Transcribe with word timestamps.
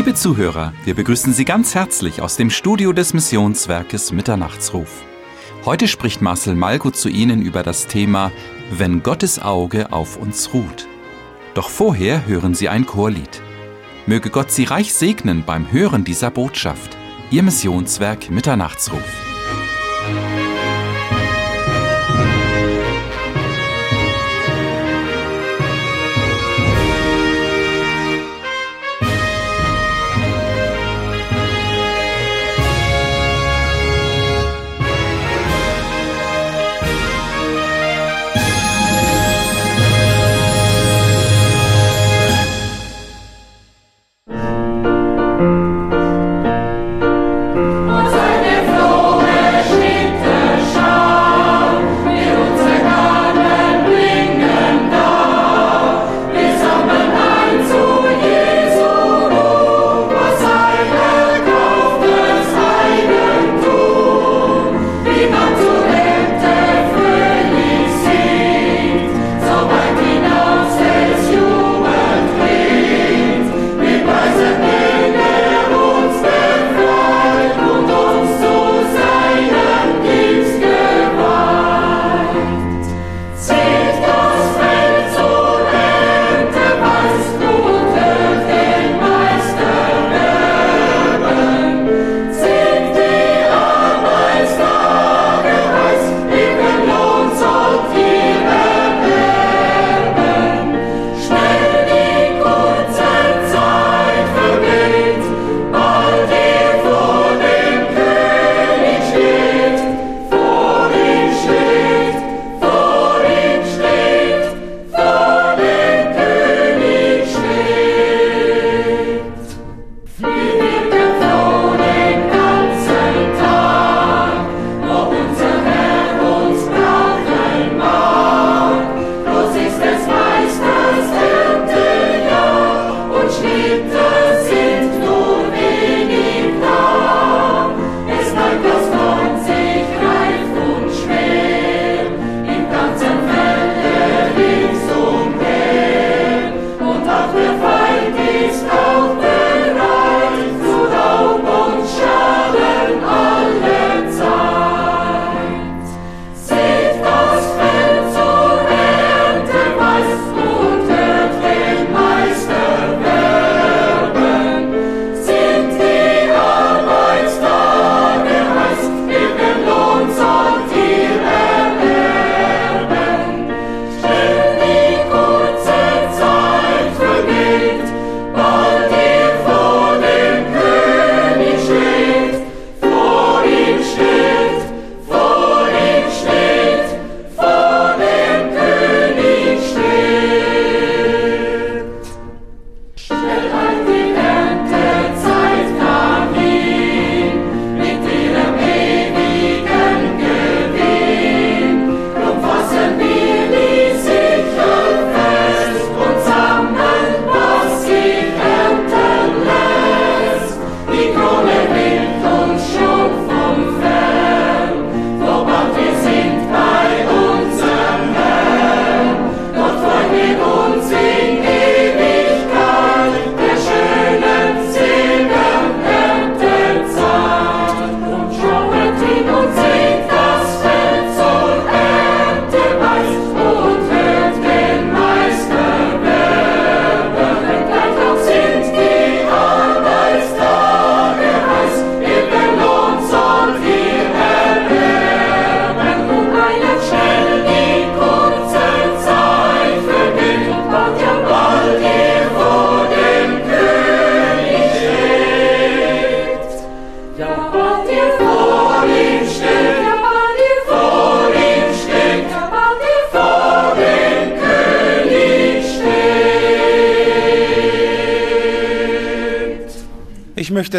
Liebe 0.00 0.14
Zuhörer, 0.14 0.72
wir 0.86 0.94
begrüßen 0.94 1.34
Sie 1.34 1.44
ganz 1.44 1.74
herzlich 1.74 2.22
aus 2.22 2.36
dem 2.36 2.48
Studio 2.48 2.94
des 2.94 3.12
Missionswerkes 3.12 4.12
Mitternachtsruf. 4.12 4.88
Heute 5.66 5.88
spricht 5.88 6.22
Marcel 6.22 6.54
Malko 6.54 6.90
zu 6.90 7.10
Ihnen 7.10 7.42
über 7.42 7.62
das 7.62 7.86
Thema 7.86 8.32
Wenn 8.72 9.02
Gottes 9.02 9.42
Auge 9.42 9.92
auf 9.92 10.16
uns 10.16 10.54
ruht. 10.54 10.88
Doch 11.52 11.68
vorher 11.68 12.26
hören 12.26 12.54
Sie 12.54 12.70
ein 12.70 12.86
Chorlied. 12.86 13.42
Möge 14.06 14.30
Gott 14.30 14.50
Sie 14.50 14.64
reich 14.64 14.94
segnen 14.94 15.44
beim 15.44 15.70
Hören 15.70 16.02
dieser 16.02 16.30
Botschaft. 16.30 16.96
Ihr 17.30 17.42
Missionswerk 17.42 18.30
Mitternachtsruf. 18.30 19.29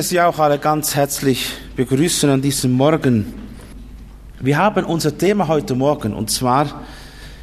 Möchte 0.02 0.16
Sie 0.16 0.22
auch 0.22 0.40
alle 0.40 0.58
ganz 0.58 0.96
herzlich 0.96 1.48
begrüßen 1.76 2.28
an 2.28 2.42
diesem 2.42 2.72
Morgen. 2.72 3.36
Wir 4.40 4.58
haben 4.58 4.84
unser 4.86 5.16
Thema 5.16 5.48
heute 5.48 5.76
Morgen 5.76 6.16
und 6.16 6.32
zwar, 6.32 6.82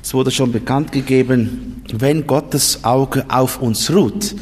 es 0.03 0.13
wurde 0.13 0.33
schon 0.33 0.51
bekannt 0.51 0.91
gegeben, 0.91 1.85
wenn 1.93 2.27
Gottes 2.27 2.83
Auge 2.83 3.25
auf 3.29 3.63
uns 3.63 3.93
ruht. 3.93 4.35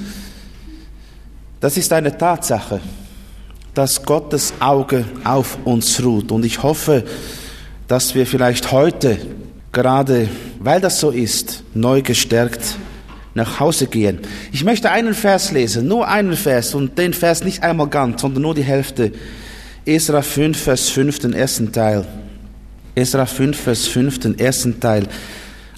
Das 1.61 1.77
ist 1.77 1.93
eine 1.93 2.17
Tatsache, 2.17 2.81
dass 3.75 4.03
Gottes 4.03 4.55
Auge 4.61 5.05
auf 5.23 5.59
uns 5.67 6.03
ruht 6.03 6.33
und 6.33 6.47
ich 6.47 6.63
hoffe, 6.63 7.05
dass 7.87 8.15
wir 8.15 8.27
vielleicht 8.27 8.73
heute, 8.73 9.19
gerade 9.73 10.27
weil 10.59 10.81
das 10.81 11.01
so 11.01 11.11
ist, 11.11 11.65
neu 11.75 12.01
gestärkt 12.01 12.79
nach 13.37 13.61
Hause 13.61 13.87
gehen. 13.87 14.19
Ich 14.51 14.65
möchte 14.65 14.91
einen 14.91 15.15
Vers 15.15 15.53
lesen, 15.53 15.87
nur 15.87 16.09
einen 16.09 16.37
Vers 16.37 16.75
und 16.75 16.99
den 16.99 17.13
Vers 17.13 17.45
nicht 17.45 17.63
einmal 17.63 17.89
ganz, 17.89 18.23
sondern 18.23 18.43
nur 18.43 18.55
die 18.55 18.65
Hälfte. 18.65 19.13
Esra 19.85 20.23
5, 20.23 20.59
Vers 20.59 20.89
5, 20.89 21.19
den 21.21 21.33
ersten 21.35 21.71
Teil. 21.71 22.07
Esra 22.95 23.27
5, 23.27 23.57
Vers 23.57 23.87
5, 23.89 24.19
den 24.21 24.39
ersten 24.39 24.81
Teil. 24.81 25.07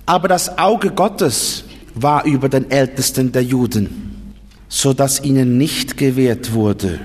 Aber 0.07 0.29
das 0.29 0.57
Auge 0.57 0.91
Gottes 0.91 1.65
war 1.95 2.25
über 2.25 2.49
den 2.49 2.71
Ältesten 2.71 3.33
der 3.33 3.43
Juden, 3.43 4.33
so 4.69 4.93
dass 4.93 5.23
ihnen 5.23 5.59
nicht 5.59 5.97
gewährt 5.97 6.53
wurde. 6.53 7.01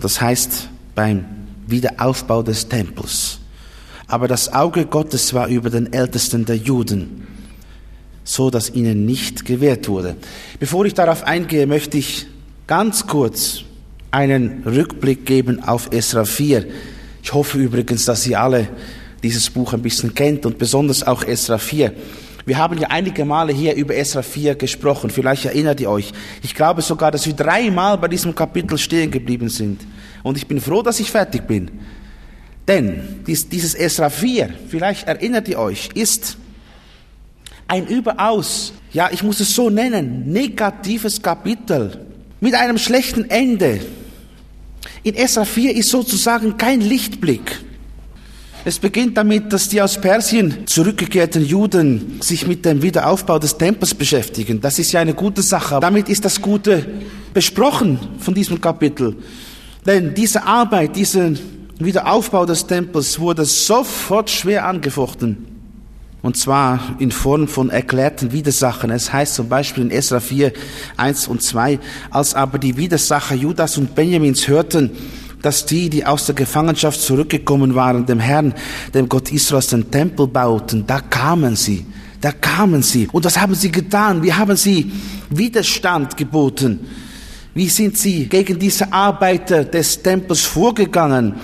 Das 0.00 0.20
heißt 0.20 0.68
beim 0.96 1.24
Wiederaufbau 1.68 2.42
des 2.42 2.68
Tempels. 2.68 3.38
Aber 4.08 4.26
das 4.26 4.52
Auge 4.52 4.84
Gottes 4.84 5.32
war 5.32 5.46
über 5.46 5.70
den 5.70 5.92
Ältesten 5.92 6.44
der 6.44 6.56
Juden, 6.56 7.26
so 8.26 8.50
dass 8.50 8.74
ihnen 8.74 9.06
nicht 9.06 9.44
gewährt 9.44 9.88
wurde. 9.88 10.16
Bevor 10.58 10.84
ich 10.84 10.92
darauf 10.92 11.22
eingehe, 11.22 11.66
möchte 11.66 11.96
ich 11.96 12.26
ganz 12.66 13.06
kurz 13.06 13.62
einen 14.10 14.64
Rückblick 14.66 15.24
geben 15.24 15.62
auf 15.62 15.92
Esra 15.92 16.24
4. 16.24 16.66
Ich 17.22 17.32
hoffe 17.32 17.58
übrigens, 17.58 18.04
dass 18.04 18.26
ihr 18.26 18.40
alle 18.40 18.68
dieses 19.22 19.48
Buch 19.48 19.72
ein 19.72 19.82
bisschen 19.82 20.12
kennt 20.12 20.44
und 20.44 20.58
besonders 20.58 21.06
auch 21.06 21.22
Esra 21.24 21.56
4. 21.56 21.92
Wir 22.44 22.58
haben 22.58 22.78
ja 22.78 22.88
einige 22.88 23.24
Male 23.24 23.52
hier 23.52 23.74
über 23.74 23.94
Esra 23.94 24.22
4 24.22 24.56
gesprochen, 24.56 25.10
vielleicht 25.10 25.44
erinnert 25.44 25.80
ihr 25.80 25.90
euch. 25.90 26.12
Ich 26.42 26.54
glaube 26.54 26.82
sogar, 26.82 27.12
dass 27.12 27.26
wir 27.26 27.32
dreimal 27.32 27.96
bei 27.96 28.08
diesem 28.08 28.34
Kapitel 28.34 28.76
stehen 28.76 29.10
geblieben 29.10 29.48
sind. 29.48 29.80
Und 30.24 30.36
ich 30.36 30.48
bin 30.48 30.60
froh, 30.60 30.82
dass 30.82 30.98
ich 30.98 31.10
fertig 31.10 31.46
bin. 31.46 31.70
Denn 32.66 33.20
dieses 33.26 33.74
Esra 33.74 34.10
4, 34.10 34.50
vielleicht 34.68 35.06
erinnert 35.06 35.46
ihr 35.46 35.60
euch, 35.60 35.90
ist 35.94 36.36
ein 37.68 37.86
überaus, 37.86 38.72
ja, 38.92 39.10
ich 39.12 39.22
muss 39.22 39.40
es 39.40 39.54
so 39.54 39.70
nennen, 39.70 40.30
negatives 40.30 41.20
Kapitel 41.20 42.06
mit 42.40 42.54
einem 42.54 42.78
schlechten 42.78 43.28
Ende. 43.30 43.80
In 45.02 45.14
Esra 45.14 45.44
4 45.44 45.74
ist 45.74 45.90
sozusagen 45.90 46.56
kein 46.56 46.80
Lichtblick. 46.80 47.60
Es 48.64 48.80
beginnt 48.80 49.16
damit, 49.16 49.52
dass 49.52 49.68
die 49.68 49.80
aus 49.80 50.00
Persien 50.00 50.66
zurückgekehrten 50.66 51.44
Juden 51.44 52.18
sich 52.20 52.48
mit 52.48 52.64
dem 52.64 52.82
Wiederaufbau 52.82 53.38
des 53.38 53.56
Tempels 53.56 53.94
beschäftigen. 53.94 54.60
Das 54.60 54.80
ist 54.80 54.90
ja 54.90 55.00
eine 55.00 55.14
gute 55.14 55.42
Sache. 55.42 55.78
Damit 55.80 56.08
ist 56.08 56.24
das 56.24 56.42
Gute 56.42 56.84
besprochen 57.32 57.98
von 58.18 58.34
diesem 58.34 58.60
Kapitel. 58.60 59.16
Denn 59.86 60.14
diese 60.14 60.42
Arbeit, 60.42 60.96
diesen 60.96 61.38
Wiederaufbau 61.78 62.44
des 62.44 62.66
Tempels 62.66 63.20
wurde 63.20 63.44
sofort 63.44 64.30
schwer 64.30 64.66
angefochten. 64.66 65.55
Und 66.26 66.36
zwar 66.36 66.80
in 66.98 67.12
Form 67.12 67.46
von 67.46 67.70
erklärten 67.70 68.32
Widersachen. 68.32 68.90
Es 68.90 69.12
heißt 69.12 69.36
zum 69.36 69.48
Beispiel 69.48 69.84
in 69.84 69.92
Esra 69.92 70.18
4, 70.18 70.52
1 70.96 71.28
und 71.28 71.40
2, 71.40 71.78
als 72.10 72.34
aber 72.34 72.58
die 72.58 72.76
Widersacher 72.76 73.36
Judas 73.36 73.78
und 73.78 73.94
Benjamins 73.94 74.48
hörten, 74.48 74.90
dass 75.40 75.66
die, 75.66 75.88
die 75.88 76.04
aus 76.04 76.26
der 76.26 76.34
Gefangenschaft 76.34 77.00
zurückgekommen 77.00 77.76
waren, 77.76 78.06
dem 78.06 78.18
Herrn, 78.18 78.54
dem 78.92 79.08
Gott 79.08 79.30
Israels, 79.30 79.68
den 79.68 79.88
Tempel 79.88 80.26
bauten, 80.26 80.84
da 80.84 80.98
kamen 80.98 81.54
sie. 81.54 81.86
Da 82.20 82.32
kamen 82.32 82.82
sie. 82.82 83.06
Und 83.12 83.24
was 83.24 83.40
haben 83.40 83.54
sie 83.54 83.70
getan? 83.70 84.20
Wie 84.24 84.32
haben 84.32 84.56
sie 84.56 84.90
Widerstand 85.30 86.16
geboten? 86.16 86.88
Wie 87.54 87.68
sind 87.68 87.96
sie 87.96 88.26
gegen 88.26 88.58
diese 88.58 88.92
Arbeiter 88.92 89.64
des 89.64 90.02
Tempels 90.02 90.40
vorgegangen? 90.40 91.36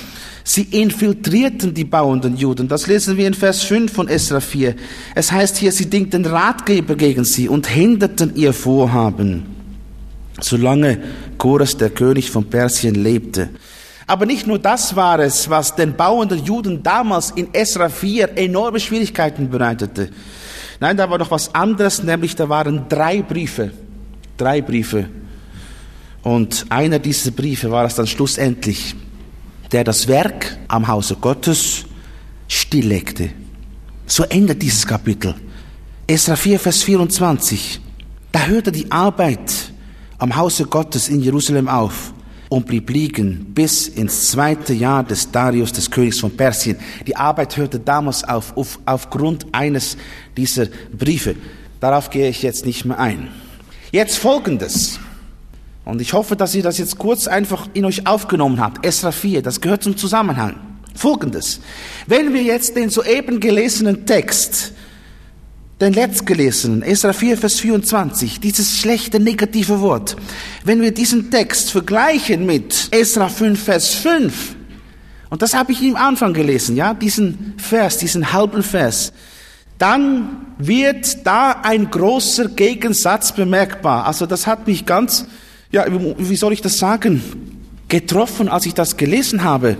Sie 0.44 0.62
infiltrierten 0.62 1.72
die 1.72 1.84
bauenden 1.84 2.36
Juden. 2.36 2.68
Das 2.68 2.86
lesen 2.86 3.16
wir 3.16 3.26
in 3.26 3.34
Vers 3.34 3.62
5 3.62 3.92
von 3.92 4.08
Esra 4.08 4.40
4. 4.40 4.74
Es 5.14 5.30
heißt 5.30 5.56
hier, 5.56 5.70
sie 5.70 5.88
dingten 5.88 6.24
Ratgeber 6.26 6.96
gegen 6.96 7.24
sie 7.24 7.48
und 7.48 7.66
hinderten 7.66 8.34
ihr 8.34 8.52
Vorhaben, 8.52 9.44
solange 10.40 10.98
Chorus, 11.38 11.76
der 11.76 11.90
König 11.90 12.30
von 12.30 12.44
Persien, 12.44 12.96
lebte. 12.96 13.50
Aber 14.06 14.26
nicht 14.26 14.46
nur 14.46 14.58
das 14.58 14.96
war 14.96 15.20
es, 15.20 15.48
was 15.48 15.76
den 15.76 15.94
bauenden 15.94 16.44
Juden 16.44 16.82
damals 16.82 17.30
in 17.30 17.54
Esra 17.54 17.88
4 17.88 18.36
enorme 18.36 18.80
Schwierigkeiten 18.80 19.48
bereitete. 19.48 20.10
Nein, 20.80 20.96
da 20.96 21.08
war 21.08 21.18
noch 21.18 21.30
was 21.30 21.54
anderes, 21.54 22.02
nämlich 22.02 22.34
da 22.34 22.48
waren 22.48 22.86
drei 22.88 23.22
Briefe. 23.22 23.70
Drei 24.36 24.60
Briefe. 24.60 25.08
Und 26.22 26.66
einer 26.68 26.98
dieser 26.98 27.30
Briefe 27.30 27.70
war 27.70 27.84
es 27.84 27.94
dann 27.94 28.06
schlussendlich, 28.06 28.96
der 29.72 29.84
das 29.84 30.06
Werk 30.06 30.58
am 30.68 30.86
Hause 30.86 31.16
Gottes 31.16 31.84
stilllegte. 32.46 33.30
So 34.06 34.24
endet 34.24 34.60
dieses 34.62 34.86
Kapitel. 34.86 35.34
Esra 36.06 36.36
4, 36.36 36.60
Vers 36.60 36.82
24. 36.82 37.80
Da 38.30 38.46
hörte 38.46 38.70
die 38.70 38.90
Arbeit 38.90 39.72
am 40.18 40.36
Hause 40.36 40.66
Gottes 40.66 41.08
in 41.08 41.20
Jerusalem 41.20 41.68
auf 41.68 42.12
und 42.48 42.66
blieb 42.66 42.90
liegen 42.90 43.46
bis 43.54 43.88
ins 43.88 44.28
zweite 44.28 44.74
Jahr 44.74 45.02
des 45.02 45.30
Darius, 45.30 45.72
des 45.72 45.90
Königs 45.90 46.20
von 46.20 46.36
Persien. 46.36 46.76
Die 47.06 47.16
Arbeit 47.16 47.56
hörte 47.56 47.80
damals 47.80 48.24
auf, 48.24 48.54
auf 48.56 48.78
aufgrund 48.84 49.46
eines 49.52 49.96
dieser 50.36 50.66
Briefe. 50.96 51.34
Darauf 51.80 52.10
gehe 52.10 52.28
ich 52.28 52.42
jetzt 52.42 52.66
nicht 52.66 52.84
mehr 52.84 52.98
ein. 52.98 53.28
Jetzt 53.90 54.18
folgendes. 54.18 55.00
Und 55.84 56.00
ich 56.00 56.12
hoffe, 56.12 56.36
dass 56.36 56.54
ihr 56.54 56.62
das 56.62 56.78
jetzt 56.78 56.98
kurz 56.98 57.26
einfach 57.26 57.68
in 57.74 57.84
euch 57.84 58.06
aufgenommen 58.06 58.60
habt. 58.60 58.86
Esra 58.86 59.10
4, 59.10 59.42
das 59.42 59.60
gehört 59.60 59.82
zum 59.82 59.96
Zusammenhang. 59.96 60.56
Folgendes. 60.94 61.60
Wenn 62.06 62.32
wir 62.34 62.42
jetzt 62.42 62.76
den 62.76 62.90
soeben 62.90 63.40
gelesenen 63.40 64.06
Text, 64.06 64.72
den 65.80 65.94
letztgelesenen, 65.94 66.82
Esra 66.82 67.12
4, 67.12 67.36
Vers 67.36 67.58
24, 67.60 68.38
dieses 68.38 68.78
schlechte 68.78 69.18
negative 69.18 69.80
Wort, 69.80 70.16
wenn 70.64 70.80
wir 70.80 70.92
diesen 70.92 71.30
Text 71.30 71.72
vergleichen 71.72 72.46
mit 72.46 72.88
Esra 72.92 73.28
5, 73.28 73.60
Vers 73.60 73.94
5, 73.94 74.56
und 75.30 75.42
das 75.42 75.54
habe 75.54 75.72
ich 75.72 75.82
im 75.82 75.96
Anfang 75.96 76.34
gelesen, 76.34 76.76
ja, 76.76 76.94
diesen 76.94 77.54
Vers, 77.56 77.96
diesen 77.96 78.32
halben 78.32 78.62
Vers, 78.62 79.12
dann 79.78 80.46
wird 80.58 81.26
da 81.26 81.62
ein 81.62 81.90
großer 81.90 82.48
Gegensatz 82.50 83.32
bemerkbar. 83.32 84.06
Also 84.06 84.26
das 84.26 84.46
hat 84.46 84.66
mich 84.66 84.86
ganz 84.86 85.26
ja, 85.72 85.86
wie 85.88 86.36
soll 86.36 86.52
ich 86.52 86.60
das 86.60 86.78
sagen, 86.78 87.22
getroffen, 87.88 88.48
als 88.48 88.66
ich 88.66 88.74
das 88.74 88.96
gelesen 88.96 89.42
habe. 89.42 89.76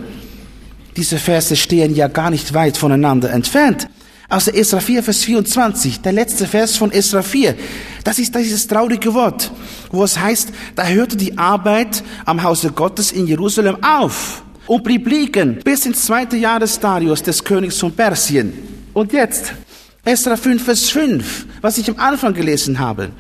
Diese 0.97 1.19
Verse 1.19 1.55
stehen 1.57 1.95
ja 1.95 2.09
gar 2.09 2.31
nicht 2.31 2.53
weit 2.53 2.77
voneinander 2.77 3.31
entfernt. 3.31 3.89
Also 4.29 4.51
Esra 4.51 4.81
4, 4.81 5.03
Vers 5.03 5.25
24, 5.25 6.01
der 6.01 6.13
letzte 6.13 6.47
Vers 6.47 6.77
von 6.77 6.91
Esra 6.91 7.23
4. 7.23 7.55
Das 8.03 8.19
ist 8.19 8.35
dieses 8.35 8.67
traurige 8.67 9.13
Wort, 9.13 9.53
wo 9.91 10.03
es 10.05 10.19
heißt, 10.19 10.53
da 10.75 10.87
hörte 10.87 11.17
die 11.17 11.37
Arbeit 11.37 12.03
am 12.25 12.43
Hause 12.43 12.73
Gottes 12.73 13.13
in 13.13 13.27
Jerusalem 13.27 13.77
auf 13.83 14.43
und 14.67 14.85
blieb 14.85 15.07
liegen 15.07 15.61
bis 15.63 15.85
ins 15.85 16.07
zweite 16.07 16.37
Jahr 16.37 16.61
des 16.61 16.81
Darius, 16.81 17.23
des 17.23 17.45
Königs 17.45 17.79
von 17.79 17.93
Persien. 17.93 18.55
Und 18.95 19.13
jetzt, 19.13 19.53
Esra 20.05 20.37
5, 20.37 20.65
Vers 20.65 20.89
5, 20.89 21.47
was 21.61 21.77
ich 21.77 21.91
am 21.91 21.99
Anfang 21.99 22.33
gelesen 22.33 22.79
habe. 22.79 23.11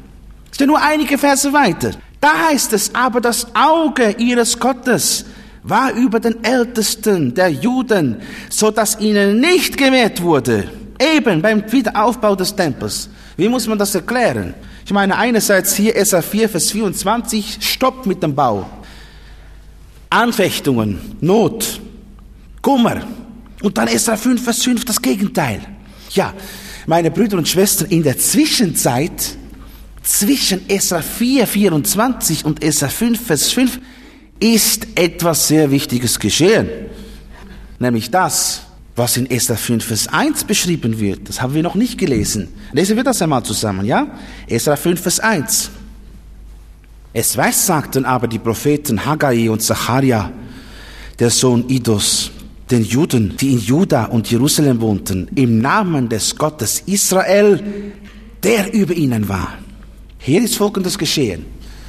Ist 0.50 0.60
ja 0.60 0.66
nur 0.66 0.80
einige 0.80 1.18
Verse 1.18 1.52
weiter. 1.52 1.90
Da 2.22 2.50
heißt 2.50 2.72
es, 2.72 2.94
aber 2.94 3.20
das 3.20 3.48
Auge 3.52 4.14
ihres 4.16 4.56
Gottes 4.56 5.24
war 5.64 5.92
über 5.92 6.20
den 6.20 6.44
Ältesten 6.44 7.34
der 7.34 7.48
Juden, 7.48 8.22
so 8.48 8.70
dass 8.70 9.00
ihnen 9.00 9.40
nicht 9.40 9.76
gewährt 9.76 10.22
wurde. 10.22 10.70
Eben 11.00 11.42
beim 11.42 11.64
Wiederaufbau 11.70 12.36
des 12.36 12.54
Tempels. 12.54 13.08
Wie 13.36 13.48
muss 13.48 13.66
man 13.66 13.76
das 13.76 13.96
erklären? 13.96 14.54
Ich 14.86 14.92
meine, 14.92 15.16
einerseits 15.16 15.74
hier 15.74 15.94
SA 16.06 16.22
4, 16.22 16.48
Vers 16.48 16.70
24, 16.70 17.58
Stopp 17.60 18.06
mit 18.06 18.22
dem 18.22 18.36
Bau. 18.36 18.70
Anfechtungen, 20.08 21.16
Not, 21.20 21.80
Kummer. 22.60 23.00
Und 23.64 23.76
dann 23.76 23.88
SA 23.88 24.16
5, 24.16 24.44
Vers 24.44 24.62
5, 24.62 24.84
das 24.84 25.02
Gegenteil. 25.02 25.60
Ja, 26.10 26.32
meine 26.86 27.10
Brüder 27.10 27.36
und 27.36 27.48
Schwestern, 27.48 27.88
in 27.88 28.04
der 28.04 28.16
Zwischenzeit 28.16 29.36
zwischen 30.02 30.68
Esra 30.68 31.00
4, 31.00 31.46
24 31.46 32.44
und 32.44 32.62
Esra 32.62 32.88
5, 32.88 33.26
Vers 33.26 33.52
5 33.52 33.80
ist 34.40 34.88
etwas 34.96 35.48
sehr 35.48 35.70
Wichtiges 35.70 36.18
geschehen. 36.18 36.68
Nämlich 37.78 38.10
das, 38.10 38.62
was 38.96 39.16
in 39.16 39.30
Esra 39.30 39.56
5, 39.56 39.84
Vers 39.84 40.08
1 40.08 40.44
beschrieben 40.44 40.98
wird. 40.98 41.28
Das 41.28 41.40
haben 41.40 41.54
wir 41.54 41.62
noch 41.62 41.74
nicht 41.74 41.98
gelesen. 41.98 42.48
Lesen 42.72 42.96
wir 42.96 43.04
das 43.04 43.22
einmal 43.22 43.42
zusammen, 43.44 43.86
ja? 43.86 44.08
Esra 44.48 44.76
5, 44.76 45.00
Vers 45.00 45.20
1. 45.20 45.70
Es 47.14 47.36
weiß, 47.36 47.66
sagten 47.66 48.04
aber 48.04 48.26
die 48.26 48.38
Propheten 48.38 49.04
Haggai 49.04 49.50
und 49.50 49.62
Zacharia, 49.62 50.32
der 51.18 51.30
Sohn 51.30 51.68
Idos, 51.68 52.30
den 52.70 52.84
Juden, 52.84 53.36
die 53.36 53.52
in 53.52 53.58
Juda 53.58 54.06
und 54.06 54.30
Jerusalem 54.30 54.80
wohnten, 54.80 55.28
im 55.34 55.58
Namen 55.58 56.08
des 56.08 56.36
Gottes 56.36 56.82
Israel, 56.86 57.92
der 58.42 58.72
über 58.72 58.94
ihnen 58.94 59.28
war. 59.28 59.58
Hier 60.24 60.40
ist 60.42 60.56
Folgendes 60.56 60.96
geschehen. 60.96 61.44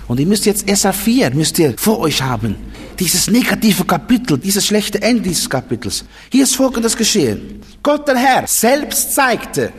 Und 0.08 0.20
ihr 0.20 0.26
müsst 0.26 0.46
jetzt 0.48 0.68
Esra 0.68 0.92
4 0.92 1.36
müsst 1.36 1.60
ihr 1.60 1.76
vor 1.78 2.00
euch 2.00 2.22
haben. 2.22 2.56
Dieses 3.00 3.30
negative 3.30 3.86
Kapitel, 3.86 4.40
dieses 4.40 4.66
schlechte 4.66 5.02
Ende 5.02 5.22
dieses 5.22 5.48
Kapitels. 5.50 6.04
Hier 6.32 6.44
ist 6.44 6.56
Folgendes 6.56 6.98
geschehen. 6.98 7.62
Gott 7.84 8.08
der 8.08 8.18
Herr 8.18 8.48
selbst 8.48 9.14
zeigte 9.14 9.72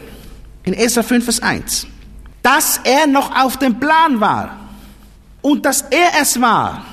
in 0.62 0.72
Esra 0.72 1.02
5 1.02 1.24
Vers 1.24 1.40
1. 1.40 1.86
dass 2.42 2.78
er 2.84 3.06
noch 3.06 3.34
auf 3.34 3.56
dem 3.56 3.80
Plan 3.80 4.20
war 4.20 4.68
und 5.40 5.64
dass 5.64 5.82
er 5.90 6.10
es 6.20 6.38
war, 6.40 6.84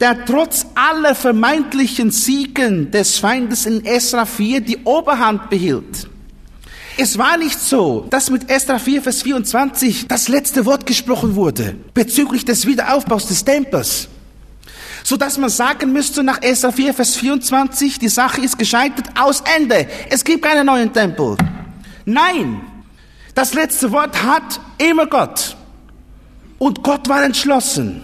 der 0.00 0.24
trotz 0.24 0.64
aller 0.74 1.14
vermeintlichen 1.14 2.10
Siegen 2.10 2.90
des 2.90 3.18
Feindes 3.18 3.66
in 3.66 3.84
Esra 3.84 4.24
4 4.24 4.60
die 4.60 4.78
Oberhand 4.84 5.50
behielt. 5.50 6.08
Es 6.98 7.16
war 7.16 7.36
nicht 7.38 7.58
so, 7.58 8.06
dass 8.10 8.30
mit 8.30 8.50
Esra 8.50 8.78
4, 8.78 9.02
Vers 9.02 9.22
24 9.22 10.08
das 10.08 10.28
letzte 10.28 10.66
Wort 10.66 10.86
gesprochen 10.86 11.34
wurde 11.34 11.74
bezüglich 11.94 12.44
des 12.44 12.66
Wiederaufbaus 12.66 13.26
des 13.26 13.44
Tempels. 13.44 14.08
So 15.04 15.16
dass 15.16 15.38
man 15.38 15.50
sagen 15.50 15.92
müsste 15.92 16.22
nach 16.22 16.42
Esra 16.42 16.70
4, 16.70 16.94
Vers 16.94 17.16
24, 17.16 17.98
die 17.98 18.08
Sache 18.08 18.40
ist 18.42 18.58
gescheitert, 18.58 19.06
aus 19.18 19.42
Ende. 19.56 19.88
Es 20.10 20.22
gibt 20.22 20.44
keinen 20.44 20.66
neuen 20.66 20.92
Tempel. 20.92 21.36
Nein, 22.04 22.60
das 23.34 23.54
letzte 23.54 23.90
Wort 23.90 24.22
hat 24.22 24.60
immer 24.78 25.06
Gott. 25.06 25.56
Und 26.58 26.82
Gott 26.82 27.08
war 27.08 27.24
entschlossen, 27.24 28.02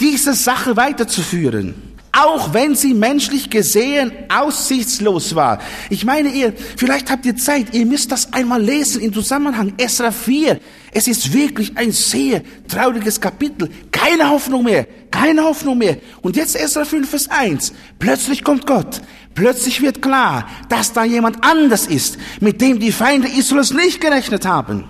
diese 0.00 0.34
Sache 0.34 0.76
weiterzuführen. 0.76 1.91
Auch 2.14 2.52
wenn 2.52 2.74
sie 2.74 2.92
menschlich 2.92 3.48
gesehen 3.48 4.12
aussichtslos 4.28 5.34
war. 5.34 5.60
Ich 5.88 6.04
meine, 6.04 6.28
ihr, 6.28 6.52
vielleicht 6.76 7.10
habt 7.10 7.24
ihr 7.24 7.36
Zeit, 7.36 7.74
ihr 7.74 7.86
müsst 7.86 8.12
das 8.12 8.34
einmal 8.34 8.62
lesen 8.62 9.00
im 9.00 9.14
Zusammenhang. 9.14 9.72
Esra 9.78 10.10
4. 10.10 10.60
Es 10.92 11.08
ist 11.08 11.32
wirklich 11.32 11.74
ein 11.78 11.90
sehr 11.90 12.42
trauriges 12.68 13.18
Kapitel. 13.18 13.70
Keine 13.90 14.28
Hoffnung 14.28 14.64
mehr. 14.64 14.86
Keine 15.10 15.42
Hoffnung 15.42 15.78
mehr. 15.78 15.96
Und 16.20 16.36
jetzt 16.36 16.54
Esra 16.54 16.84
5, 16.84 17.08
Vers 17.08 17.30
1. 17.30 17.72
Plötzlich 17.98 18.44
kommt 18.44 18.66
Gott. 18.66 19.00
Plötzlich 19.34 19.80
wird 19.80 20.02
klar, 20.02 20.46
dass 20.68 20.92
da 20.92 21.04
jemand 21.04 21.42
anders 21.42 21.86
ist, 21.86 22.18
mit 22.40 22.60
dem 22.60 22.78
die 22.78 22.92
Feinde 22.92 23.28
Israels 23.28 23.72
nicht 23.72 24.02
gerechnet 24.02 24.44
haben. 24.44 24.84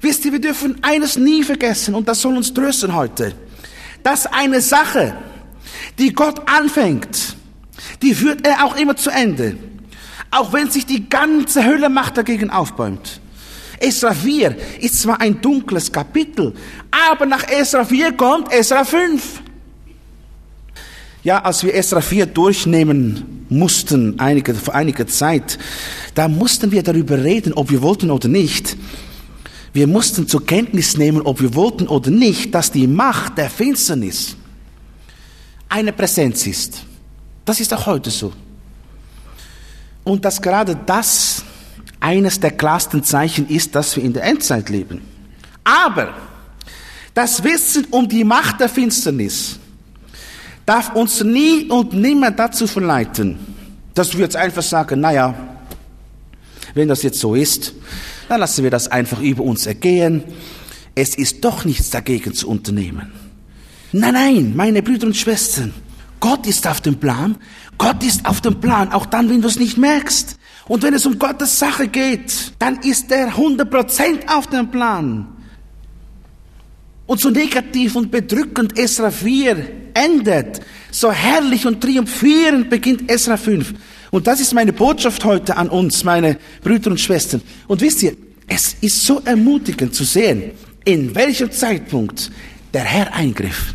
Wisst 0.00 0.24
ihr, 0.24 0.32
wir 0.32 0.40
dürfen 0.40 0.78
eines 0.82 1.16
nie 1.16 1.44
vergessen, 1.44 1.94
und 1.94 2.08
das 2.08 2.20
soll 2.20 2.36
uns 2.36 2.52
trösten 2.52 2.94
heute, 2.94 3.34
dass 4.02 4.26
eine 4.26 4.60
Sache, 4.60 5.16
die 5.98 6.12
Gott 6.12 6.42
anfängt, 6.48 7.36
die 8.02 8.14
führt 8.14 8.46
er 8.46 8.64
auch 8.64 8.76
immer 8.76 8.96
zu 8.96 9.10
Ende. 9.10 9.56
Auch 10.30 10.52
wenn 10.52 10.70
sich 10.70 10.84
die 10.84 11.08
ganze 11.08 11.64
Hölle 11.64 11.88
Macht 11.88 12.16
dagegen 12.16 12.50
aufbäumt. 12.50 13.20
Esra 13.80 14.12
4 14.12 14.56
ist 14.80 15.00
zwar 15.00 15.20
ein 15.20 15.40
dunkles 15.40 15.90
Kapitel, 15.90 16.52
aber 16.90 17.26
nach 17.26 17.48
Esra 17.48 17.84
4 17.84 18.12
kommt 18.12 18.52
Esra 18.52 18.84
5. 18.84 19.42
Ja, 21.22 21.42
als 21.42 21.62
wir 21.62 21.74
Esra 21.74 22.00
4 22.00 22.26
durchnehmen 22.26 23.46
mussten, 23.48 24.18
einige, 24.18 24.54
vor 24.54 24.74
einiger 24.74 25.06
Zeit, 25.06 25.58
da 26.14 26.28
mussten 26.28 26.72
wir 26.72 26.82
darüber 26.82 27.22
reden, 27.22 27.52
ob 27.52 27.70
wir 27.70 27.82
wollten 27.82 28.10
oder 28.10 28.28
nicht. 28.28 28.76
Wir 29.72 29.86
mussten 29.86 30.26
zur 30.26 30.44
Kenntnis 30.44 30.96
nehmen, 30.96 31.22
ob 31.22 31.40
wir 31.40 31.54
wollten 31.54 31.86
oder 31.86 32.10
nicht, 32.10 32.54
dass 32.54 32.72
die 32.72 32.86
Macht 32.86 33.38
der 33.38 33.50
Finsternis 33.50 34.37
eine 35.68 35.92
Präsenz 35.92 36.46
ist. 36.46 36.82
Das 37.44 37.60
ist 37.60 37.72
auch 37.72 37.86
heute 37.86 38.10
so. 38.10 38.32
Und 40.04 40.24
dass 40.24 40.40
gerade 40.40 40.76
das 40.86 41.44
eines 42.00 42.40
der 42.40 42.52
klarsten 42.52 43.02
Zeichen 43.02 43.48
ist, 43.48 43.74
dass 43.74 43.96
wir 43.96 44.04
in 44.04 44.12
der 44.12 44.24
Endzeit 44.24 44.68
leben. 44.68 45.02
Aber 45.64 46.14
das 47.14 47.42
Wissen 47.42 47.86
um 47.90 48.08
die 48.08 48.24
Macht 48.24 48.60
der 48.60 48.68
Finsternis 48.68 49.58
darf 50.64 50.94
uns 50.94 51.22
nie 51.22 51.64
und 51.66 51.92
nimmer 51.92 52.30
dazu 52.30 52.66
verleiten, 52.66 53.38
dass 53.94 54.12
wir 54.12 54.20
jetzt 54.20 54.36
einfach 54.36 54.62
sagen, 54.62 55.00
naja, 55.00 55.34
wenn 56.74 56.88
das 56.88 57.02
jetzt 57.02 57.18
so 57.18 57.34
ist, 57.34 57.72
dann 58.28 58.40
lassen 58.40 58.62
wir 58.62 58.70
das 58.70 58.88
einfach 58.88 59.20
über 59.20 59.42
uns 59.42 59.66
ergehen. 59.66 60.22
Es 60.94 61.16
ist 61.16 61.44
doch 61.44 61.64
nichts 61.64 61.90
dagegen 61.90 62.34
zu 62.34 62.48
unternehmen. 62.48 63.12
Nein, 63.92 64.14
nein, 64.14 64.52
meine 64.54 64.82
Brüder 64.82 65.06
und 65.06 65.16
Schwestern, 65.16 65.72
Gott 66.20 66.46
ist 66.46 66.66
auf 66.66 66.80
dem 66.80 66.96
Plan. 66.96 67.36
Gott 67.78 68.02
ist 68.02 68.26
auf 68.26 68.40
dem 68.40 68.60
Plan, 68.60 68.92
auch 68.92 69.06
dann, 69.06 69.30
wenn 69.30 69.40
du 69.40 69.48
es 69.48 69.58
nicht 69.58 69.78
merkst. 69.78 70.36
Und 70.66 70.82
wenn 70.82 70.92
es 70.92 71.06
um 71.06 71.18
Gottes 71.18 71.58
Sache 71.58 71.88
geht, 71.88 72.52
dann 72.58 72.80
ist 72.80 73.10
er 73.10 73.34
100% 73.34 74.28
auf 74.28 74.48
dem 74.48 74.70
Plan. 74.70 75.26
Und 77.06 77.20
so 77.20 77.30
negativ 77.30 77.96
und 77.96 78.10
bedrückend 78.10 78.78
Esra 78.78 79.10
4 79.10 79.70
endet, 79.94 80.60
so 80.90 81.10
herrlich 81.10 81.66
und 81.66 81.80
triumphierend 81.80 82.68
beginnt 82.68 83.10
Esra 83.10 83.38
5. 83.38 83.72
Und 84.10 84.26
das 84.26 84.40
ist 84.40 84.52
meine 84.52 84.72
Botschaft 84.74 85.24
heute 85.24 85.56
an 85.56 85.70
uns, 85.70 86.04
meine 86.04 86.36
Brüder 86.62 86.90
und 86.90 87.00
Schwestern. 87.00 87.40
Und 87.66 87.80
wisst 87.80 88.02
ihr, 88.02 88.14
es 88.46 88.76
ist 88.80 89.04
so 89.04 89.22
ermutigend 89.24 89.94
zu 89.94 90.04
sehen, 90.04 90.50
in 90.84 91.14
welchem 91.14 91.50
Zeitpunkt 91.50 92.30
der 92.74 92.84
Herr 92.84 93.14
eingriff. 93.14 93.74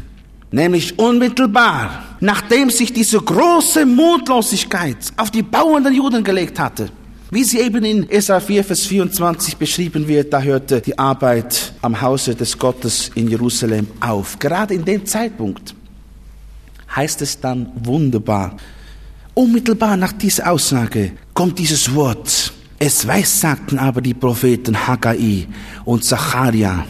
Nämlich 0.53 0.99
unmittelbar, 0.99 2.03
nachdem 2.19 2.69
sich 2.69 2.93
diese 2.93 3.19
große 3.19 3.87
Mutlosigkeit 3.87 4.97
auf 5.17 5.31
die 5.31 5.41
bauenden 5.41 5.95
Juden 5.95 6.23
gelegt 6.23 6.59
hatte. 6.59 6.89
Wie 7.31 7.43
sie 7.43 7.59
eben 7.59 7.83
in 7.83 8.07
Esra 8.07 8.39
4, 8.39 8.63
Vers 8.63 8.85
24 8.85 9.57
beschrieben 9.57 10.07
wird, 10.07 10.31
da 10.31 10.39
hörte 10.39 10.79
die 10.79 10.99
Arbeit 10.99 11.73
am 11.81 11.99
Hause 11.99 12.35
des 12.35 12.55
Gottes 12.55 13.09
in 13.15 13.27
Jerusalem 13.29 13.87
auf. 13.99 14.37
Gerade 14.37 14.75
in 14.75 14.85
dem 14.85 15.03
Zeitpunkt 15.07 15.73
heißt 16.95 17.23
es 17.23 17.39
dann 17.39 17.71
wunderbar. 17.83 18.55
Unmittelbar 19.33 19.97
nach 19.97 20.13
dieser 20.13 20.51
Aussage 20.51 21.13
kommt 21.33 21.57
dieses 21.57 21.95
Wort. 21.95 22.53
Es 22.77 23.07
weissagten 23.07 23.79
aber 23.79 24.01
die 24.01 24.13
Propheten 24.13 24.85
Haggai 24.85 25.47
und 25.83 26.03
Zacharia 26.03 26.85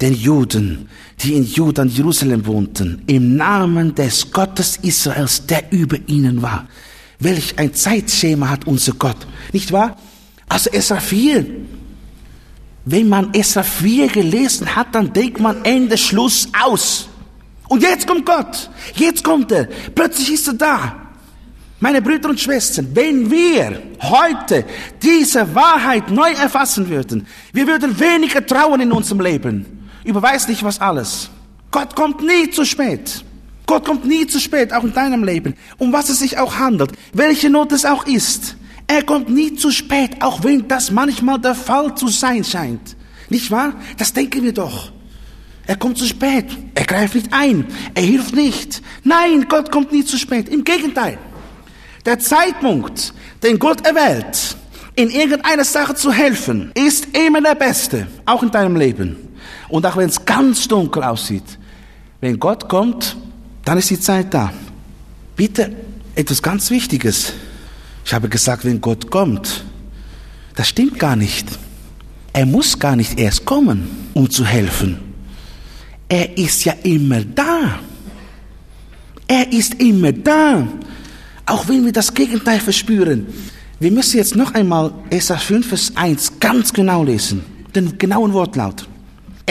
den 0.00 0.14
Juden, 0.14 0.88
die 1.20 1.34
in 1.34 1.44
Juda 1.44 1.82
und 1.82 1.96
Jerusalem 1.96 2.46
wohnten, 2.46 3.02
im 3.06 3.36
Namen 3.36 3.94
des 3.94 4.30
Gottes 4.30 4.78
Israels, 4.82 5.44
der 5.46 5.70
über 5.70 5.98
ihnen 6.06 6.40
war. 6.40 6.66
Welch 7.18 7.58
ein 7.58 7.74
Zeitschema 7.74 8.48
hat 8.48 8.66
unser 8.66 8.92
Gott, 8.92 9.26
nicht 9.52 9.72
wahr? 9.72 9.96
Also 10.48 10.70
Esra 10.70 11.00
4. 11.00 11.44
Wenn 12.86 13.08
man 13.08 13.34
Esra 13.34 13.62
4 13.62 14.08
gelesen 14.08 14.74
hat, 14.74 14.94
dann 14.94 15.12
denkt 15.12 15.38
man 15.38 15.64
Ende, 15.64 15.98
Schluss, 15.98 16.48
aus. 16.58 17.08
Und 17.68 17.82
jetzt 17.82 18.06
kommt 18.06 18.24
Gott. 18.24 18.70
Jetzt 18.94 19.22
kommt 19.22 19.52
er. 19.52 19.68
Plötzlich 19.94 20.32
ist 20.32 20.48
er 20.48 20.54
da. 20.54 20.96
Meine 21.78 22.02
Brüder 22.02 22.30
und 22.30 22.40
Schwestern, 22.40 22.88
wenn 22.94 23.30
wir 23.30 23.80
heute 24.02 24.64
diese 25.02 25.54
Wahrheit 25.54 26.10
neu 26.10 26.30
erfassen 26.32 26.88
würden, 26.88 27.26
wir 27.52 27.66
würden 27.66 27.98
weniger 27.98 28.44
trauen 28.44 28.80
in 28.80 28.92
unserem 28.92 29.20
Leben 29.20 29.79
über 30.04 30.22
weiß 30.22 30.48
nicht 30.48 30.62
was 30.62 30.80
alles. 30.80 31.30
Gott 31.70 31.94
kommt 31.94 32.22
nie 32.22 32.50
zu 32.50 32.64
spät. 32.64 33.24
Gott 33.66 33.84
kommt 33.84 34.04
nie 34.04 34.26
zu 34.26 34.40
spät, 34.40 34.72
auch 34.72 34.82
in 34.82 34.92
deinem 34.92 35.22
Leben. 35.22 35.54
Um 35.78 35.92
was 35.92 36.08
es 36.08 36.18
sich 36.18 36.38
auch 36.38 36.56
handelt, 36.56 36.92
welche 37.12 37.50
Not 37.50 37.70
es 37.72 37.84
auch 37.84 38.06
ist. 38.06 38.56
Er 38.88 39.04
kommt 39.04 39.28
nie 39.28 39.54
zu 39.54 39.70
spät, 39.70 40.16
auch 40.20 40.42
wenn 40.42 40.66
das 40.66 40.90
manchmal 40.90 41.38
der 41.38 41.54
Fall 41.54 41.94
zu 41.94 42.08
sein 42.08 42.42
scheint. 42.42 42.96
Nicht 43.28 43.52
wahr? 43.52 43.74
Das 43.96 44.12
denken 44.12 44.42
wir 44.42 44.52
doch. 44.52 44.90
Er 45.68 45.76
kommt 45.76 45.98
zu 45.98 46.06
spät. 46.06 46.46
Er 46.74 46.84
greift 46.84 47.14
nicht 47.14 47.32
ein. 47.32 47.64
Er 47.94 48.02
hilft 48.02 48.34
nicht. 48.34 48.82
Nein, 49.04 49.46
Gott 49.48 49.70
kommt 49.70 49.92
nie 49.92 50.04
zu 50.04 50.18
spät. 50.18 50.48
Im 50.48 50.64
Gegenteil. 50.64 51.18
Der 52.04 52.18
Zeitpunkt, 52.18 53.14
den 53.44 53.60
Gott 53.60 53.86
erwählt, 53.86 54.56
in 54.96 55.10
irgendeiner 55.10 55.64
Sache 55.64 55.94
zu 55.94 56.10
helfen, 56.10 56.72
ist 56.74 57.16
immer 57.16 57.40
der 57.40 57.54
beste, 57.54 58.08
auch 58.26 58.42
in 58.42 58.50
deinem 58.50 58.74
Leben. 58.74 59.29
Und 59.68 59.86
auch 59.86 59.96
wenn 59.96 60.08
es 60.08 60.24
ganz 60.24 60.68
dunkel 60.68 61.02
aussieht, 61.02 61.58
wenn 62.20 62.38
Gott 62.38 62.68
kommt, 62.68 63.16
dann 63.64 63.78
ist 63.78 63.90
die 63.90 64.00
Zeit 64.00 64.32
da. 64.34 64.52
Bitte 65.36 65.72
etwas 66.14 66.42
ganz 66.42 66.70
Wichtiges. 66.70 67.32
Ich 68.04 68.12
habe 68.12 68.28
gesagt, 68.28 68.64
wenn 68.64 68.80
Gott 68.80 69.10
kommt, 69.10 69.64
das 70.54 70.68
stimmt 70.68 70.98
gar 70.98 71.16
nicht. 71.16 71.46
Er 72.32 72.46
muss 72.46 72.78
gar 72.78 72.96
nicht 72.96 73.18
erst 73.18 73.44
kommen, 73.44 74.08
um 74.14 74.28
zu 74.28 74.44
helfen. 74.44 74.98
Er 76.08 76.36
ist 76.36 76.64
ja 76.64 76.74
immer 76.82 77.22
da. 77.24 77.78
Er 79.26 79.52
ist 79.52 79.74
immer 79.74 80.12
da. 80.12 80.66
Auch 81.46 81.68
wenn 81.68 81.84
wir 81.84 81.92
das 81.92 82.12
Gegenteil 82.12 82.60
verspüren. 82.60 83.26
Wir 83.78 83.90
müssen 83.90 84.18
jetzt 84.18 84.36
noch 84.36 84.52
einmal 84.54 84.92
Esra 85.08 85.38
5, 85.38 85.68
Vers 85.68 85.92
1 85.94 86.40
ganz 86.40 86.72
genau 86.72 87.02
lesen. 87.02 87.42
Den 87.74 87.96
genauen 87.96 88.32
Wortlaut. 88.32 88.89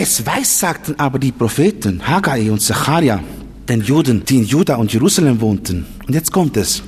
Es 0.02 0.26
weissagten 0.26 0.98
aber 0.98 1.20
die 1.20 1.34
Propheten 1.34 2.08
Haggai 2.08 2.50
und 2.50 2.62
Zacharia, 2.62 3.22
den 3.68 3.82
Juden, 3.82 4.24
die 4.24 4.38
in 4.38 4.46
Juda 4.46 4.78
und 4.78 4.94
Jerusalem 4.94 5.42
wohnten. 5.42 5.86
Und 6.08 6.14
jetzt 6.14 6.32
kommt 6.32 6.56
es. 6.56 6.82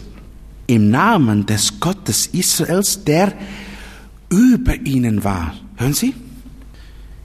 Im 0.66 0.90
Namen 0.90 1.46
des 1.46 1.78
Gottes 1.78 2.28
Israels, 2.28 3.04
der 3.04 3.34
über 4.30 4.76
ihnen 4.86 5.26
war. 5.26 5.54
Hören 5.76 5.94
Sie? 5.94 6.14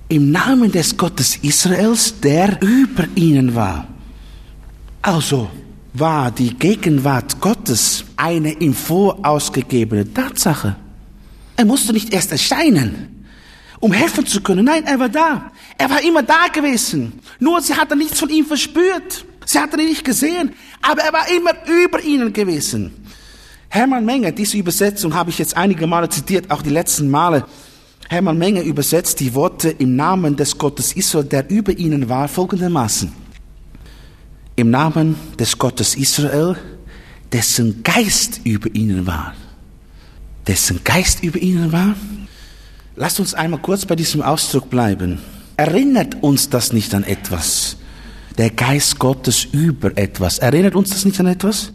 Im 0.08 0.32
Namen 0.32 0.72
des 0.72 0.96
Gottes 0.96 1.36
Israels, 1.36 2.18
der 2.18 2.60
über 2.60 3.06
ihnen 3.14 3.54
war. 3.54 3.86
Also 5.02 5.48
war 5.92 6.32
die 6.32 6.52
Gegenwart 6.52 7.40
Gottes 7.40 8.04
eine 8.16 8.50
im 8.54 8.74
Voraus 8.74 9.52
gegebene 9.52 10.12
Tatsache. 10.12 10.74
Er 11.54 11.64
musste 11.64 11.92
nicht 11.92 12.12
erst 12.12 12.32
erscheinen 12.32 13.16
um 13.80 13.92
helfen 13.92 14.26
zu 14.26 14.40
können. 14.40 14.64
Nein, 14.64 14.84
er 14.84 14.98
war 14.98 15.08
da. 15.08 15.52
Er 15.78 15.90
war 15.90 16.02
immer 16.02 16.22
da 16.22 16.48
gewesen. 16.52 17.20
Nur 17.38 17.60
sie 17.60 17.74
hatte 17.74 17.96
nichts 17.96 18.18
von 18.18 18.30
ihm 18.30 18.46
verspürt. 18.46 19.24
Sie 19.44 19.58
hatte 19.58 19.80
ihn 19.80 19.88
nicht 19.88 20.04
gesehen, 20.04 20.52
aber 20.82 21.02
er 21.02 21.12
war 21.12 21.28
immer 21.30 21.52
über 21.66 22.02
ihnen 22.02 22.32
gewesen. 22.32 22.92
Hermann 23.68 24.04
Menger, 24.04 24.32
diese 24.32 24.56
Übersetzung 24.56 25.14
habe 25.14 25.30
ich 25.30 25.38
jetzt 25.38 25.56
einige 25.56 25.86
Male 25.86 26.08
zitiert, 26.08 26.50
auch 26.50 26.62
die 26.62 26.70
letzten 26.70 27.10
Male. 27.10 27.44
Hermann 28.08 28.38
Menger 28.38 28.62
übersetzt 28.62 29.20
die 29.20 29.34
Worte 29.34 29.70
im 29.70 29.96
Namen 29.96 30.36
des 30.36 30.56
Gottes 30.56 30.94
Israel, 30.94 31.24
der 31.24 31.50
über 31.50 31.72
ihnen 31.72 32.08
war, 32.08 32.28
folgendermaßen. 32.28 33.12
Im 34.56 34.70
Namen 34.70 35.16
des 35.38 35.58
Gottes 35.58 35.94
Israel, 35.94 36.56
dessen 37.32 37.82
Geist 37.82 38.40
über 38.44 38.74
ihnen 38.74 39.06
war. 39.06 39.34
Dessen 40.46 40.82
Geist 40.82 41.22
über 41.22 41.38
ihnen 41.38 41.70
war? 41.72 41.94
Lasst 42.94 43.20
uns 43.20 43.34
einmal 43.34 43.60
kurz 43.60 43.84
bei 43.84 43.94
diesem 43.94 44.22
Ausdruck 44.22 44.70
bleiben. 44.70 45.18
Erinnert 45.56 46.22
uns 46.22 46.50
das 46.50 46.72
nicht 46.72 46.94
an 46.94 47.04
etwas? 47.04 47.76
Der 48.36 48.50
Geist 48.50 48.98
Gottes 48.98 49.44
über 49.44 49.96
etwas. 49.96 50.38
Erinnert 50.38 50.74
uns 50.74 50.90
das 50.90 51.04
nicht 51.04 51.18
an 51.20 51.26
etwas? 51.26 51.72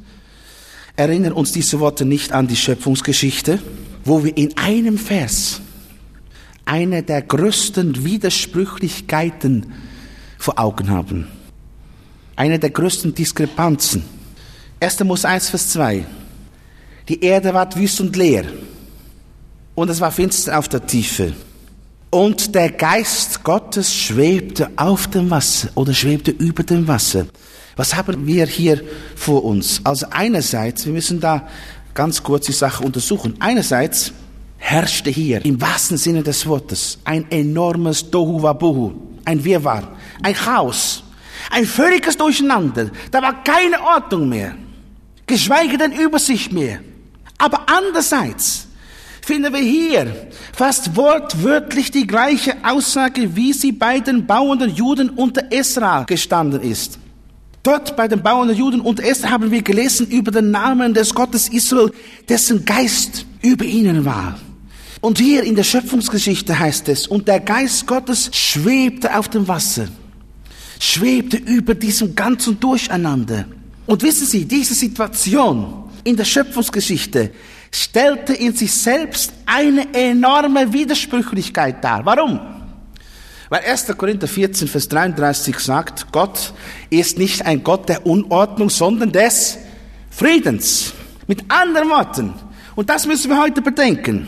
Erinnern 0.96 1.34
uns 1.34 1.52
diese 1.52 1.80
Worte 1.80 2.06
nicht 2.06 2.32
an 2.32 2.48
die 2.48 2.56
Schöpfungsgeschichte, 2.56 3.60
wo 4.06 4.24
wir 4.24 4.38
in 4.38 4.56
einem 4.58 4.98
Vers 4.98 5.62
eine 6.66 7.02
der 7.02 7.24
größten 7.24 8.06
Widersprüchlichkeiten 8.06 9.74
vor 10.38 10.60
Augen 10.60 10.90
haben. 10.90 11.28
Eine 12.36 12.60
der 12.60 12.70
größten 12.70 13.16
Diskrepanzen. 13.16 14.04
1. 14.80 15.04
Mose 15.04 15.28
1, 15.28 15.50
Vers 15.50 15.70
2. 15.70 16.06
Die 17.10 17.24
Erde 17.24 17.54
ward 17.54 17.76
wüst 17.76 18.00
und 18.00 18.16
leer. 18.16 18.46
Und 19.74 19.90
es 19.90 20.00
war 20.00 20.12
finster 20.12 20.58
auf 20.58 20.68
der 20.68 20.86
Tiefe. 20.86 21.34
Und 22.12 22.56
der 22.56 22.72
Geist 22.72 23.42
Gottes 23.42 23.96
schwebte 23.96 24.70
auf 24.76 25.08
dem 25.08 25.30
Wasser 25.30 25.70
oder 25.76 25.94
schwebte 25.94 26.32
über 26.32 26.62
dem 26.62 26.86
Wasser. 26.86 27.26
Was 27.78 27.96
haben 27.96 28.28
wir 28.28 28.46
hier 28.46 28.82
vor 29.16 29.46
uns? 29.46 29.80
Also 29.86 30.08
einerseits, 30.12 30.86
wir 30.86 30.92
müssen 30.92 31.22
da 31.22 31.48
ganz 31.94 32.22
kurz 32.22 32.48
die 32.48 32.52
Sache 32.52 32.84
untersuchen. 32.84 33.36
Einerseits 33.40 34.12
herrschte 34.58 35.10
hier 35.10 35.46
im 35.46 35.62
wahrsten 35.62 35.96
Sinne 35.96 36.22
des 36.22 36.46
Wortes 36.46 37.00
ein 37.06 37.32
enormes 37.32 38.12
Dohuwabohu, 38.12 38.92
ein 39.24 39.42
Wirrwarr, 39.42 39.96
ein 40.22 40.36
Chaos, 40.36 41.06
ein 41.50 41.66
völliges 41.66 42.18
Durcheinander. 42.18 42.92
Da 43.10 43.22
war 43.22 43.42
keine 43.42 43.82
Ordnung 43.82 44.28
mehr, 44.28 44.56
geschweige 45.26 45.78
denn 45.78 45.94
Übersicht 45.94 46.52
mehr. 46.52 46.80
Aber 47.38 47.68
andererseits 47.68 48.68
finden 49.22 49.54
wir 49.54 49.62
hier 49.62 50.28
fast 50.54 50.96
wortwörtlich 50.96 51.92
die 51.92 52.08
gleiche 52.08 52.56
Aussage, 52.64 53.36
wie 53.36 53.54
sie 53.54 53.72
bei 53.72 54.00
den 54.00 54.26
bauenden 54.26 54.74
Juden 54.74 55.10
unter 55.10 55.52
Esra 55.52 56.04
gestanden 56.04 56.62
ist. 56.62 57.00
Dort 57.64 57.96
bei 57.96 58.08
den 58.08 58.24
bauenden 58.24 58.58
Juden 58.58 58.82
unter 58.82 59.04
Esra 59.04 59.30
haben 59.30 59.52
wir 59.52 59.62
gelesen 59.62 60.08
über 60.08 60.32
den 60.32 60.50
Namen 60.50 60.94
des 60.94 61.14
Gottes 61.14 61.50
Israel, 61.50 61.92
dessen 62.28 62.66
Geist 62.66 63.26
über 63.42 63.66
ihnen 63.66 64.04
war. 64.04 64.40
Und 65.00 65.20
hier 65.20 65.44
in 65.44 65.56
der 65.56 65.64
Schöpfungsgeschichte 65.64 66.58
heißt 66.58 66.90
es, 66.90 67.08
und 67.08 67.28
der 67.28 67.40
Geist 67.40 67.88
Gottes 67.88 68.30
schwebte 68.34 69.18
auf 69.18 69.30
dem 69.30 69.48
Wasser, 69.48 69.88
schwebte 70.80 71.38
über 71.38 71.76
diesem 71.76 72.16
ganzen 72.16 72.60
Durcheinander. 72.60 73.46
Und 73.86 74.04
wissen 74.04 74.28
Sie, 74.28 74.46
diese 74.46 74.74
Situation 74.74 75.86
in 76.04 76.16
der 76.16 76.26
Schöpfungsgeschichte 76.26 77.32
stellte 77.72 78.34
in 78.34 78.54
sich 78.54 78.74
selbst 78.74 79.32
eine 79.46 79.94
enorme 79.94 80.72
Widersprüchlichkeit 80.74 81.84
dar. 81.84 82.06
Warum? 82.06 82.40
Weil 83.50 83.62
1. 83.66 83.88
Korinther 83.98 84.28
14, 84.28 84.68
Vers 84.68 84.88
33 84.88 85.58
sagt, 85.60 86.12
Gott 86.12 86.54
ist 86.90 87.18
nicht 87.18 87.46
ein 87.46 87.64
Gott 87.64 87.90
der 87.90 88.06
Unordnung, 88.06 88.70
sondern 88.70 89.12
des 89.12 89.58
Friedens. 90.10 90.94
Mit 91.28 91.44
anderen 91.50 91.90
Worten, 91.90 92.34
und 92.76 92.90
das 92.90 93.06
müssen 93.06 93.30
wir 93.30 93.42
heute 93.42 93.62
bedenken, 93.62 94.28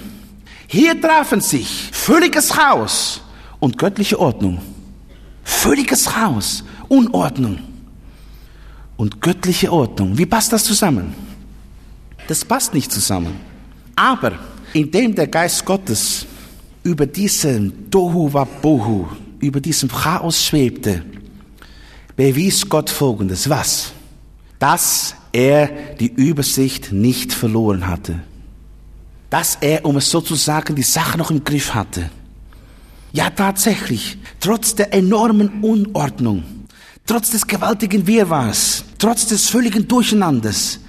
hier 0.68 1.00
trafen 1.00 1.42
sich 1.42 1.90
völliges 1.92 2.50
Chaos 2.50 3.22
und 3.60 3.78
göttliche 3.78 4.20
Ordnung. 4.20 4.62
Völliges 5.44 6.06
Chaos, 6.06 6.64
Unordnung 6.88 7.60
und 8.98 9.22
göttliche 9.22 9.72
Ordnung. 9.72 10.18
Wie 10.18 10.26
passt 10.26 10.52
das 10.52 10.64
zusammen? 10.64 11.14
Das 12.28 12.46
passt 12.46 12.74
nicht 12.74 12.92
zusammen. 12.92 13.40
Aber 13.96 14.34
indem 14.74 15.14
der 15.16 15.28
Geist 15.28 15.66
Gottes 15.66 16.26
über 16.84 17.06
diesem 17.06 17.90
Dohu 17.90 18.34
Wabohu, 18.34 19.08
über 19.40 19.62
diesem 19.62 19.90
Chaos 19.90 20.44
schwebte, 20.44 21.04
bewies 22.16 22.68
Gott 22.68 22.90
Folgendes. 22.90 23.50
Was? 23.50 23.92
Dass 24.60 25.16
er 25.32 25.68
die 26.00 26.12
Übersicht 26.12 26.92
nicht 26.92 27.34
verloren 27.34 27.88
hatte 27.88 28.20
dass 29.34 29.58
er, 29.62 29.84
um 29.84 29.98
es 29.98 30.12
so 30.12 30.22
zu 30.22 30.36
sagen, 30.36 30.76
die 30.76 30.84
Sache 30.84 31.18
noch 31.18 31.32
im 31.32 31.44
Griff 31.44 31.74
hatte. 31.74 32.12
Ja, 33.14 33.32
tatsächlich, 33.32 34.20
trotz 34.40 34.76
der 34.76 34.94
enormen 34.94 35.64
Unordnung, 35.64 36.44
trotz 37.08 37.32
des 37.32 37.48
gewaltigen 37.48 38.06
Wirrwarrs, 38.06 38.86
trotz 39.00 39.26
des 39.26 39.50
völligen 39.50 39.88
Durcheinanders, 39.88 40.82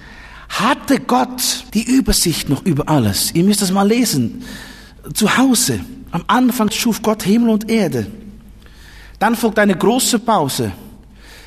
hatte 0.49 0.99
Gott 0.99 1.65
die 1.73 1.83
Übersicht 1.83 2.49
noch 2.49 2.65
über 2.65 2.87
alles. 2.89 3.33
Ihr 3.33 3.43
müsst 3.43 3.61
das 3.61 3.71
mal 3.71 3.87
lesen. 3.87 4.43
Zu 5.13 5.37
Hause, 5.37 5.79
am 6.11 6.23
Anfang 6.27 6.71
schuf 6.71 7.01
Gott 7.01 7.23
Himmel 7.23 7.49
und 7.49 7.69
Erde. 7.69 8.07
Dann 9.19 9.35
folgt 9.35 9.59
eine 9.59 9.75
große 9.75 10.19
Pause. 10.19 10.71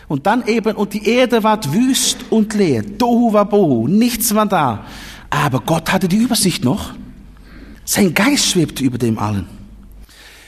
Und 0.08 0.26
dann 0.26 0.46
eben, 0.46 0.74
und 0.76 0.94
die 0.94 1.06
Erde 1.06 1.42
ward 1.42 1.72
wüst 1.72 2.18
und 2.30 2.54
leer. 2.54 2.82
Dohu 2.82 3.32
wabohu, 3.32 3.88
nichts 3.88 4.34
war 4.34 4.46
da. 4.46 4.86
Aber 5.30 5.60
Gott 5.60 5.92
hatte 5.92 6.08
die 6.08 6.16
Übersicht 6.16 6.64
noch. 6.64 6.94
Sein 7.84 8.14
Geist 8.14 8.46
schwebte 8.46 8.82
über 8.82 8.98
dem 8.98 9.18
allen. 9.18 9.46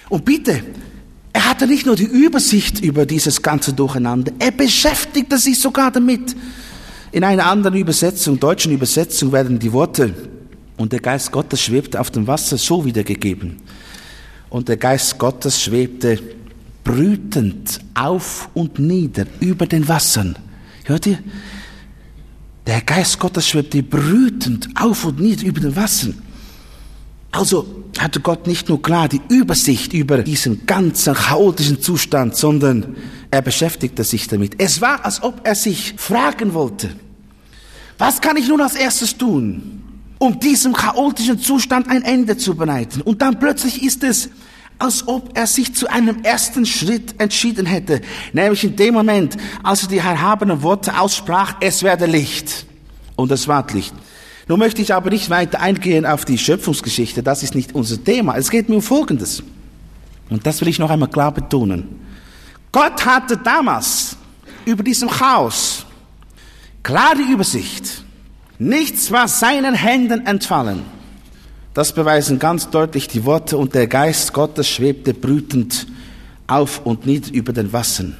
Und 0.08 0.24
bitte, 0.24 0.62
er 1.32 1.48
hatte 1.48 1.66
nicht 1.66 1.86
nur 1.86 1.96
die 1.96 2.04
Übersicht 2.04 2.80
über 2.80 3.06
dieses 3.06 3.42
ganze 3.42 3.72
Durcheinander, 3.72 4.32
er 4.38 4.50
beschäftigte 4.50 5.38
sich 5.38 5.60
sogar 5.60 5.90
damit. 5.90 6.34
In 7.12 7.24
einer 7.24 7.46
anderen 7.46 7.76
Übersetzung, 7.76 8.38
deutschen 8.38 8.72
Übersetzung, 8.72 9.32
werden 9.32 9.58
die 9.58 9.72
Worte 9.72 10.14
und 10.76 10.92
der 10.92 11.00
Geist 11.00 11.32
Gottes 11.32 11.60
schwebte 11.60 12.00
auf 12.00 12.10
dem 12.10 12.26
Wasser 12.26 12.56
so 12.56 12.84
wiedergegeben. 12.84 13.56
Und 14.48 14.68
der 14.68 14.76
Geist 14.76 15.18
Gottes 15.18 15.60
schwebte 15.60 16.18
brütend 16.84 17.80
auf 17.94 18.48
und 18.54 18.78
nieder 18.78 19.26
über 19.40 19.66
den 19.66 19.88
Wassern. 19.88 20.36
Hört 20.84 21.06
ihr? 21.06 21.18
Der 22.66 22.80
Geist 22.82 23.18
Gottes 23.18 23.48
schwebte 23.48 23.82
brütend 23.82 24.68
auf 24.76 25.04
und 25.04 25.18
nieder 25.20 25.44
über 25.46 25.60
den 25.60 25.74
Wassern. 25.74 26.14
Also 27.32 27.84
hatte 27.98 28.20
Gott 28.20 28.46
nicht 28.46 28.68
nur 28.68 28.82
klar 28.82 29.08
die 29.08 29.20
Übersicht 29.28 29.92
über 29.92 30.18
diesen 30.18 30.66
ganzen 30.66 31.14
chaotischen 31.14 31.80
Zustand, 31.80 32.36
sondern 32.36 32.96
er 33.30 33.42
beschäftigte 33.42 34.04
sich 34.04 34.26
damit. 34.26 34.54
Es 34.58 34.80
war, 34.80 35.04
als 35.04 35.22
ob 35.22 35.40
er 35.44 35.54
sich 35.54 35.94
fragen 35.96 36.54
wollte, 36.54 36.90
was 37.98 38.20
kann 38.20 38.36
ich 38.36 38.48
nun 38.48 38.60
als 38.60 38.74
erstes 38.74 39.16
tun, 39.16 39.82
um 40.18 40.40
diesem 40.40 40.72
chaotischen 40.72 41.38
Zustand 41.38 41.88
ein 41.88 42.02
Ende 42.02 42.36
zu 42.36 42.56
bereiten? 42.56 43.02
Und 43.02 43.22
dann 43.22 43.38
plötzlich 43.38 43.82
ist 43.82 44.02
es, 44.02 44.30
als 44.78 45.06
ob 45.06 45.36
er 45.36 45.46
sich 45.46 45.74
zu 45.74 45.88
einem 45.88 46.22
ersten 46.22 46.64
Schritt 46.64 47.20
entschieden 47.20 47.66
hätte, 47.66 48.00
nämlich 48.32 48.64
in 48.64 48.74
dem 48.74 48.94
Moment, 48.94 49.36
als 49.62 49.82
er 49.82 49.88
die 49.90 49.98
erhabenen 49.98 50.62
Worte 50.62 50.98
aussprach, 50.98 51.56
es 51.60 51.82
werde 51.82 52.06
Licht. 52.06 52.64
Und 53.16 53.30
es 53.30 53.46
ward 53.46 53.74
Licht. 53.74 53.94
Nun 54.50 54.58
möchte 54.58 54.82
ich 54.82 54.92
aber 54.92 55.10
nicht 55.10 55.30
weiter 55.30 55.60
eingehen 55.60 56.04
auf 56.04 56.24
die 56.24 56.36
Schöpfungsgeschichte, 56.36 57.22
das 57.22 57.44
ist 57.44 57.54
nicht 57.54 57.72
unser 57.72 58.02
Thema. 58.02 58.36
Es 58.36 58.50
geht 58.50 58.68
mir 58.68 58.74
um 58.74 58.82
Folgendes. 58.82 59.44
Und 60.28 60.44
das 60.44 60.60
will 60.60 60.66
ich 60.66 60.80
noch 60.80 60.90
einmal 60.90 61.08
klar 61.08 61.30
betonen. 61.30 61.86
Gott 62.72 63.06
hatte 63.06 63.36
damals 63.36 64.16
über 64.64 64.82
diesem 64.82 65.08
Chaos 65.08 65.86
klare 66.82 67.22
Übersicht. 67.32 68.02
Nichts 68.58 69.12
war 69.12 69.28
seinen 69.28 69.74
Händen 69.76 70.26
entfallen. 70.26 70.82
Das 71.72 71.94
beweisen 71.94 72.40
ganz 72.40 72.68
deutlich 72.70 73.06
die 73.06 73.24
Worte 73.24 73.56
und 73.56 73.72
der 73.76 73.86
Geist 73.86 74.32
Gottes 74.32 74.68
schwebte 74.68 75.14
brütend 75.14 75.86
auf 76.48 76.84
und 76.84 77.06
nieder 77.06 77.32
über 77.32 77.52
den 77.52 77.72
Wassern. 77.72 78.16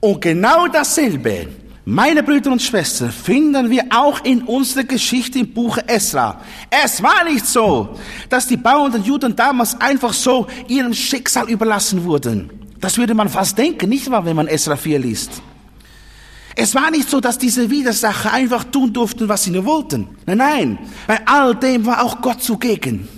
Und 0.00 0.20
genau 0.20 0.66
dasselbe, 0.66 1.48
meine 1.90 2.22
Brüder 2.22 2.52
und 2.52 2.62
Schwestern, 2.62 3.10
finden 3.10 3.68
wir 3.68 3.84
auch 3.90 4.24
in 4.24 4.42
unserer 4.42 4.84
Geschichte 4.84 5.40
im 5.40 5.52
Buche 5.52 5.88
Esra. 5.88 6.40
Es 6.70 7.02
war 7.02 7.24
nicht 7.24 7.44
so, 7.46 7.96
dass 8.28 8.46
die 8.46 8.56
bauenden 8.56 9.02
Juden 9.02 9.34
damals 9.34 9.80
einfach 9.80 10.12
so 10.12 10.46
ihrem 10.68 10.94
Schicksal 10.94 11.50
überlassen 11.50 12.04
wurden. 12.04 12.48
Das 12.80 12.96
würde 12.96 13.12
man 13.12 13.28
fast 13.28 13.58
denken, 13.58 13.88
nicht 13.88 14.08
wahr, 14.08 14.24
wenn 14.24 14.36
man 14.36 14.46
Esra 14.46 14.76
4 14.76 15.00
liest. 15.00 15.42
Es 16.54 16.76
war 16.76 16.92
nicht 16.92 17.10
so, 17.10 17.20
dass 17.20 17.38
diese 17.38 17.68
Widersacher 17.70 18.32
einfach 18.32 18.64
tun 18.64 18.92
durften, 18.92 19.28
was 19.28 19.42
sie 19.42 19.50
nur 19.50 19.64
wollten. 19.64 20.06
Nein, 20.26 20.38
nein, 20.38 20.78
bei 21.08 21.18
all 21.26 21.56
dem 21.56 21.86
war 21.86 22.04
auch 22.04 22.20
Gott 22.20 22.40
zugegen. 22.40 23.08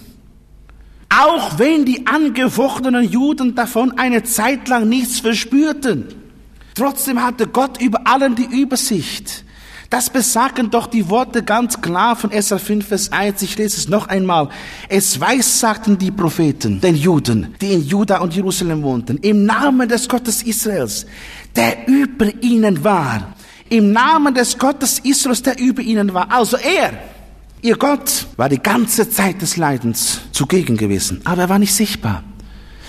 auch 1.10 1.58
wenn 1.58 1.84
die 1.84 2.06
angefochtenen 2.06 3.04
Juden 3.04 3.54
davon 3.54 3.98
eine 3.98 4.22
Zeit 4.22 4.68
lang 4.68 4.88
nichts 4.88 5.20
verspürten. 5.20 6.21
Trotzdem 6.74 7.22
hatte 7.22 7.46
Gott 7.46 7.80
über 7.80 8.06
allen 8.06 8.34
die 8.34 8.44
Übersicht. 8.44 9.44
Das 9.92 10.08
besagen 10.08 10.70
doch 10.70 10.86
die 10.86 11.10
Worte 11.10 11.42
ganz 11.42 11.78
klar 11.82 12.16
von 12.16 12.30
Esra 12.30 12.56
5, 12.56 12.86
Vers 12.86 13.12
1. 13.12 13.42
Ich 13.42 13.58
lese 13.58 13.76
es 13.76 13.90
noch 13.90 14.08
einmal. 14.08 14.48
Es 14.88 15.20
weiß, 15.20 15.60
sagten 15.60 15.98
die 15.98 16.10
Propheten, 16.10 16.80
den 16.80 16.96
Juden, 16.96 17.54
die 17.60 17.74
in 17.74 17.86
Juda 17.86 18.20
und 18.20 18.34
Jerusalem 18.34 18.82
wohnten, 18.82 19.18
im 19.18 19.44
Namen 19.44 19.86
des 19.86 20.08
Gottes 20.08 20.42
Israels, 20.44 21.04
der 21.54 21.86
über 21.88 22.26
ihnen 22.42 22.82
war. 22.82 23.34
Im 23.68 23.92
Namen 23.92 24.34
des 24.34 24.56
Gottes 24.56 24.98
Israels, 25.00 25.42
der 25.42 25.58
über 25.58 25.82
ihnen 25.82 26.14
war. 26.14 26.32
Also 26.32 26.56
er, 26.56 26.94
ihr 27.60 27.76
Gott, 27.76 28.28
war 28.38 28.48
die 28.48 28.62
ganze 28.62 29.10
Zeit 29.10 29.42
des 29.42 29.58
Leidens 29.58 30.20
zugegen 30.32 30.78
gewesen. 30.78 31.20
Aber 31.24 31.42
er 31.42 31.48
war 31.50 31.58
nicht 31.58 31.74
sichtbar. 31.74 32.24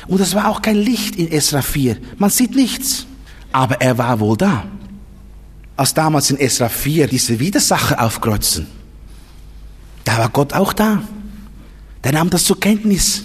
Und 0.08 0.22
es 0.22 0.36
war 0.36 0.48
auch 0.48 0.62
kein 0.62 0.78
Licht 0.78 1.18
in 1.18 1.30
Esra 1.30 1.62
4. 1.62 1.98
Man 2.18 2.30
sieht 2.30 2.56
nichts. 2.56 3.08
Aber 3.54 3.80
er 3.80 3.98
war 3.98 4.20
wohl 4.20 4.36
da 4.36 4.66
als 5.76 5.94
damals 5.94 6.30
in 6.30 6.40
Esra 6.40 6.70
4 6.70 7.08
diese 7.08 7.40
Widersacher 7.40 8.02
aufkreuzen, 8.02 8.68
da 10.04 10.18
war 10.18 10.30
Gott 10.30 10.54
auch 10.54 10.74
da. 10.74 11.02
Der 12.04 12.12
nahm 12.12 12.30
das 12.30 12.44
zur 12.44 12.60
Kenntnis. 12.60 13.24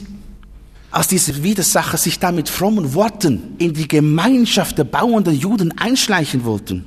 Als 0.91 1.09
diese 1.09 1.43
Widersacher 1.43 1.99
sich 1.99 2.19
da 2.19 2.33
mit 2.33 2.49
frommen 2.49 2.95
Worten 2.95 3.57
in 3.59 3.75
die 3.75 3.89
Gemeinschaft 3.89 4.79
der 4.79 4.85
bauenden 4.85 5.35
Juden 5.35 5.77
einschleichen 5.77 6.45
wollten, 6.45 6.87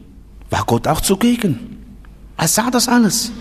war 0.49 0.63
Gott 0.65 0.87
auch 0.87 1.01
zugegen. 1.01 1.77
Er 2.37 2.47
sah 2.47 2.71
das 2.71 2.87
alles. 2.87 3.31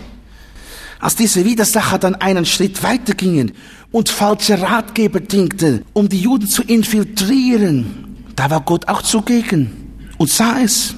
Als 0.99 1.15
diese 1.15 1.45
Widersacher 1.45 1.97
dann 1.97 2.15
einen 2.15 2.45
Schritt 2.45 2.83
weiter 2.83 3.15
gingen 3.15 3.53
und 3.91 4.09
falsche 4.09 4.61
Ratgeber 4.61 5.19
dienten, 5.19 5.83
um 5.93 6.09
die 6.09 6.21
Juden 6.21 6.47
zu 6.47 6.61
infiltrieren, 6.61 8.25
da 8.35 8.51
war 8.51 8.61
Gott 8.61 8.87
auch 8.87 9.01
zugegen 9.01 9.80
und 10.21 10.29
sah 10.29 10.61
es. 10.61 10.93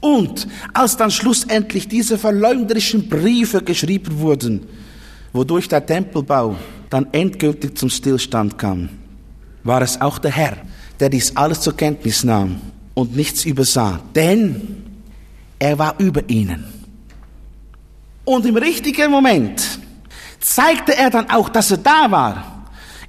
Und 0.00 0.46
als 0.72 0.96
dann 0.96 1.10
schlussendlich 1.10 1.88
diese 1.88 2.16
verleumderischen 2.16 3.08
Briefe 3.08 3.60
geschrieben 3.60 4.20
wurden, 4.20 4.68
wodurch 5.32 5.66
der 5.66 5.84
Tempelbau 5.84 6.56
dann 6.88 7.08
endgültig 7.10 7.76
zum 7.76 7.90
Stillstand 7.90 8.56
kam, 8.56 8.88
war 9.64 9.82
es 9.82 10.00
auch 10.00 10.18
der 10.18 10.30
Herr, 10.30 10.56
der 11.00 11.08
dies 11.08 11.36
alles 11.36 11.60
zur 11.60 11.76
Kenntnis 11.76 12.22
nahm 12.22 12.60
und 12.94 13.16
nichts 13.16 13.44
übersah, 13.44 13.98
denn 14.14 14.84
er 15.58 15.76
war 15.76 15.96
über 15.98 16.28
ihnen. 16.28 16.64
Und 18.24 18.46
im 18.46 18.56
richtigen 18.56 19.10
Moment 19.10 19.80
zeigte 20.38 20.96
er 20.96 21.10
dann 21.10 21.30
auch, 21.30 21.48
dass 21.48 21.72
er 21.72 21.78
da 21.78 22.08
war, 22.08 22.51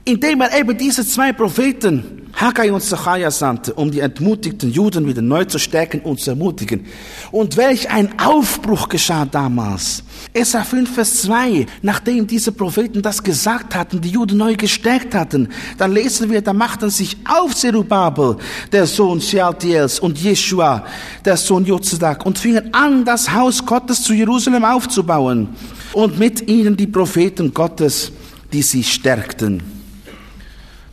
indem 0.06 0.42
er 0.42 0.58
eben 0.58 0.78
diese 0.78 1.06
zwei 1.06 1.32
Propheten 1.34 2.24
Haggai 2.36 2.74
und 2.74 2.82
Zachariah 2.82 3.30
sandte, 3.30 3.76
um 3.76 3.92
die 3.92 4.00
entmutigten 4.00 4.72
Juden 4.72 5.08
wieder 5.08 5.22
neu 5.22 5.46
zu 5.46 5.60
stärken 5.60 6.00
und 6.02 6.20
zu 6.20 6.32
ermutigen. 6.32 6.88
Und 7.32 7.58
welch 7.58 7.92
ein 7.92 8.20
Aufbruch 8.20 8.90
geschah 8.90 9.26
damals. 9.26 10.04
Esra 10.34 10.64
5, 10.64 10.96
Vers 10.96 11.22
2, 11.22 11.68
nachdem 11.84 12.26
diese 12.26 12.52
Propheten 12.52 13.04
das 13.04 13.22
gesagt 13.22 13.76
hatten, 13.76 14.02
die 14.02 14.10
Juden 14.10 14.38
neu 14.38 14.56
gestärkt 14.56 15.14
hatten, 15.14 15.50
dann 15.78 15.94
lesen 15.94 16.32
wir, 16.32 16.42
da 16.42 16.54
machten 16.54 16.90
sich 16.90 17.18
auf 17.24 17.56
Zerubabel, 17.56 18.38
der 18.72 18.88
Sohn 18.88 19.22
Shealtiels, 19.22 20.00
und 20.00 20.18
Jeshua, 20.18 20.86
der 21.24 21.38
Sohn 21.38 21.66
Jozadak, 21.66 22.26
und 22.26 22.40
fingen 22.40 22.74
an, 22.74 23.06
das 23.06 23.32
Haus 23.32 23.64
Gottes 23.64 24.02
zu 24.02 24.14
Jerusalem 24.14 24.66
aufzubauen. 24.66 25.50
Und 25.94 26.18
mit 26.18 26.48
ihnen 26.50 26.76
die 26.76 26.88
Propheten 26.88 27.54
Gottes, 27.54 28.12
die 28.52 28.64
sie 28.64 28.84
stärkten. 28.84 29.83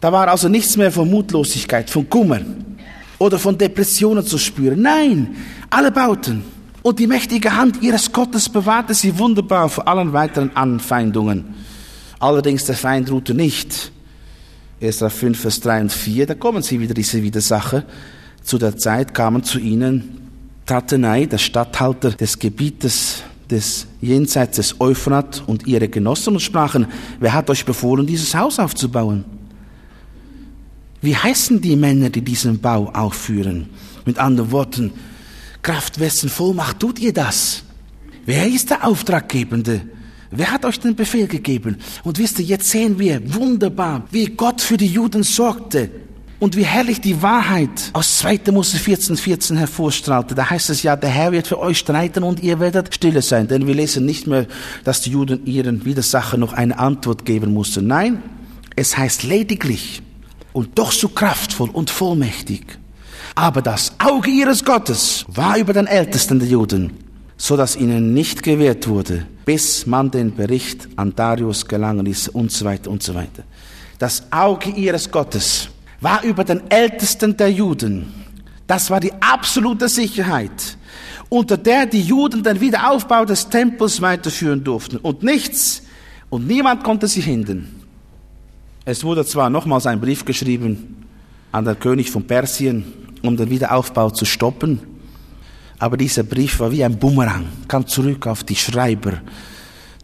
Da 0.00 0.10
war 0.10 0.28
also 0.28 0.48
nichts 0.48 0.76
mehr 0.76 0.90
von 0.90 1.10
Mutlosigkeit, 1.10 1.90
von 1.90 2.08
Kummer 2.08 2.40
oder 3.18 3.38
von 3.38 3.56
Depressionen 3.56 4.24
zu 4.24 4.38
spüren. 4.38 4.80
Nein, 4.82 5.36
alle 5.68 5.92
bauten. 5.92 6.42
Und 6.82 6.98
die 6.98 7.06
mächtige 7.06 7.54
Hand 7.54 7.82
ihres 7.82 8.10
Gottes 8.10 8.48
bewahrte 8.48 8.94
sie 8.94 9.18
wunderbar 9.18 9.68
vor 9.68 9.86
allen 9.86 10.14
weiteren 10.14 10.56
Anfeindungen. 10.56 11.54
Allerdings 12.18 12.64
der 12.64 12.76
Feind 12.76 13.10
ruhte 13.10 13.34
nicht. 13.34 13.92
Esra 14.80 15.10
5, 15.10 15.38
Vers 15.38 15.60
3 15.60 15.82
und 15.82 15.92
4, 15.92 16.26
da 16.26 16.34
kommen 16.34 16.62
sie 16.62 16.80
wieder, 16.80 16.94
diese 16.94 17.22
Widersacher. 17.22 17.84
Zu 18.42 18.56
der 18.56 18.78
Zeit 18.78 19.12
kamen 19.12 19.44
zu 19.44 19.58
ihnen 19.58 20.20
Tatenai, 20.64 21.26
der 21.26 21.36
Statthalter 21.36 22.12
des 22.12 22.38
Gebietes 22.38 23.22
des 23.50 23.86
jenseits 24.00 24.56
des 24.56 24.80
Euphrat 24.80 25.42
und 25.46 25.66
ihre 25.66 25.88
Genossen 25.88 26.34
und 26.34 26.40
sprachen, 26.40 26.86
wer 27.18 27.34
hat 27.34 27.50
euch 27.50 27.66
befohlen, 27.66 28.06
dieses 28.06 28.34
Haus 28.34 28.58
aufzubauen? 28.58 29.24
Wie 31.02 31.16
heißen 31.16 31.60
die 31.60 31.76
Männer, 31.76 32.10
die 32.10 32.22
diesen 32.22 32.60
Bau 32.60 32.90
aufführen? 32.90 33.68
Mit 34.04 34.18
anderen 34.18 34.50
Worten, 34.52 34.92
Kraft 35.62 36.00
wessen 36.00 36.28
Vollmacht 36.28 36.80
tut 36.80 36.98
ihr 36.98 37.12
das? 37.12 37.62
Wer 38.26 38.46
ist 38.46 38.70
der 38.70 38.86
Auftraggebende? 38.86 39.82
Wer 40.30 40.52
hat 40.52 40.64
euch 40.64 40.78
den 40.78 40.94
Befehl 40.94 41.26
gegeben? 41.26 41.78
Und 42.04 42.18
wisst 42.18 42.38
ihr, 42.38 42.44
jetzt 42.44 42.70
sehen 42.70 42.98
wir 42.98 43.34
wunderbar, 43.34 44.06
wie 44.10 44.26
Gott 44.26 44.60
für 44.60 44.76
die 44.76 44.86
Juden 44.86 45.22
sorgte 45.22 45.90
und 46.38 46.56
wie 46.56 46.64
herrlich 46.64 47.00
die 47.00 47.20
Wahrheit 47.20 47.90
aus 47.92 48.18
2. 48.18 48.52
Mose 48.52 48.78
14, 48.78 49.16
14 49.16 49.56
hervorstrahlte. 49.56 50.34
Da 50.34 50.48
heißt 50.48 50.70
es 50.70 50.82
ja, 50.82 50.96
der 50.96 51.10
Herr 51.10 51.32
wird 51.32 51.48
für 51.48 51.58
euch 51.58 51.78
streiten 51.78 52.22
und 52.22 52.42
ihr 52.42 52.60
werdet 52.60 52.94
stille 52.94 53.22
sein. 53.22 53.48
Denn 53.48 53.66
wir 53.66 53.74
lesen 53.74 54.06
nicht 54.06 54.26
mehr, 54.26 54.46
dass 54.84 55.00
die 55.02 55.10
Juden 55.10 55.44
ihren 55.46 55.84
Widersacher 55.84 56.36
noch 56.36 56.52
eine 56.52 56.78
Antwort 56.78 57.24
geben 57.24 57.52
mussten. 57.52 57.86
Nein, 57.86 58.22
es 58.76 58.96
heißt 58.96 59.24
lediglich, 59.24 60.02
und 60.52 60.78
doch 60.78 60.92
so 60.92 61.08
kraftvoll 61.08 61.70
und 61.70 61.90
vollmächtig. 61.90 62.78
Aber 63.34 63.62
das 63.62 63.92
Auge 63.98 64.30
ihres 64.30 64.64
Gottes 64.64 65.24
war 65.28 65.56
über 65.56 65.72
den 65.72 65.86
Ältesten 65.86 66.38
der 66.38 66.48
Juden, 66.48 66.92
so 67.36 67.56
dass 67.56 67.76
ihnen 67.76 68.12
nicht 68.12 68.42
gewährt 68.42 68.88
wurde, 68.88 69.26
bis 69.44 69.86
man 69.86 70.10
den 70.10 70.34
Bericht 70.34 70.88
an 70.96 71.14
Darius 71.14 71.66
gelangen 71.66 72.06
ist 72.06 72.28
und 72.28 72.50
so 72.52 72.64
weiter 72.64 72.90
und 72.90 73.02
so 73.02 73.14
weiter. 73.14 73.44
Das 73.98 74.24
Auge 74.30 74.70
ihres 74.70 75.10
Gottes 75.10 75.68
war 76.00 76.22
über 76.24 76.44
den 76.44 76.70
Ältesten 76.70 77.36
der 77.36 77.52
Juden. 77.52 78.12
Das 78.66 78.90
war 78.90 79.00
die 79.00 79.12
absolute 79.20 79.88
Sicherheit, 79.88 80.76
unter 81.28 81.56
der 81.56 81.86
die 81.86 82.02
Juden 82.02 82.42
den 82.42 82.60
Wiederaufbau 82.60 83.24
des 83.24 83.48
Tempels 83.48 84.00
weiterführen 84.00 84.62
durften. 84.62 84.96
Und 84.98 85.22
nichts 85.22 85.82
und 86.28 86.46
niemand 86.46 86.84
konnte 86.84 87.08
sie 87.08 87.20
hindern. 87.20 87.79
Es 88.86 89.04
wurde 89.04 89.26
zwar 89.26 89.50
nochmals 89.50 89.86
ein 89.86 90.00
Brief 90.00 90.24
geschrieben 90.24 91.04
an 91.52 91.66
den 91.66 91.78
König 91.78 92.10
von 92.10 92.26
Persien, 92.26 92.84
um 93.22 93.36
den 93.36 93.50
Wiederaufbau 93.50 94.08
zu 94.08 94.24
stoppen, 94.24 94.80
aber 95.78 95.98
dieser 95.98 96.22
Brief 96.22 96.60
war 96.60 96.72
wie 96.72 96.82
ein 96.82 96.98
Bumerang, 96.98 97.46
kam 97.68 97.86
zurück 97.86 98.26
auf 98.26 98.42
die 98.42 98.56
Schreiber. 98.56 99.20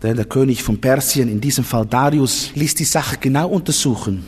Denn 0.02 0.16
der 0.16 0.26
König 0.26 0.62
von 0.62 0.78
Persien, 0.78 1.30
in 1.30 1.40
diesem 1.40 1.64
Fall 1.64 1.86
Darius, 1.86 2.50
ließ 2.54 2.74
die 2.74 2.84
Sache 2.84 3.16
genau 3.18 3.48
untersuchen 3.48 4.26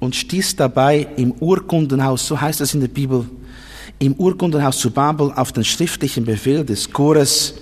und 0.00 0.16
stieß 0.16 0.56
dabei 0.56 1.06
im 1.16 1.30
Urkundenhaus, 1.32 2.26
so 2.26 2.40
heißt 2.40 2.62
es 2.62 2.74
in 2.74 2.80
der 2.80 2.88
Bibel, 2.88 3.24
im 4.00 4.14
Urkundenhaus 4.14 4.78
zu 4.78 4.90
Babel 4.90 5.32
auf 5.36 5.52
den 5.52 5.64
schriftlichen 5.64 6.24
Befehl 6.24 6.64
des 6.64 6.90
Chores, 6.92 7.54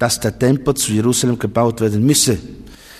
dass 0.00 0.18
der 0.18 0.36
Tempel 0.36 0.74
zu 0.74 0.92
Jerusalem 0.92 1.38
gebaut 1.38 1.80
werden 1.80 2.04
müsse. 2.04 2.38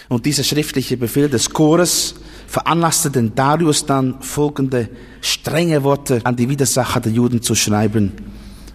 Und 0.08 0.24
dieser 0.24 0.44
schriftliche 0.44 0.96
Befehl 0.96 1.28
des 1.28 1.50
Chores 1.50 2.14
veranlasste 2.50 3.12
den 3.12 3.32
Darius 3.36 3.86
dann 3.86 4.20
folgende 4.22 4.88
strenge 5.20 5.84
Worte 5.84 6.20
an 6.24 6.34
die 6.34 6.48
Widersacher 6.48 6.98
der 6.98 7.12
Juden 7.12 7.40
zu 7.42 7.54
schreiben. 7.54 8.12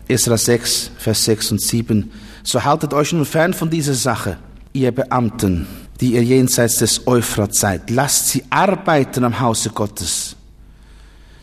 Esra 0.07 0.37
6, 0.37 0.91
Vers 0.97 1.25
6 1.25 1.51
und 1.51 1.61
7. 1.61 2.09
So 2.41 2.63
haltet 2.63 2.93
euch 2.93 3.11
nun 3.11 3.25
fern 3.25 3.53
von 3.53 3.69
dieser 3.69 3.93
Sache, 3.93 4.37
ihr 4.71 4.93
Beamten, 4.93 5.67
die 5.99 6.13
ihr 6.13 6.23
jenseits 6.23 6.77
des 6.77 7.05
Euphrat 7.05 7.53
seid. 7.53 7.89
Lasst 7.89 8.29
sie 8.29 8.45
arbeiten 8.49 9.25
am 9.25 9.41
Hause 9.41 9.71
Gottes, 9.71 10.37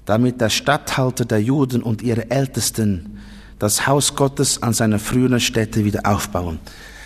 damit 0.07 0.41
der 0.41 0.49
Statthalter 0.49 1.27
der 1.27 1.43
Juden 1.43 1.83
und 1.83 2.01
ihre 2.01 2.31
Ältesten 2.31 3.19
das 3.59 3.87
Haus 3.87 4.15
Gottes 4.15 4.63
an 4.63 4.73
seiner 4.73 4.99
früheren 4.99 5.39
Stätte 5.39 5.85
wieder 5.85 6.07
aufbauen. 6.07 6.61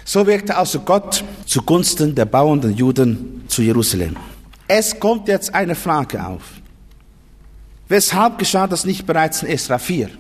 So 0.05 0.25
wirkte 0.29 0.57
also 0.57 0.79
Gott 0.81 1.25
zugunsten 1.47 2.15
der 2.15 2.27
bauenden 2.27 2.77
Juden 2.77 3.43
zu 3.49 3.63
Jerusalem. 3.63 4.15
Es 4.69 4.99
kommt 4.99 5.29
jetzt 5.29 5.55
eine 5.55 5.75
Frage 5.75 6.25
auf. 6.25 6.43
Weshalb 7.89 8.39
geschah 8.39 8.67
das 8.67 8.85
nicht 8.85 9.07
bereits 9.07 9.43
in 9.43 9.49
Esra 9.49 9.79
4? 9.79 10.11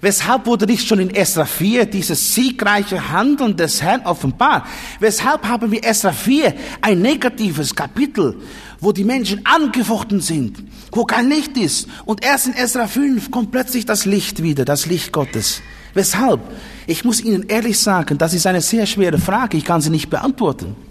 Weshalb 0.00 0.46
wurde 0.46 0.66
nicht 0.66 0.88
schon 0.88 0.98
in 0.98 1.10
Esra 1.10 1.44
4 1.44 1.84
dieses 1.84 2.34
siegreiche 2.34 3.12
Handeln 3.12 3.56
des 3.56 3.82
Herrn 3.82 4.00
offenbar? 4.06 4.66
Weshalb 4.98 5.46
haben 5.46 5.70
wir 5.70 5.84
Esra 5.84 6.12
4 6.12 6.54
ein 6.80 7.02
negatives 7.02 7.74
Kapitel, 7.74 8.40
wo 8.80 8.92
die 8.92 9.04
Menschen 9.04 9.44
angefochten 9.44 10.20
sind, 10.20 10.64
wo 10.90 11.04
kein 11.04 11.28
Licht 11.28 11.56
ist? 11.58 11.86
Und 12.06 12.24
erst 12.24 12.46
in 12.46 12.54
Esra 12.54 12.88
5 12.88 13.30
kommt 13.30 13.52
plötzlich 13.52 13.84
das 13.84 14.06
Licht 14.06 14.42
wieder, 14.42 14.64
das 14.64 14.86
Licht 14.86 15.12
Gottes. 15.12 15.60
Weshalb? 15.92 16.40
Ich 16.86 17.04
muss 17.04 17.20
Ihnen 17.20 17.44
ehrlich 17.48 17.78
sagen, 17.78 18.16
das 18.16 18.32
ist 18.32 18.46
eine 18.46 18.62
sehr 18.62 18.86
schwere 18.86 19.18
Frage, 19.18 19.58
ich 19.58 19.64
kann 19.64 19.80
sie 19.80 19.90
nicht 19.90 20.08
beantworten. 20.08 20.89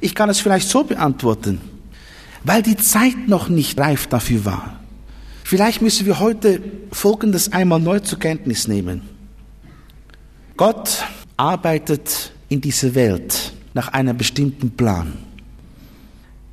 Ich 0.00 0.14
kann 0.14 0.28
es 0.28 0.40
vielleicht 0.40 0.68
so 0.68 0.84
beantworten. 0.84 1.60
weil 2.46 2.62
die 2.62 2.76
Zeit 2.76 3.26
noch 3.26 3.48
nicht 3.48 3.78
reif 3.78 4.06
dafür 4.06 4.44
war. 4.44 4.80
Vielleicht 5.42 5.82
müssen 5.82 6.06
wir 6.06 6.20
heute 6.20 6.62
Folgendes 6.92 7.52
einmal 7.52 7.80
neu 7.80 7.98
zur 7.98 8.20
Kenntnis 8.20 8.68
nehmen. 8.68 9.02
Gott 10.56 11.04
arbeitet 11.36 12.32
in 12.48 12.60
dieser 12.60 12.94
Welt 12.94 13.52
nach 13.74 13.88
einem 13.88 14.16
bestimmten 14.16 14.70
Plan. 14.70 15.14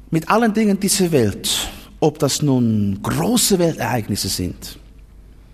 Mit 0.10 0.30
allen 0.30 0.54
Dingen 0.54 0.80
dieser 0.80 1.12
Welt, 1.12 1.70
ob 2.00 2.18
das 2.18 2.42
nun 2.42 3.00
große 3.04 3.60
Weltereignisse 3.60 4.30
sind 4.30 4.80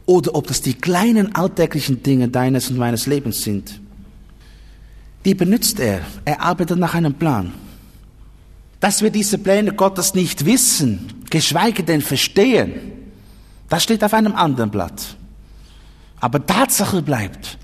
oder 0.06 0.36
ob 0.36 0.48
das 0.48 0.62
die 0.62 0.74
kleinen 0.74 1.36
alltäglichen 1.36 2.02
Dinge 2.02 2.30
deines 2.30 2.70
und 2.70 2.78
meines 2.78 3.08
Lebens 3.08 3.42
sind, 3.42 3.80
die 5.26 5.36
benutzt 5.36 5.82
er. 5.82 6.00
Er 6.24 6.42
arbeitet 6.42 6.80
nach 6.80 6.94
einem 6.94 7.14
Plan. 7.14 7.52
Dass 8.80 9.02
wir 9.02 9.10
diese 9.10 9.38
Pläne 9.38 9.74
Gottes 9.74 10.14
nicht 10.14 10.46
wissen, 10.46 11.24
geschweige 11.30 11.84
denn 11.84 12.02
verstehen, 12.02 12.94
das 13.68 13.84
steht 13.84 14.04
auf 14.04 14.14
einem 14.14 14.36
anderen 14.36 14.72
Blatt. 14.72 15.18
Aber 16.20 16.46
Tatsache 16.46 17.02
bleibt, 17.02 17.58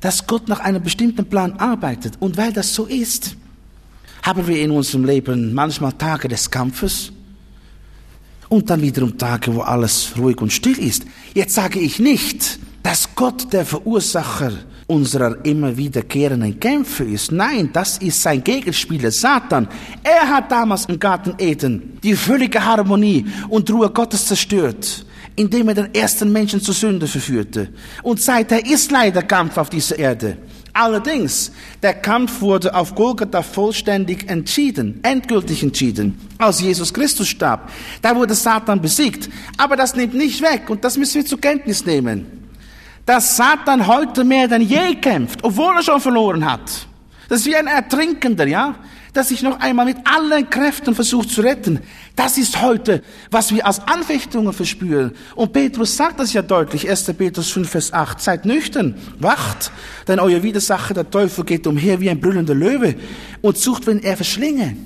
dass 0.00 0.26
Gott 0.26 0.48
nach 0.48 0.60
einem 0.60 0.82
bestimmten 0.82 1.28
Plan 1.28 1.54
arbeitet. 1.54 2.14
Und 2.20 2.36
weil 2.36 2.52
das 2.52 2.74
so 2.74 2.86
ist, 2.86 3.36
haben 4.22 4.46
wir 4.46 4.60
in 4.60 4.70
unserem 4.70 5.04
Leben 5.04 5.54
manchmal 5.54 5.92
Tage 5.92 6.28
des 6.28 6.50
Kampfes 6.50 7.12
und 8.48 8.70
dann 8.70 8.82
wiederum 8.82 9.16
Tage, 9.16 9.54
wo 9.54 9.60
alles 9.60 10.12
ruhig 10.18 10.40
und 10.40 10.52
still 10.52 10.78
ist. 10.78 11.04
Jetzt 11.34 11.54
sage 11.54 11.78
ich 11.78 11.98
nicht, 11.98 12.58
dass 12.82 13.14
Gott 13.14 13.52
der 13.52 13.66
Verursacher 13.66 14.52
unserer 14.86 15.44
immer 15.44 15.76
wiederkehrenden 15.76 16.60
Kämpfe 16.60 17.04
ist. 17.04 17.32
Nein, 17.32 17.70
das 17.72 17.98
ist 17.98 18.22
sein 18.22 18.42
Gegenspieler, 18.42 19.10
Satan. 19.10 19.68
Er 20.02 20.28
hat 20.28 20.50
damals 20.50 20.86
im 20.86 20.98
Garten 20.98 21.34
Eden 21.38 21.98
die 22.02 22.14
völlige 22.14 22.64
Harmonie 22.64 23.26
und 23.48 23.68
Ruhe 23.70 23.90
Gottes 23.90 24.26
zerstört, 24.26 25.04
indem 25.34 25.68
er 25.68 25.74
den 25.74 25.94
ersten 25.94 26.30
Menschen 26.30 26.60
zur 26.60 26.74
Sünde 26.74 27.08
verführte. 27.08 27.68
Und 28.02 28.22
seither 28.22 28.64
ist 28.64 28.92
leider 28.92 29.22
Kampf 29.22 29.56
auf 29.56 29.70
dieser 29.70 29.98
Erde. 29.98 30.36
Allerdings, 30.72 31.50
der 31.82 31.94
Kampf 31.94 32.40
wurde 32.42 32.72
auf 32.74 32.94
Golgatha 32.94 33.42
vollständig 33.42 34.28
entschieden, 34.28 35.00
endgültig 35.02 35.62
entschieden, 35.62 36.18
als 36.36 36.60
Jesus 36.60 36.92
Christus 36.92 37.28
starb. 37.28 37.70
Da 38.02 38.14
wurde 38.14 38.34
Satan 38.34 38.80
besiegt. 38.80 39.30
Aber 39.56 39.74
das 39.74 39.96
nimmt 39.96 40.14
nicht 40.14 40.42
weg 40.42 40.68
und 40.68 40.84
das 40.84 40.98
müssen 40.98 41.14
wir 41.14 41.26
zur 41.26 41.40
Kenntnis 41.40 41.84
nehmen 41.86 42.45
dass 43.06 43.36
Satan 43.36 43.86
heute 43.86 44.24
mehr 44.24 44.48
denn 44.48 44.62
je 44.62 44.96
kämpft, 44.96 45.42
obwohl 45.42 45.76
er 45.76 45.82
schon 45.82 46.00
verloren 46.00 46.44
hat. 46.44 46.86
Das 47.28 47.40
ist 47.40 47.46
wie 47.46 47.56
ein 47.56 47.68
Ertrinkender, 47.68 48.46
ja? 48.46 48.74
Das 49.12 49.28
sich 49.28 49.42
noch 49.42 49.60
einmal 49.60 49.86
mit 49.86 49.96
allen 50.04 50.50
Kräften 50.50 50.94
versucht 50.94 51.30
zu 51.30 51.40
retten. 51.40 51.80
Das 52.16 52.36
ist 52.36 52.60
heute, 52.60 53.02
was 53.30 53.54
wir 53.54 53.64
als 53.64 53.80
Anfechtungen 53.80 54.52
verspüren. 54.52 55.12
Und 55.34 55.54
Petrus 55.54 55.96
sagt 55.96 56.20
das 56.20 56.34
ja 56.34 56.42
deutlich, 56.42 56.88
1. 56.88 57.04
Petrus 57.14 57.50
5, 57.50 57.70
Vers 57.70 57.92
8. 57.94 58.20
Seid 58.20 58.44
nüchtern, 58.44 58.94
wacht, 59.18 59.72
denn 60.06 60.20
euer 60.20 60.42
Widersacher, 60.42 60.92
der 60.92 61.10
Teufel, 61.10 61.44
geht 61.44 61.66
umher 61.66 61.98
wie 62.00 62.10
ein 62.10 62.20
brüllender 62.20 62.54
Löwe 62.54 62.96
und 63.40 63.56
sucht, 63.56 63.86
wenn 63.86 64.02
er 64.02 64.16
verschlinge. 64.16 64.76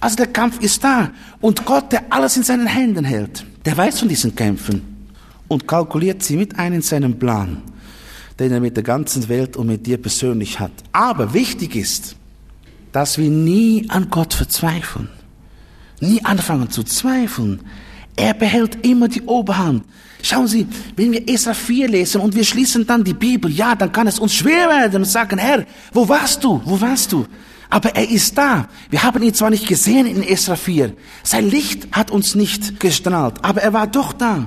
Also 0.00 0.16
der 0.16 0.28
Kampf 0.28 0.60
ist 0.60 0.82
da. 0.82 1.10
Und 1.42 1.66
Gott, 1.66 1.92
der 1.92 2.04
alles 2.08 2.38
in 2.38 2.44
seinen 2.44 2.66
Händen 2.66 3.04
hält, 3.04 3.44
der 3.66 3.76
weiß 3.76 4.00
von 4.00 4.08
diesen 4.08 4.34
Kämpfen 4.34 4.89
und 5.50 5.66
kalkuliert 5.66 6.22
sie 6.22 6.36
mit 6.36 6.58
ein 6.60 6.74
in 6.74 6.82
seinem 6.82 7.18
Plan, 7.18 7.60
den 8.38 8.52
er 8.52 8.60
mit 8.60 8.76
der 8.76 8.84
ganzen 8.84 9.28
Welt 9.28 9.56
und 9.56 9.66
mit 9.66 9.84
dir 9.84 9.98
persönlich 9.98 10.60
hat. 10.60 10.70
Aber 10.92 11.34
wichtig 11.34 11.74
ist, 11.74 12.14
dass 12.92 13.18
wir 13.18 13.28
nie 13.28 13.84
an 13.88 14.10
Gott 14.10 14.32
verzweifeln, 14.32 15.08
nie 16.00 16.24
anfangen 16.24 16.70
zu 16.70 16.84
zweifeln. 16.84 17.62
Er 18.14 18.34
behält 18.34 18.86
immer 18.86 19.08
die 19.08 19.22
Oberhand. 19.22 19.84
Schauen 20.22 20.46
Sie, 20.46 20.68
wenn 20.94 21.10
wir 21.10 21.28
Esra 21.28 21.54
4 21.54 21.88
lesen 21.88 22.20
und 22.20 22.36
wir 22.36 22.44
schließen 22.44 22.86
dann 22.86 23.02
die 23.02 23.14
Bibel, 23.14 23.50
ja, 23.50 23.74
dann 23.74 23.90
kann 23.90 24.06
es 24.06 24.20
uns 24.20 24.34
schwer 24.34 24.68
werden 24.68 25.02
und 25.02 25.08
sagen, 25.08 25.38
Herr, 25.38 25.66
wo 25.92 26.08
warst 26.08 26.44
du? 26.44 26.60
Wo 26.64 26.80
warst 26.80 27.10
du? 27.10 27.26
Aber 27.68 27.96
er 27.96 28.08
ist 28.08 28.38
da. 28.38 28.68
Wir 28.88 29.02
haben 29.02 29.22
ihn 29.22 29.34
zwar 29.34 29.50
nicht 29.50 29.66
gesehen 29.66 30.06
in 30.06 30.22
Esra 30.22 30.54
4. 30.54 30.92
Sein 31.24 31.50
Licht 31.50 31.88
hat 31.90 32.12
uns 32.12 32.36
nicht 32.36 32.78
gestrahlt, 32.78 33.44
aber 33.44 33.62
er 33.62 33.72
war 33.72 33.88
doch 33.88 34.12
da. 34.12 34.46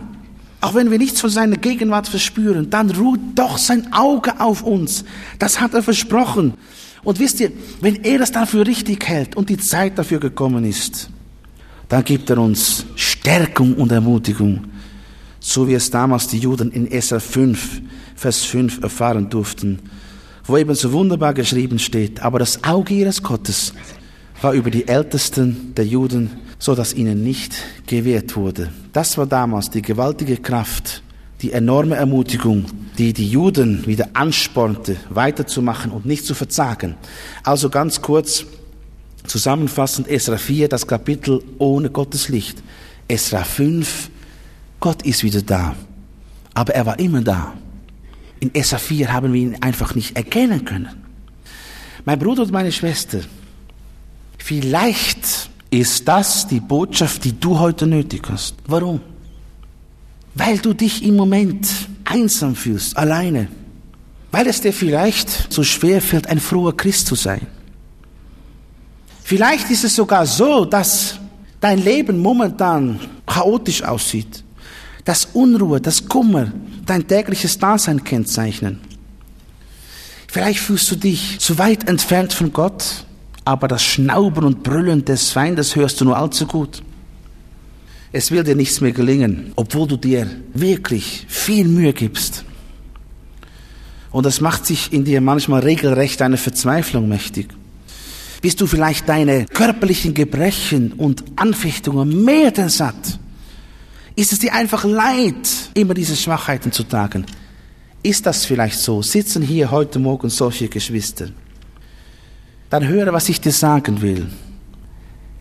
Auch 0.64 0.76
wenn 0.76 0.92
wir 0.92 0.98
nichts 0.98 1.20
von 1.20 1.30
seiner 1.30 1.58
Gegenwart 1.58 2.08
verspüren, 2.08 2.70
dann 2.70 2.90
ruht 2.90 3.20
doch 3.36 3.58
sein 3.58 3.92
Auge 3.92 4.40
auf 4.40 4.64
uns. 4.64 5.04
Das 5.38 5.60
hat 5.60 5.74
er 5.74 5.84
versprochen. 5.84 6.54
Und 7.04 7.20
wisst 7.20 7.42
ihr, 7.42 7.52
wenn 7.82 8.06
er 8.06 8.20
das 8.20 8.32
dann 8.32 8.48
für 8.48 8.66
richtig 8.66 9.06
hält 9.06 9.36
und 9.36 9.50
die 9.50 9.58
Zeit 9.58 9.98
dafür 9.98 10.22
gekommen 10.22 10.64
ist, 10.64 11.10
dann 11.90 12.06
gibt 12.06 12.30
er 12.30 12.38
uns 12.38 12.86
Stärkung 12.96 13.74
und 13.74 13.92
Ermutigung, 13.92 14.62
so 15.42 15.68
wie 15.68 15.74
es 15.74 15.92
damals 15.92 16.28
die 16.28 16.40
Juden 16.40 16.72
in 16.72 16.90
Esra 16.90 17.20
5, 17.20 17.82
Vers 18.16 18.46
5 18.46 18.84
erfahren 18.84 19.30
durften, 19.30 19.80
wo 20.46 20.56
eben 20.56 20.76
so 20.76 20.94
wunderbar 20.94 21.34
geschrieben 21.34 21.78
steht, 21.78 22.22
aber 22.22 22.40
das 22.40 22.64
Auge 22.64 22.94
ihres 22.94 23.22
Gottes 23.22 23.74
war 24.42 24.54
über 24.54 24.72
die 24.72 24.88
Ältesten 24.88 25.74
der 25.76 25.86
Juden 25.86 26.32
so 26.64 26.76
dass 26.76 26.94
ihnen 26.94 27.26
nicht 27.26 27.56
gewährt 27.88 28.38
wurde. 28.38 28.72
Das 28.94 29.18
war 29.18 29.26
damals 29.26 29.70
die 29.70 29.82
gewaltige 29.82 30.38
Kraft, 30.38 31.04
die 31.42 31.52
enorme 31.52 31.96
Ermutigung, 31.96 32.64
die 32.98 33.12
die 33.12 33.28
Juden 33.28 33.86
wieder 33.86 34.12
anspornte, 34.14 34.96
weiterzumachen 35.10 35.92
und 35.92 36.06
nicht 36.06 36.26
zu 36.26 36.34
verzagen. 36.34 36.96
Also 37.44 37.70
ganz 37.70 38.02
kurz 38.02 38.46
zusammenfassend 39.28 40.08
Esra 40.08 40.38
4, 40.38 40.70
das 40.70 40.88
Kapitel 40.88 41.44
ohne 41.58 41.90
Gottes 41.90 42.30
Licht. 42.30 42.64
Esra 43.10 43.44
5, 43.44 44.10
Gott 44.80 45.02
ist 45.02 45.22
wieder 45.22 45.42
da. 45.42 45.76
Aber 46.54 46.74
er 46.74 46.86
war 46.86 46.98
immer 46.98 47.20
da. 47.20 47.56
In 48.40 48.56
Esra 48.56 48.78
4 48.78 49.12
haben 49.12 49.34
wir 49.34 49.42
ihn 49.42 49.58
einfach 49.60 49.96
nicht 49.96 50.16
erkennen 50.16 50.64
können. 50.64 50.88
Mein 52.06 52.20
Bruder 52.20 52.44
und 52.44 52.54
meine 52.54 52.72
Schwester, 52.72 53.20
vielleicht 54.38 55.50
ist 55.80 56.08
das 56.08 56.48
die 56.48 56.60
Botschaft, 56.60 57.24
die 57.24 57.40
du 57.40 57.58
heute 57.58 57.88
nötig 57.88 58.30
hast. 58.30 58.56
Warum? 58.68 59.02
Weil 60.36 60.60
du 60.60 60.74
dich 60.74 61.04
im 61.04 61.16
Moment 61.16 61.68
einsam 62.06 62.56
fühlst, 62.56 62.96
alleine. 62.96 63.48
Weil 64.32 64.48
es 64.48 64.62
dir 64.62 64.74
vielleicht 64.74 65.52
so 65.52 65.64
schwer 65.64 66.02
fällt, 66.02 66.28
ein 66.28 66.40
froher 66.40 66.76
Christ 66.78 67.08
zu 67.08 67.16
sein. 67.16 67.48
Vielleicht 69.24 69.70
ist 69.72 69.84
es 69.84 69.96
sogar 69.96 70.26
so, 70.26 70.66
dass 70.66 71.20
dein 71.60 71.84
Leben 71.84 72.20
momentan 72.20 73.00
chaotisch 73.26 73.84
aussieht. 73.84 74.44
Dass 75.06 75.26
Unruhe, 75.34 75.82
das 75.82 76.08
Kummer 76.08 76.52
dein 76.86 77.08
tägliches 77.08 77.58
Dasein 77.58 78.04
kennzeichnen. 78.04 78.80
Vielleicht 80.28 80.60
fühlst 80.60 80.90
du 80.92 80.96
dich 80.96 81.40
zu 81.40 81.58
weit 81.58 81.88
entfernt 81.88 82.34
von 82.34 82.52
Gott 82.54 83.06
aber 83.46 83.68
das 83.68 83.84
Schnauben 83.84 84.44
und 84.44 84.64
Brüllen 84.64 85.04
des 85.06 85.32
Feindes 85.32 85.76
hörst 85.76 86.00
du 86.00 86.06
nur 86.06 86.18
allzu 86.18 86.46
gut. 86.46 86.82
Es 88.12 88.32
will 88.32 88.44
dir 88.44 88.56
nichts 88.56 88.80
mehr 88.80 88.92
gelingen, 88.92 89.52
obwohl 89.56 89.88
du 89.88 89.98
dir 89.98 90.28
wirklich 90.54 91.26
viel 91.28 91.68
Mühe 91.68 91.94
gibst. 91.94 92.46
Und 94.12 94.26
es 94.28 94.40
macht 94.40 94.66
sich 94.68 94.94
in 94.94 95.04
dir 95.04 95.20
manchmal 95.20 95.62
regelrecht 95.62 96.22
eine 96.22 96.38
Verzweiflung 96.38 97.10
mächtig. 97.10 97.50
Bist 98.42 98.62
du 98.62 98.68
vielleicht 98.68 99.10
deine 99.10 99.46
körperlichen 99.46 100.14
Gebrechen 100.14 100.92
und 100.94 101.24
Anfechtungen 101.36 102.24
mehr 102.24 102.52
denn 102.52 102.70
satt? 102.70 103.20
Ist 104.16 104.32
es 104.32 104.40
dir 104.40 104.54
einfach 104.54 104.84
leid, 104.84 105.48
immer 105.74 105.96
diese 105.96 106.16
Schwachheiten 106.16 106.72
zu 106.72 106.84
tragen? 106.84 107.26
Ist 108.04 108.26
das 108.26 108.46
vielleicht 108.46 108.78
so? 108.78 109.02
Sitzen 109.02 109.42
hier 109.42 109.72
heute 109.72 109.98
Morgen 109.98 110.30
solche 110.30 110.68
Geschwister? 110.68 111.30
Dann 112.74 112.88
höre, 112.88 113.14
was 113.14 113.30
ich 113.30 113.40
dir 113.40 113.52
sagen 113.52 114.02
will. 114.02 114.26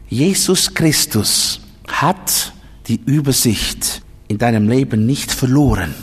Jesus 0.06 0.74
Christus 0.74 1.62
hat 1.88 2.52
die 2.88 3.00
Übersicht 3.06 4.02
in 4.28 4.36
deinem 4.36 4.68
Leben 4.68 5.06
nicht 5.06 5.32
verloren. 5.32 5.94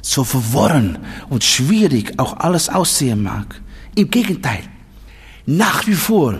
So 0.00 0.24
verworren 0.24 0.96
und 1.28 1.44
schwierig 1.44 2.18
auch 2.18 2.38
alles 2.38 2.70
aussehen 2.70 3.22
mag. 3.22 3.60
Im 3.96 4.08
Gegenteil, 4.08 4.60
nach 5.44 5.86
wie 5.86 5.92
vor 5.92 6.38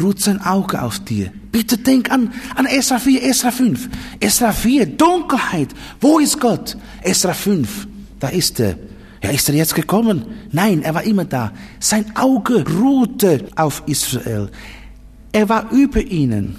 ruht 0.00 0.20
sein 0.20 0.40
Auge 0.42 0.80
auf 0.80 1.00
dir. 1.00 1.32
Bitte 1.50 1.76
denk 1.76 2.12
an, 2.12 2.32
an 2.54 2.66
Esra 2.66 3.00
4, 3.00 3.20
Esra 3.24 3.50
5. 3.50 3.88
Esra 4.20 4.52
4, 4.52 4.86
Dunkelheit. 4.86 5.70
Wo 6.00 6.20
ist 6.20 6.38
Gott? 6.38 6.76
Esra 7.02 7.34
5, 7.34 7.88
da 8.20 8.28
ist 8.28 8.60
er. 8.60 8.76
Ja, 9.26 9.32
ist 9.32 9.48
er 9.48 9.56
jetzt 9.56 9.74
gekommen? 9.74 10.24
Nein, 10.52 10.82
er 10.82 10.94
war 10.94 11.02
immer 11.02 11.24
da. 11.24 11.50
Sein 11.80 12.14
Auge 12.14 12.64
ruhte 12.64 13.48
auf 13.56 13.82
Israel. 13.86 14.48
Er 15.32 15.48
war 15.48 15.72
über 15.72 16.00
ihnen. 16.00 16.54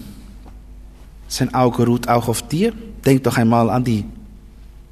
Sein 1.30 1.53
Auge 1.53 1.86
ruht 1.86 2.10
auch 2.10 2.27
auf 2.27 2.45
dir. 2.45 2.73
Denk 3.06 3.23
doch 3.23 3.38
einmal 3.38 3.69
an 3.69 3.86
die 3.86 4.03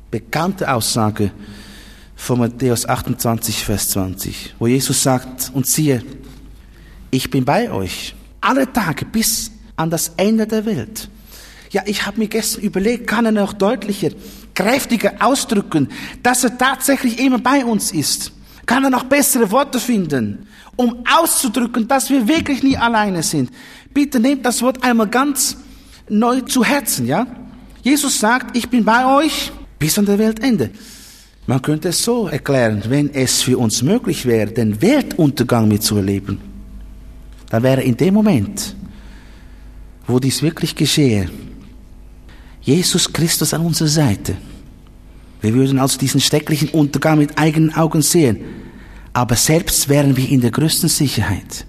bekannte 0.10 0.74
Aussage 0.74 1.32
von 2.16 2.40
Matthäus 2.40 2.88
28, 2.88 3.66
Vers 3.66 3.90
20, 3.90 4.56
wo 4.58 4.68
Jesus 4.68 5.04
sagt, 5.04 5.52
und 5.54 5.68
siehe, 5.68 6.02
ich 7.12 7.30
bin 7.30 7.44
bei 7.44 7.70
euch 7.70 8.16
alle 8.40 8.72
Tage 8.72 9.04
bis 9.04 9.52
an 9.76 9.90
das 9.90 10.14
Ende 10.16 10.48
der 10.48 10.66
Welt. 10.66 11.10
Ja, 11.72 11.84
ich 11.86 12.06
habe 12.06 12.20
mir 12.20 12.30
gestern 12.30 12.62
überlegt, 12.62 13.06
kann 13.06 13.26
er 13.26 13.34
noch 13.34 13.52
deutlicher, 13.52 14.12
kräftiger 14.56 15.14
ausdrücken, 15.20 15.90
dass 16.24 16.44
er 16.44 16.58
tatsächlich 16.58 17.20
immer 17.20 17.40
bei 17.40 17.64
uns 17.64 17.92
ist? 17.92 18.32
Kann 18.66 18.84
er 18.84 18.90
noch 18.90 19.04
bessere 19.04 19.52
Worte 19.52 19.80
finden, 19.80 20.48
um 20.76 21.04
auszudrücken, 21.12 21.88
dass 21.88 22.10
wir 22.10 22.28
wirklich 22.28 22.64
nie 22.64 22.78
alleine 22.78 23.22
sind? 23.22 23.52
Bitte 23.94 24.20
nehmt 24.20 24.46
das 24.46 24.62
Wort 24.62 24.84
einmal 24.84 25.08
ganz 25.08 25.58
neu 26.10 26.42
zu 26.42 26.64
Herzen, 26.64 27.06
ja? 27.06 27.28
Jesus 27.84 28.20
sagt, 28.20 28.58
ich 28.58 28.68
bin 28.70 28.84
bei 28.84 29.06
euch 29.06 29.52
bis 29.78 30.00
an 30.00 30.06
der 30.06 30.18
Weltende. 30.18 30.72
Man 31.46 31.62
könnte 31.62 31.90
es 31.90 32.04
so 32.04 32.28
erklären, 32.28 32.82
wenn 32.88 33.14
es 33.14 33.44
für 33.44 33.60
uns 33.60 33.84
möglich 33.84 34.26
wäre, 34.26 34.52
den 34.52 34.82
Weltuntergang 34.82 35.68
mitzuerleben, 35.68 36.40
dann 37.50 37.62
wäre 37.62 37.84
in 37.84 37.96
dem 37.96 38.16
Moment, 38.16 38.76
wo 40.08 40.20
dies 40.20 40.42
wirklich 40.42 40.76
geschehe, 40.76 41.30
Jesus 42.66 43.14
Christus 43.14 43.54
an 43.54 43.62
unserer 43.62 43.88
Seite. 43.88 44.36
Wir 45.42 45.54
würden 45.54 45.78
also 45.78 46.00
diesen 46.00 46.20
schrecklichen 46.20 46.70
Untergang 46.70 47.20
mit 47.20 47.38
eigenen 47.38 47.76
Augen 47.76 48.02
sehen, 48.02 48.40
aber 49.14 49.36
selbst 49.36 49.88
wären 49.88 50.18
wir 50.18 50.28
in 50.28 50.42
der 50.42 50.50
größten 50.50 50.90
Sicherheit. 50.90 51.66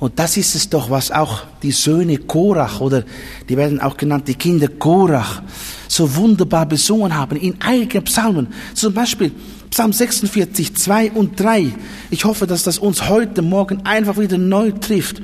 Und 0.00 0.18
das 0.18 0.36
ist 0.36 0.56
es 0.56 0.68
doch, 0.68 0.90
was 0.90 1.12
auch 1.12 1.44
die 1.62 1.70
Söhne 1.70 2.18
Korach 2.18 2.80
oder 2.80 3.04
die 3.48 3.56
werden 3.56 3.80
auch 3.80 3.96
genannt 3.96 4.26
die 4.26 4.34
Kinder 4.34 4.66
Korach 4.66 5.42
so 5.86 6.12
wunderbar 6.16 6.66
besungen 6.66 7.14
haben 7.16 7.36
in 7.36 7.60
einigen 7.60 8.02
Psalmen. 8.02 8.48
Zum 8.74 8.92
Beispiel 8.92 9.30
Psalm 9.70 9.92
46, 9.92 10.74
2 10.74 11.12
und 11.12 11.38
3. 11.38 11.72
Ich 12.10 12.24
hoffe, 12.24 12.48
dass 12.48 12.64
das 12.64 12.78
uns 12.78 13.08
heute 13.08 13.42
Morgen 13.42 13.86
einfach 13.86 14.18
wieder 14.18 14.38
neu 14.38 14.72
trifft. 14.72 15.22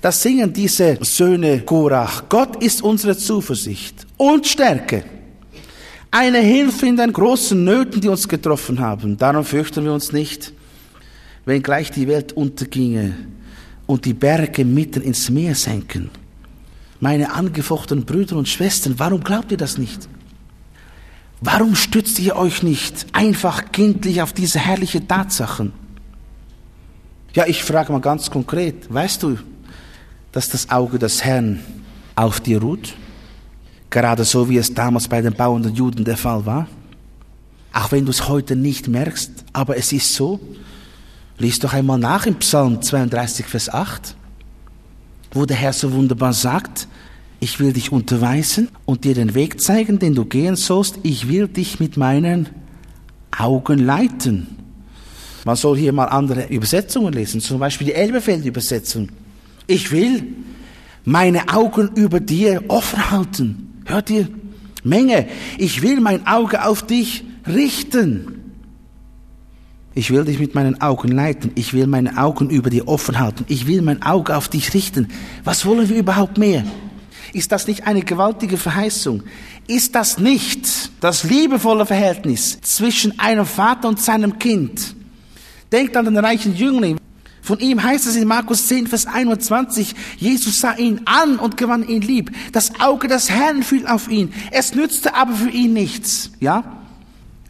Da 0.00 0.12
singen 0.12 0.52
diese 0.52 0.98
Söhne 1.00 1.60
Korach. 1.60 2.28
Gott 2.28 2.62
ist 2.62 2.82
unsere 2.82 3.16
Zuversicht 3.16 4.06
und 4.16 4.46
Stärke. 4.46 5.04
Eine 6.10 6.38
Hilfe 6.38 6.86
in 6.86 6.96
den 6.96 7.12
großen 7.12 7.62
Nöten, 7.62 8.00
die 8.00 8.08
uns 8.08 8.28
getroffen 8.28 8.80
haben. 8.80 9.16
Darum 9.16 9.44
fürchten 9.44 9.84
wir 9.84 9.92
uns 9.92 10.12
nicht, 10.12 10.52
wenn 11.44 11.62
gleich 11.62 11.90
die 11.90 12.06
Welt 12.06 12.32
unterginge 12.32 13.14
und 13.86 14.04
die 14.04 14.14
Berge 14.14 14.64
mitten 14.64 15.02
ins 15.02 15.28
Meer 15.30 15.54
senken. 15.54 16.10
Meine 17.00 17.32
angefochtenen 17.32 18.04
Brüder 18.04 18.36
und 18.36 18.48
Schwestern, 18.48 18.98
warum 18.98 19.22
glaubt 19.22 19.50
ihr 19.50 19.58
das 19.58 19.78
nicht? 19.78 20.08
Warum 21.40 21.76
stützt 21.76 22.18
ihr 22.18 22.36
euch 22.36 22.62
nicht 22.62 23.06
einfach 23.12 23.70
kindlich 23.70 24.22
auf 24.22 24.32
diese 24.32 24.58
herrlichen 24.58 25.06
Tatsachen? 25.06 25.72
Ja, 27.34 27.46
ich 27.46 27.62
frage 27.62 27.92
mal 27.92 28.00
ganz 28.00 28.30
konkret, 28.30 28.92
weißt 28.92 29.22
du, 29.22 29.38
dass 30.32 30.48
das 30.48 30.70
Auge 30.70 30.98
des 30.98 31.24
Herrn 31.24 31.60
auf 32.16 32.40
dir 32.40 32.60
ruht? 32.60 32.94
Gerade 33.90 34.24
so, 34.24 34.48
wie 34.48 34.58
es 34.58 34.74
damals 34.74 35.08
bei 35.08 35.22
den 35.22 35.34
bauenden 35.34 35.74
Juden 35.74 36.04
der 36.04 36.16
Fall 36.16 36.44
war? 36.44 36.66
Auch 37.72 37.92
wenn 37.92 38.04
du 38.04 38.10
es 38.10 38.28
heute 38.28 38.56
nicht 38.56 38.88
merkst, 38.88 39.30
aber 39.52 39.76
es 39.76 39.92
ist 39.92 40.14
so. 40.14 40.40
Lies 41.38 41.58
doch 41.58 41.72
einmal 41.72 41.98
nach 41.98 42.26
im 42.26 42.34
Psalm 42.36 42.82
32, 42.82 43.46
Vers 43.46 43.68
8, 43.72 44.16
wo 45.32 45.46
der 45.46 45.56
Herr 45.56 45.72
so 45.72 45.92
wunderbar 45.92 46.32
sagt, 46.32 46.88
ich 47.40 47.60
will 47.60 47.72
dich 47.72 47.92
unterweisen 47.92 48.68
und 48.84 49.04
dir 49.04 49.14
den 49.14 49.34
Weg 49.34 49.60
zeigen, 49.60 50.00
den 50.00 50.14
du 50.14 50.24
gehen 50.24 50.56
sollst. 50.56 50.98
Ich 51.04 51.28
will 51.28 51.46
dich 51.46 51.78
mit 51.78 51.96
meinen 51.96 52.48
Augen 53.36 53.78
leiten. 53.78 54.56
Man 55.44 55.54
soll 55.54 55.78
hier 55.78 55.92
mal 55.92 56.06
andere 56.06 56.46
Übersetzungen 56.48 57.12
lesen, 57.12 57.40
zum 57.40 57.60
Beispiel 57.60 57.86
die 57.86 57.94
Elberfeld-Übersetzung. 57.94 59.08
Ich 59.68 59.92
will 59.92 60.34
meine 61.04 61.50
Augen 61.50 61.90
über 61.94 62.20
dir 62.20 62.64
offen 62.68 63.10
halten. 63.10 63.82
Hört 63.84 64.08
ihr? 64.08 64.28
Menge. 64.82 65.28
Ich 65.58 65.82
will 65.82 66.00
mein 66.00 66.26
Auge 66.26 66.64
auf 66.64 66.86
dich 66.86 67.22
richten. 67.46 68.34
Ich 69.94 70.10
will 70.10 70.24
dich 70.24 70.38
mit 70.38 70.54
meinen 70.54 70.80
Augen 70.80 71.08
leiten. 71.08 71.50
Ich 71.54 71.74
will 71.74 71.86
meine 71.86 72.16
Augen 72.16 72.48
über 72.48 72.70
dir 72.70 72.88
offen 72.88 73.18
halten. 73.18 73.44
Ich 73.48 73.66
will 73.66 73.82
mein 73.82 74.02
Auge 74.02 74.36
auf 74.36 74.48
dich 74.48 74.72
richten. 74.72 75.08
Was 75.44 75.66
wollen 75.66 75.88
wir 75.88 75.96
überhaupt 75.98 76.38
mehr? 76.38 76.64
Ist 77.34 77.52
das 77.52 77.66
nicht 77.66 77.86
eine 77.86 78.00
gewaltige 78.00 78.56
Verheißung? 78.56 79.22
Ist 79.66 79.94
das 79.94 80.16
nicht 80.18 80.92
das 81.02 81.24
liebevolle 81.24 81.84
Verhältnis 81.84 82.58
zwischen 82.62 83.18
einem 83.18 83.44
Vater 83.44 83.88
und 83.88 84.00
seinem 84.00 84.38
Kind? 84.38 84.94
Denkt 85.70 85.94
an 85.94 86.06
den 86.06 86.16
reichen 86.16 86.56
Jüngling. 86.56 86.96
Von 87.48 87.60
ihm 87.60 87.82
heißt 87.82 88.06
es 88.06 88.14
in 88.14 88.28
Markus 88.28 88.66
10, 88.66 88.88
Vers 88.88 89.06
21, 89.06 89.94
Jesus 90.18 90.60
sah 90.60 90.74
ihn 90.74 91.00
an 91.06 91.38
und 91.38 91.56
gewann 91.56 91.88
ihn 91.88 92.02
lieb. 92.02 92.30
Das 92.52 92.78
Auge 92.78 93.08
des 93.08 93.30
Herrn 93.30 93.62
fiel 93.62 93.86
auf 93.86 94.06
ihn. 94.10 94.34
Es 94.50 94.74
nützte 94.74 95.14
aber 95.14 95.32
für 95.32 95.48
ihn 95.48 95.72
nichts. 95.72 96.30
Ja? 96.40 96.62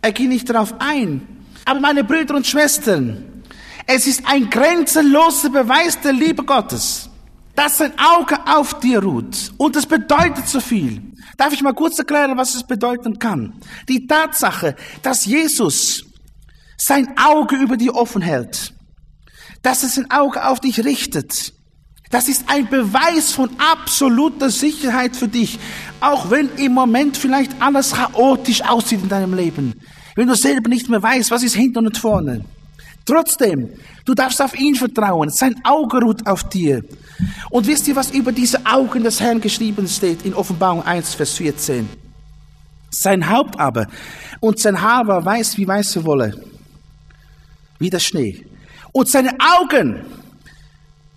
Er 0.01 0.13
ging 0.13 0.29
nicht 0.29 0.49
darauf 0.49 0.75
ein. 0.79 1.27
Aber 1.65 1.81
meine 1.81 2.05
Brüder 2.05 2.37
und 2.37 2.47
Schwestern, 2.47 3.43
es 3.89 4.07
ist 4.07 4.23
ein 4.25 4.49
grenzenloser 4.49 5.51
Beweis 5.51 6.01
der 6.01 6.13
Liebe 6.13 6.45
Gottes, 6.45 7.11
dass 7.57 7.79
sein 7.79 7.93
Auge 7.99 8.39
auf 8.47 8.79
dir 8.79 9.03
ruht. 9.03 9.53
Und 9.57 9.75
es 9.75 9.87
bedeutet 9.87 10.47
so 10.47 10.61
viel. 10.61 11.03
Darf 11.37 11.53
ich 11.53 11.63
mal 11.63 11.75
kurz 11.75 11.99
erklären, 11.99 12.37
was 12.37 12.55
es 12.55 12.63
bedeuten 12.63 13.19
kann? 13.19 13.55
Die 13.89 14.07
Tatsache, 14.07 14.77
dass 15.03 15.27
Jesus 15.27 16.05
sein 16.77 17.17
Auge 17.19 17.57
über 17.57 17.77
dir 17.77 17.97
offen 17.97 18.23
hält, 18.23 18.75
dass 19.63 19.83
es 19.83 19.97
sein 19.97 20.11
Auge 20.11 20.47
auf 20.47 20.61
dich 20.61 20.85
richtet, 20.85 21.53
das 22.11 22.29
ist 22.29 22.45
ein 22.49 22.69
Beweis 22.69 23.33
von 23.33 23.51
absoluter 23.59 24.51
Sicherheit 24.51 25.15
für 25.15 25.29
dich, 25.29 25.59
auch 26.01 26.31
wenn 26.31 26.49
im 26.57 26.73
Moment 26.73 27.17
vielleicht 27.17 27.61
alles 27.61 27.93
chaotisch 27.93 28.63
aussieht 28.63 29.03
in 29.03 29.09
deinem 29.09 29.35
Leben 29.35 29.75
wenn 30.19 30.27
du 30.27 30.35
selber 30.35 30.69
nicht 30.69 30.89
mehr 30.89 31.01
weißt, 31.01 31.31
was 31.31 31.45
ist 31.45 31.55
hinten 31.55 31.87
und 31.87 31.97
vorne. 31.97 32.45
Trotzdem, 33.07 33.71
du 34.05 34.15
darfst 34.15 34.43
auf 34.43 34.59
ihn 34.59 34.75
vertrauen. 34.75 35.31
Sein 35.31 35.55
Auge 35.63 35.99
ruht 35.99 36.27
auf 36.27 36.43
dir. 36.49 36.83
Und 37.51 37.69
wisst 37.69 37.87
ihr, 37.87 37.95
was 37.95 38.11
über 38.11 38.33
diese 38.33 38.67
Augen 38.67 39.05
des 39.05 39.21
Herrn 39.21 39.41
geschrieben 39.41 39.87
steht 39.87 40.27
in 40.27 40.35
Offenbarung 40.35 40.83
1, 40.83 41.15
Vers 41.15 41.35
14? 41.35 41.89
Sein 42.91 43.31
Haupt 43.31 43.61
aber 43.61 43.87
und 44.41 44.59
sein 44.59 44.83
Haar 44.83 45.07
war 45.07 45.25
weiß 45.25 45.57
wie 45.57 45.69
weiße 45.69 46.05
Wolle, 46.05 46.35
wie 47.79 47.89
der 47.89 48.01
Schnee. 48.01 48.45
Und 48.93 49.09
seine 49.09 49.37
Augen 49.41 50.05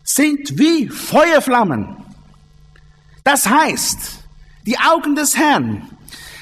sind 0.04 0.58
wie 0.58 0.88
Feuerflammen. 0.88 1.96
Das 3.24 3.48
heißt, 3.48 3.98
die 4.66 4.78
Augen 4.78 5.16
des 5.16 5.38
Herrn 5.38 5.88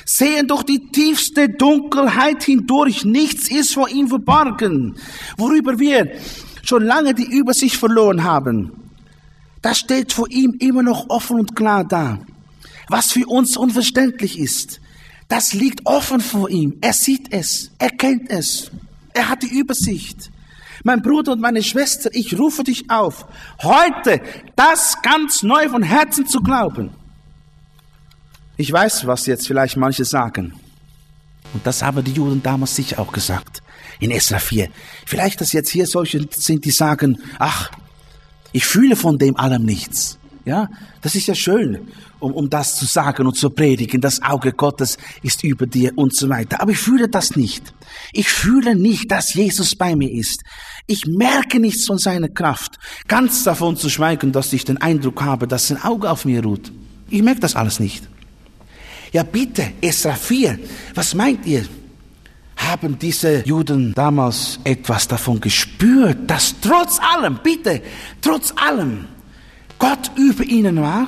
sehen 0.06 0.48
durch 0.48 0.64
die 0.64 0.88
tiefste 0.92 1.50
Dunkelheit 1.50 2.44
hindurch. 2.44 3.06
Nichts 3.06 3.50
ist 3.50 3.74
vor 3.74 3.90
ihm 3.90 4.08
verborgen, 4.08 4.96
worüber 5.38 5.78
wir 5.78 6.12
schon 6.64 6.84
lange 6.84 7.14
die 7.14 7.30
Übersicht 7.30 7.76
verloren 7.76 8.24
haben. 8.24 8.72
Das 9.62 9.78
steht 9.78 10.14
vor 10.14 10.30
ihm 10.30 10.56
immer 10.60 10.84
noch 10.84 11.10
offen 11.10 11.40
und 11.40 11.56
klar 11.56 11.84
da. 11.84 12.20
Was 12.88 13.12
für 13.12 13.28
uns 13.28 13.56
unverständlich 13.56 14.40
ist, 14.40 14.82
das 15.28 15.54
liegt 15.54 15.86
offen 15.86 16.22
vor 16.22 16.50
ihm. 16.50 16.78
Er 16.82 16.94
sieht 16.94 17.32
es, 17.32 17.72
er 17.78 17.92
kennt 17.92 18.32
es, 18.32 18.72
er 19.14 19.30
hat 19.30 19.44
die 19.44 19.60
Übersicht. 19.60 20.32
Mein 20.84 21.02
Bruder 21.02 21.34
und 21.34 21.42
meine 21.42 21.64
Schwester, 21.64 22.10
ich 22.14 22.38
rufe 22.38 22.64
dich 22.64 22.90
auf, 22.90 23.26
heute 23.62 24.22
das 24.56 25.02
ganz 25.02 25.44
neu 25.44 25.70
von 25.70 25.84
Herzen 25.84 26.28
zu 26.28 26.40
glauben. 26.42 26.92
Ich 28.58 28.72
weiß, 28.72 29.08
was 29.08 29.26
jetzt 29.26 29.48
vielleicht 29.48 29.78
manche 29.78 30.06
sagen. 30.06 30.54
Und 31.54 31.66
das 31.66 31.82
haben 31.82 32.04
die 32.04 32.12
Juden 32.12 32.44
damals 32.44 32.76
sicher 32.76 33.00
auch 33.00 33.12
gesagt. 33.12 33.64
In 34.00 34.12
Esra 34.12 34.40
4. 34.40 34.70
Vielleicht, 35.06 35.42
dass 35.42 35.52
jetzt 35.52 35.70
hier 35.70 35.88
solche 35.88 36.28
sind, 36.32 36.66
die 36.66 36.72
sagen, 36.72 37.20
ach, 37.40 37.72
ich 38.52 38.66
fühle 38.66 38.96
von 38.96 39.18
dem 39.18 39.36
allem 39.36 39.64
nichts. 39.64 40.19
Ja, 40.50 40.68
das 41.04 41.14
ist 41.14 41.28
ja 41.28 41.36
schön, 41.36 41.90
um, 42.18 42.32
um 42.32 42.50
das 42.50 42.76
zu 42.76 42.86
sagen 42.86 43.28
und 43.28 43.38
zu 43.38 43.52
predigen. 43.52 44.02
Das 44.02 44.20
Auge 44.24 44.52
Gottes 44.52 44.98
ist 45.22 45.44
über 45.44 45.68
dir 45.68 45.92
und 45.96 46.16
so 46.16 46.28
weiter. 46.28 46.60
Aber 46.60 46.72
ich 46.72 46.80
fühle 46.80 47.08
das 47.08 47.36
nicht. 47.36 47.72
Ich 48.14 48.30
fühle 48.30 48.76
nicht, 48.76 49.12
dass 49.12 49.36
Jesus 49.36 49.76
bei 49.76 49.96
mir 49.96 50.12
ist. 50.12 50.42
Ich 50.88 51.06
merke 51.06 51.60
nichts 51.60 51.86
von 51.86 52.00
seiner 52.00 52.30
Kraft. 52.30 52.80
Ganz 53.08 53.44
davon 53.44 53.78
zu 53.78 53.90
schweigen, 53.90 54.32
dass 54.32 54.52
ich 54.52 54.66
den 54.66 54.78
Eindruck 54.78 55.22
habe, 55.22 55.48
dass 55.48 55.68
sein 55.68 55.84
Auge 55.84 56.10
auf 56.10 56.26
mir 56.26 56.44
ruht. 56.44 56.72
Ich 57.12 57.22
merke 57.22 57.42
das 57.42 57.56
alles 57.56 57.80
nicht. 57.80 58.10
Ja 59.12 59.22
bitte, 59.22 59.74
Esra 59.82 60.16
4, 60.16 60.58
was 60.96 61.14
meint 61.14 61.46
ihr? 61.46 61.64
Haben 62.56 62.98
diese 62.98 63.46
Juden 63.46 63.94
damals 63.94 64.60
etwas 64.64 65.08
davon 65.08 65.40
gespürt, 65.40 66.18
dass 66.26 66.56
trotz 66.60 67.00
allem, 67.00 67.38
bitte, 67.44 67.84
trotz 68.20 68.52
allem, 68.58 69.06
Gott 69.80 70.12
über 70.16 70.44
ihnen 70.44 70.82
war? 70.82 71.08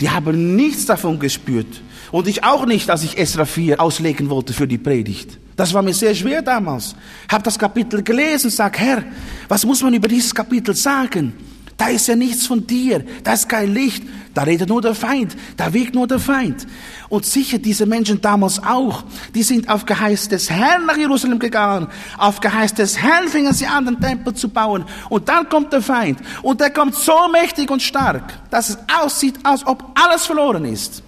Die 0.00 0.08
haben 0.08 0.56
nichts 0.56 0.86
davon 0.86 1.18
gespürt. 1.18 1.82
Und 2.10 2.28
ich 2.28 2.44
auch 2.44 2.64
nicht, 2.64 2.88
als 2.88 3.02
ich 3.02 3.18
Esra 3.18 3.44
4 3.44 3.80
auslegen 3.80 4.30
wollte 4.30 4.52
für 4.52 4.66
die 4.66 4.78
Predigt. 4.78 5.38
Das 5.56 5.74
war 5.74 5.82
mir 5.82 5.92
sehr 5.92 6.14
schwer 6.14 6.40
damals. 6.40 6.94
Hab 7.30 7.42
das 7.42 7.58
Kapitel 7.58 8.02
gelesen, 8.02 8.48
sag, 8.48 8.78
Herr, 8.78 9.02
was 9.48 9.66
muss 9.66 9.82
man 9.82 9.92
über 9.92 10.08
dieses 10.08 10.34
Kapitel 10.34 10.74
sagen? 10.74 11.32
Da 11.78 11.90
ist 11.90 12.08
ja 12.08 12.16
nichts 12.16 12.44
von 12.44 12.66
dir, 12.66 13.04
da 13.22 13.34
ist 13.34 13.48
kein 13.48 13.72
Licht, 13.72 14.02
da 14.34 14.42
redet 14.42 14.68
nur 14.68 14.82
der 14.82 14.96
Feind, 14.96 15.36
da 15.56 15.72
wiegt 15.72 15.94
nur 15.94 16.08
der 16.08 16.18
Feind. 16.18 16.66
Und 17.08 17.24
sicher 17.24 17.58
diese 17.58 17.86
Menschen 17.86 18.20
damals 18.20 18.60
auch, 18.60 19.04
die 19.32 19.44
sind 19.44 19.68
auf 19.68 19.86
Geheiß 19.86 20.28
des 20.28 20.50
Herrn 20.50 20.86
nach 20.86 20.96
Jerusalem 20.96 21.38
gegangen, 21.38 21.86
auf 22.16 22.40
Geheiß 22.40 22.74
des 22.74 22.98
Herrn 22.98 23.28
fingen 23.28 23.54
sie 23.54 23.68
an, 23.68 23.86
den 23.86 24.00
Tempel 24.00 24.34
zu 24.34 24.48
bauen. 24.48 24.86
Und 25.08 25.28
dann 25.28 25.48
kommt 25.48 25.72
der 25.72 25.80
Feind 25.80 26.18
und 26.42 26.60
der 26.60 26.70
kommt 26.70 26.96
so 26.96 27.28
mächtig 27.30 27.70
und 27.70 27.80
stark, 27.80 28.24
dass 28.50 28.70
es 28.70 28.78
aussieht, 29.00 29.36
als 29.44 29.64
ob 29.64 29.84
alles 29.94 30.26
verloren 30.26 30.64
ist. 30.64 31.04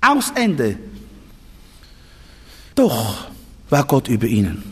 Aus 0.00 0.32
Ende. 0.34 0.78
Doch 2.74 3.28
war 3.70 3.84
Gott 3.84 4.08
über 4.08 4.26
ihnen. 4.26 4.64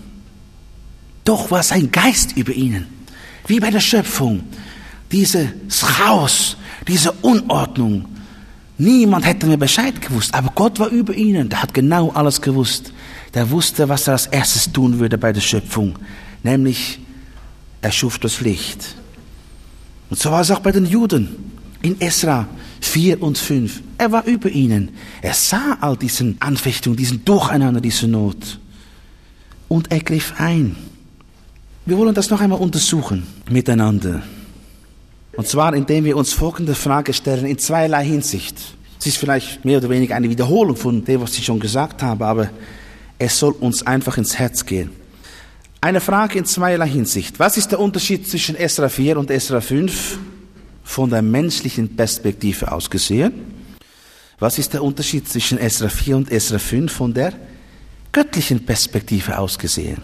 Doch 1.25 1.53
war 1.53 1.62
sein 1.62 1.93
Geist 1.93 2.37
über 2.37 2.53
ihnen. 2.53 2.89
Wie 3.47 3.61
bei 3.61 3.71
der 3.71 3.81
Schöpfung 3.81 4.43
dieses 5.11 5.47
Chaos, 5.81 6.57
diese 6.87 7.13
Unordnung. 7.13 8.07
Niemand 8.77 9.25
hätte 9.25 9.47
mir 9.47 9.57
Bescheid 9.59 10.01
gewusst, 10.01 10.35
aber 10.35 10.51
Gott 10.55 10.79
war 10.79 10.89
über 10.89 11.15
ihnen. 11.15 11.49
Der 11.49 11.63
hat 11.63 11.73
genau 11.73 12.11
alles 12.11 12.41
gewusst. 12.41 12.93
Der 13.33 13.51
wusste, 13.51 13.89
was 13.89 14.07
er 14.09 14.15
als 14.15 14.27
erstes 14.27 14.73
tun 14.73 14.99
würde 14.99 15.19
bei 15.19 15.33
der 15.33 15.41
Schöpfung, 15.41 15.99
nämlich 16.43 17.01
er 17.83 17.93
schuf 17.93 18.19
das 18.19 18.41
Licht. 18.41 18.95
Und 20.09 20.19
so 20.19 20.31
war 20.31 20.41
es 20.41 20.51
auch 20.51 20.61
bei 20.61 20.73
den 20.73 20.87
Juden 20.87 21.53
in 21.83 22.01
Esra 22.01 22.47
4 22.81 23.23
und 23.23 23.37
5. 23.37 23.83
Er 23.99 24.13
war 24.13 24.25
über 24.25 24.49
ihnen. 24.49 24.91
Er 25.21 25.35
sah 25.35 25.79
all 25.81 25.97
diesen 25.97 26.37
Anfechtungen, 26.41 26.97
diesen 26.97 27.25
Durcheinander, 27.25 27.81
diese 27.81 28.07
Not. 28.07 28.59
Und 29.69 29.91
er 29.91 30.01
griff 30.01 30.35
ein. 30.39 30.77
Wir 31.87 31.99
wollen 31.99 32.15
das 32.15 32.31
noch 32.31 32.41
einmal 32.41 32.61
untersuchen 32.61 33.27
miteinander. 33.51 34.23
Und 35.37 35.49
zwar, 35.49 35.74
indem 35.74 36.05
wir 36.05 36.16
uns 36.16 36.32
folgende 36.32 36.74
Frage 36.74 37.12
stellen 37.12 37.47
in 37.47 37.59
zweierlei 37.59 38.05
Hinsicht. 38.05 38.57
Es 38.99 39.07
ist 39.07 39.16
vielleicht 39.16 39.64
mehr 39.64 39.78
oder 39.78 39.91
weniger 39.91 40.14
eine 40.14 40.30
Wiederholung 40.30 40.76
von 40.76 41.05
dem, 41.05 41.20
was 41.20 41.37
ich 41.37 41.45
schon 41.45 41.61
gesagt 41.61 42.03
habe, 42.03 42.24
aber 42.24 42.51
es 43.18 43.39
soll 43.39 43.53
uns 43.53 43.87
einfach 43.87 44.16
ins 44.16 44.39
Herz 44.39 44.64
gehen. 44.64 44.91
Eine 45.80 46.01
Frage 46.01 46.39
in 46.39 46.45
zweierlei 46.45 46.89
Hinsicht. 46.89 47.39
Was 47.39 47.57
ist 47.57 47.70
der 47.72 47.80
Unterschied 47.80 48.28
zwischen 48.28 48.57
Esra 48.57 48.89
4 48.89 49.18
und 49.18 49.30
Esra 49.30 49.61
5 49.61 50.18
von 50.82 51.11
der 51.11 51.20
menschlichen 51.20 51.95
Perspektive 51.97 52.72
aus 52.72 52.89
gesehen? 52.89 53.32
Was 54.39 54.59
ist 54.59 54.72
der 54.72 54.82
Unterschied 54.82 55.28
zwischen 55.28 55.59
Esra 55.59 55.89
4 55.89 56.16
und 56.16 56.30
Esra 56.30 56.59
5 56.59 56.91
von 56.91 57.12
der 57.12 57.35
göttlichen 58.12 58.64
Perspektive 58.64 59.39
aus 59.39 59.59
gesehen? 59.59 59.99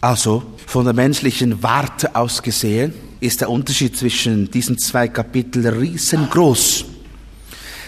Also 0.00 0.42
von 0.66 0.84
der 0.84 0.94
menschlichen 0.94 1.62
Warte 1.62 2.16
aus 2.16 2.42
gesehen 2.42 3.11
ist 3.22 3.40
der 3.40 3.50
Unterschied 3.50 3.96
zwischen 3.96 4.50
diesen 4.50 4.76
zwei 4.78 5.06
Kapiteln 5.06 5.66
riesengroß. 5.66 6.84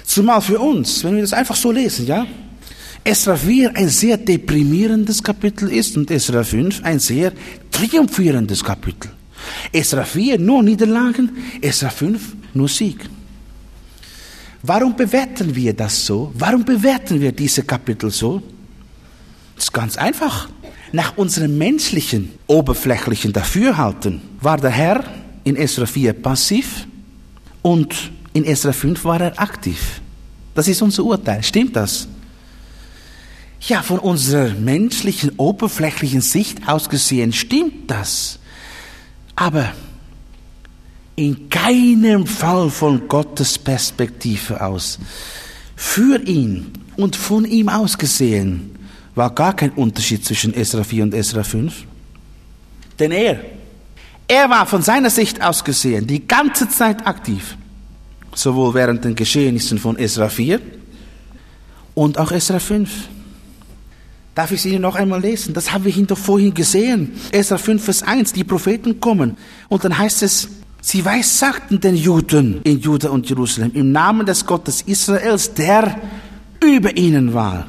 Zumal 0.04 0.40
für 0.40 0.60
uns, 0.60 1.02
wenn 1.02 1.16
wir 1.16 1.22
das 1.22 1.32
einfach 1.32 1.56
so 1.56 1.72
lesen, 1.72 2.06
ja. 2.06 2.24
Esra 3.02 3.36
4 3.36 3.76
ein 3.76 3.88
sehr 3.88 4.16
deprimierendes 4.16 5.22
Kapitel 5.22 5.70
ist 5.70 5.96
und 5.96 6.10
Esra 6.10 6.44
5 6.44 6.84
ein 6.84 7.00
sehr 7.00 7.32
triumphierendes 7.70 8.62
Kapitel. 8.62 9.10
Esra 9.72 10.04
4 10.04 10.38
nur 10.38 10.62
Niederlagen, 10.62 11.30
Esra 11.60 11.90
5 11.90 12.36
nur 12.54 12.68
Sieg. 12.68 12.98
Warum 14.62 14.94
bewerten 14.96 15.54
wir 15.54 15.74
das 15.74 16.06
so? 16.06 16.32
Warum 16.38 16.64
bewerten 16.64 17.20
wir 17.20 17.32
diese 17.32 17.64
Kapitel 17.64 18.10
so? 18.10 18.40
Das 19.56 19.64
ist 19.64 19.72
ganz 19.72 19.98
einfach. 19.98 20.48
Nach 20.92 21.18
unserem 21.18 21.58
menschlichen, 21.58 22.30
oberflächlichen 22.46 23.32
Dafürhalten 23.32 24.22
war 24.40 24.58
der 24.58 24.70
Herr 24.70 25.04
in 25.44 25.56
Esra 25.56 25.86
4 25.86 26.14
passiv 26.14 26.86
und 27.62 28.10
in 28.32 28.44
Esra 28.44 28.72
5 28.72 29.04
war 29.04 29.20
er 29.20 29.40
aktiv. 29.40 30.00
Das 30.54 30.68
ist 30.68 30.82
unser 30.82 31.04
Urteil. 31.04 31.42
Stimmt 31.42 31.76
das? 31.76 32.08
Ja, 33.60 33.82
von 33.82 33.98
unserer 33.98 34.54
menschlichen, 34.54 35.32
oberflächlichen 35.36 36.20
Sicht 36.20 36.68
aus 36.68 36.88
gesehen 36.88 37.32
stimmt 37.32 37.90
das. 37.90 38.38
Aber 39.36 39.72
in 41.16 41.48
keinem 41.48 42.26
Fall 42.26 42.70
von 42.70 43.08
Gottes 43.08 43.58
Perspektive 43.58 44.60
aus. 44.60 44.98
Für 45.76 46.20
ihn 46.22 46.72
und 46.96 47.16
von 47.16 47.44
ihm 47.44 47.68
aus 47.68 47.96
gesehen 47.96 48.76
war 49.14 49.34
gar 49.34 49.54
kein 49.54 49.70
Unterschied 49.70 50.24
zwischen 50.24 50.54
Esra 50.54 50.84
4 50.84 51.04
und 51.04 51.14
Esra 51.14 51.42
5. 51.42 51.84
Denn 52.98 53.12
er, 53.12 53.40
er 54.28 54.50
war 54.50 54.66
von 54.66 54.82
seiner 54.82 55.10
Sicht 55.10 55.42
aus 55.42 55.64
gesehen 55.64 56.06
die 56.06 56.26
ganze 56.26 56.68
Zeit 56.68 57.06
aktiv. 57.06 57.56
Sowohl 58.34 58.74
während 58.74 59.04
den 59.04 59.14
Geschehnissen 59.14 59.78
von 59.78 59.96
Esra 59.96 60.28
4 60.28 60.60
und 61.94 62.18
auch 62.18 62.32
Esra 62.32 62.58
5. 62.58 62.90
Darf 64.34 64.50
ich 64.50 64.58
es 64.58 64.66
Ihnen 64.66 64.82
noch 64.82 64.96
einmal 64.96 65.20
lesen? 65.20 65.54
Das 65.54 65.72
haben 65.72 65.84
wir 65.84 65.92
hinter 65.92 66.16
vorhin 66.16 66.52
gesehen. 66.52 67.12
Esra 67.30 67.56
5, 67.56 67.84
Vers 67.84 68.02
1, 68.02 68.32
die 68.32 68.42
Propheten 68.42 68.98
kommen. 68.98 69.36
Und 69.68 69.84
dann 69.84 69.96
heißt 69.96 70.24
es, 70.24 70.48
sie 70.80 71.04
weissagten 71.04 71.80
den 71.80 71.94
Juden 71.94 72.60
in 72.64 72.80
Juda 72.80 73.10
und 73.10 73.28
Jerusalem 73.28 73.70
im 73.74 73.92
Namen 73.92 74.26
des 74.26 74.44
Gottes 74.44 74.82
Israels, 74.82 75.54
der 75.54 75.96
über 76.60 76.96
ihnen 76.96 77.32
war 77.34 77.66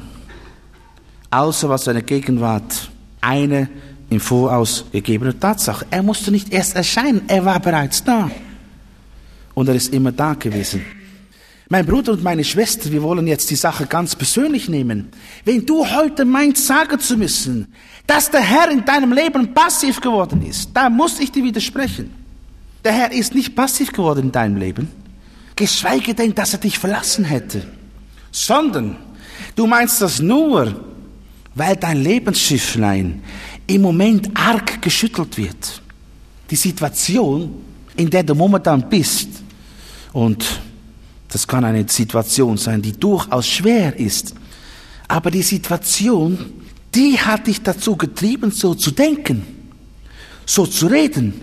außer 1.30 1.68
was 1.68 1.84
seine 1.84 2.02
Gegenwart 2.02 2.90
eine 3.20 3.68
im 4.10 4.20
Voraus 4.20 4.84
gegebene 4.92 5.38
Tatsache. 5.38 5.86
Er 5.90 6.02
musste 6.02 6.30
nicht 6.30 6.52
erst 6.52 6.76
erscheinen, 6.76 7.22
er 7.28 7.44
war 7.44 7.60
bereits 7.60 8.02
da. 8.02 8.30
Und 9.54 9.68
er 9.68 9.74
ist 9.74 9.92
immer 9.92 10.12
da 10.12 10.34
gewesen. 10.34 10.84
Mein 11.68 11.84
Bruder 11.84 12.12
und 12.12 12.22
meine 12.22 12.44
Schwester, 12.44 12.92
wir 12.92 13.02
wollen 13.02 13.26
jetzt 13.26 13.50
die 13.50 13.56
Sache 13.56 13.86
ganz 13.86 14.14
persönlich 14.14 14.68
nehmen. 14.68 15.08
Wenn 15.44 15.66
du 15.66 15.84
heute 15.84 16.24
meinst, 16.24 16.64
sagen 16.64 17.00
zu 17.00 17.16
müssen, 17.16 17.72
dass 18.06 18.30
der 18.30 18.40
Herr 18.42 18.70
in 18.70 18.84
deinem 18.84 19.12
Leben 19.12 19.52
passiv 19.52 20.00
geworden 20.00 20.46
ist, 20.46 20.70
da 20.72 20.88
muss 20.88 21.18
ich 21.18 21.32
dir 21.32 21.42
widersprechen. 21.42 22.14
Der 22.84 22.92
Herr 22.92 23.10
ist 23.10 23.34
nicht 23.34 23.56
passiv 23.56 23.90
geworden 23.90 24.26
in 24.26 24.32
deinem 24.32 24.56
Leben, 24.58 24.88
geschweige 25.56 26.14
denn, 26.14 26.32
dass 26.36 26.52
er 26.52 26.60
dich 26.60 26.78
verlassen 26.78 27.24
hätte, 27.24 27.66
sondern 28.30 28.96
du 29.56 29.66
meinst 29.66 30.00
das 30.00 30.20
nur, 30.20 30.84
weil 31.56 31.74
dein 31.74 32.00
Lebensschifflein 32.00 33.22
im 33.66 33.82
Moment 33.82 34.30
arg 34.34 34.80
geschüttelt 34.80 35.36
wird. 35.36 35.82
Die 36.50 36.56
Situation, 36.56 37.54
in 37.96 38.08
der 38.08 38.22
du 38.22 38.34
momentan 38.34 38.88
bist, 38.88 39.28
und 40.12 40.44
das 41.28 41.46
kann 41.46 41.64
eine 41.64 41.86
Situation 41.88 42.56
sein, 42.56 42.80
die 42.80 42.92
durchaus 42.92 43.46
schwer 43.48 43.96
ist, 43.98 44.34
aber 45.08 45.30
die 45.30 45.42
Situation, 45.42 46.38
die 46.94 47.18
hat 47.18 47.46
dich 47.46 47.62
dazu 47.62 47.96
getrieben, 47.96 48.50
so 48.50 48.74
zu 48.74 48.90
denken, 48.90 49.42
so 50.44 50.66
zu 50.66 50.86
reden. 50.86 51.34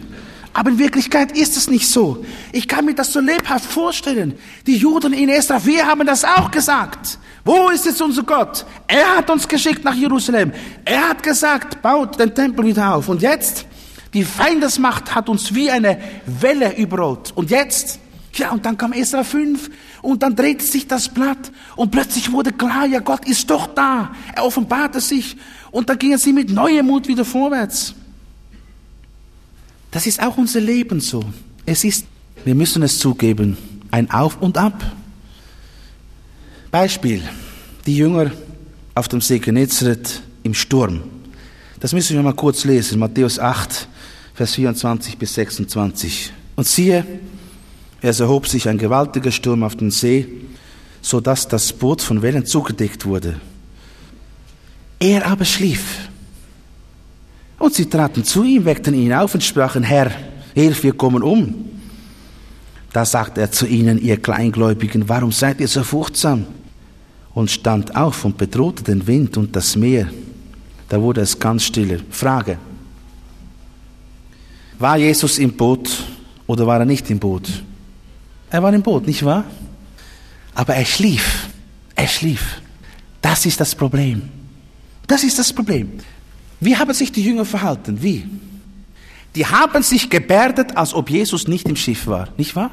Aber 0.54 0.70
in 0.70 0.78
Wirklichkeit 0.78 1.36
ist 1.36 1.58
es 1.58 1.70
nicht 1.70 1.88
so. 1.89 2.24
Ich 2.51 2.68
kann 2.68 2.86
mir 2.86 2.93
das 2.93 3.12
so 3.12 3.20
lebhaft 3.20 3.66
vorstellen. 3.66 4.38
Die 4.68 4.78
Juden 4.78 5.14
in 5.14 5.30
Esra 5.30 5.60
4 5.60 5.88
haben 5.88 6.06
das 6.06 6.24
auch 6.24 6.51
gesagt. 6.51 7.18
Wo 7.43 7.70
ist 7.70 7.86
jetzt 7.86 8.01
unser 8.01 8.24
Gott? 8.24 8.66
Er 8.88 9.18
hat 9.18 9.30
uns 9.30 9.47
geschickt 9.47 9.84
nach 9.84 9.95
Jerusalem. 9.95 10.54
Er 10.86 11.10
hat 11.10 11.24
gesagt, 11.24 11.82
baut 11.82 12.20
den 12.20 12.34
Tempel 12.34 12.66
wieder 12.66 12.95
auf. 12.95 13.10
Und 13.10 13.22
jetzt, 13.22 13.66
die 14.14 14.24
Feindesmacht 14.24 15.14
hat 15.14 15.28
uns 15.28 15.54
wie 15.54 15.72
eine 15.72 15.99
Welle 16.26 16.78
überrollt. 16.78 17.32
Und 17.36 17.49
jetzt, 17.49 17.99
ja, 18.36 18.51
und 18.51 18.66
dann 18.66 18.78
kam 18.78 18.93
Esra 18.93 19.24
5 19.24 19.70
und 20.04 20.22
dann 20.22 20.36
drehte 20.36 20.64
sich 20.64 20.88
das 20.88 21.10
Blatt 21.10 21.51
und 21.76 21.91
plötzlich 21.91 22.32
wurde 22.32 22.51
klar, 22.51 22.86
ja, 22.86 22.99
Gott 22.99 23.28
ist 23.28 23.49
doch 23.49 23.68
da. 23.68 24.12
Er 24.36 24.45
offenbarte 24.45 25.01
sich 25.01 25.36
und 25.72 25.89
dann 25.89 25.97
gingen 25.97 26.18
sie 26.18 26.32
mit 26.32 26.49
neuem 26.49 26.86
Mut 26.86 27.08
wieder 27.08 27.26
vorwärts. 27.26 27.95
Das 29.94 30.08
ist 30.08 30.22
auch 30.22 30.38
unser 30.38 30.60
Leben 30.60 31.00
so. 31.00 31.24
Es 31.68 31.84
ist, 31.84 32.06
wir 32.44 32.56
müssen 32.56 32.82
es 32.82 32.98
zugeben, 32.98 33.58
ein 33.91 34.10
Auf 34.10 34.41
und 34.41 34.58
Ab. 34.58 34.84
Beispiel, 36.72 37.22
die 37.86 37.96
Jünger 37.96 38.32
auf 38.96 39.08
dem 39.08 39.22
See 39.22 39.38
Genezareth 39.38 40.22
im 40.41 40.56
Sturm. 40.56 41.04
Das 41.80 41.94
müssen 41.94 42.16
wir 42.16 42.24
mal 42.24 42.34
kurz 42.34 42.64
lesen, 42.66 42.98
Matthäus 42.98 43.38
8, 43.38 43.88
Vers 44.34 44.56
24 44.56 45.18
bis 45.18 45.36
26. 45.36 46.34
Und 46.56 46.68
siehe, 46.68 47.06
es 48.02 48.20
erhob 48.20 48.48
sich 48.48 48.68
ein 48.68 48.80
gewaltiger 48.80 49.32
Sturm 49.32 49.62
auf 49.62 49.76
den 49.76 49.91
See, 49.91 50.28
so 51.04 51.22
dass 51.22 51.48
das 51.48 51.72
Boot 51.72 52.02
von 52.02 52.24
Wellen 52.24 52.48
zugedeckt 52.48 53.06
wurde. 53.06 53.39
Er 55.00 55.28
aber 55.28 55.46
schlief. 55.46 56.10
Und 57.64 57.74
sie 57.74 57.86
traten 57.86 58.26
zu 58.26 58.43
ihm, 58.43 58.66
weckten 58.66 58.93
ihn 58.93 59.14
auf 59.14 59.34
und 59.36 59.41
sprachen, 59.41 59.84
Herr, 59.84 60.11
hilf, 60.53 60.84
wir 60.84 60.91
kommen 60.91 61.24
um. 61.24 61.70
Da 62.91 63.05
sagte 63.05 63.39
er 63.39 63.51
zu 63.53 63.66
ihnen, 63.66 64.01
ihr 64.01 64.18
Kleingläubigen, 64.18 65.07
warum 65.07 65.32
seid 65.32 65.61
ihr 65.61 65.70
so 65.70 65.82
furchtsam? 65.82 66.45
und 67.34 67.49
stand 67.49 67.95
auf 67.95 68.26
und 68.26 68.38
bedrohte 68.38 68.84
den 68.84 69.07
Wind 69.07 69.38
und 69.38 69.55
das 69.55 69.78
Meer. 69.78 70.09
Da 70.89 71.01
wurde 71.01 71.22
es 71.22 71.39
ganz 71.39 71.64
stille. 71.64 72.01
Frage. 72.11 72.57
War 74.78 74.97
Jesus 74.97 75.39
im 75.39 75.53
Boot 75.53 75.89
Oder 76.45 76.68
war 76.68 76.80
er 76.80 76.86
nicht 76.86 77.09
im 77.09 77.18
Boot? 77.18 77.64
Er 78.49 78.61
war 78.61 78.74
im 78.74 78.84
Boot, 78.84 79.07
nicht 79.07 79.24
wahr? 79.24 79.45
Aber 80.53 80.76
er 80.76 80.86
schlief. 80.86 81.47
Er 81.95 82.07
schlief. 82.07 82.61
Das 83.22 83.45
ist 83.45 83.59
das 83.61 83.74
Problem. 83.74 84.22
Das 85.07 85.24
ist 85.24 85.39
das 85.39 85.53
Problem. 85.53 85.93
Wie 86.64 86.78
haben 86.78 86.93
sich 86.93 87.11
die 87.11 87.24
Jünger 87.24 87.45
verhalten? 87.45 88.01
Wie? 88.01 88.26
Die 89.36 89.45
haben 89.45 89.84
sich 89.84 90.09
gebärdet, 90.09 90.78
als 90.78 90.93
ob 90.93 91.09
Jesus 91.09 91.47
nicht 91.47 91.68
im 91.68 91.76
Schiff 91.76 92.07
war, 92.07 92.30
nicht 92.38 92.55
wahr? 92.55 92.72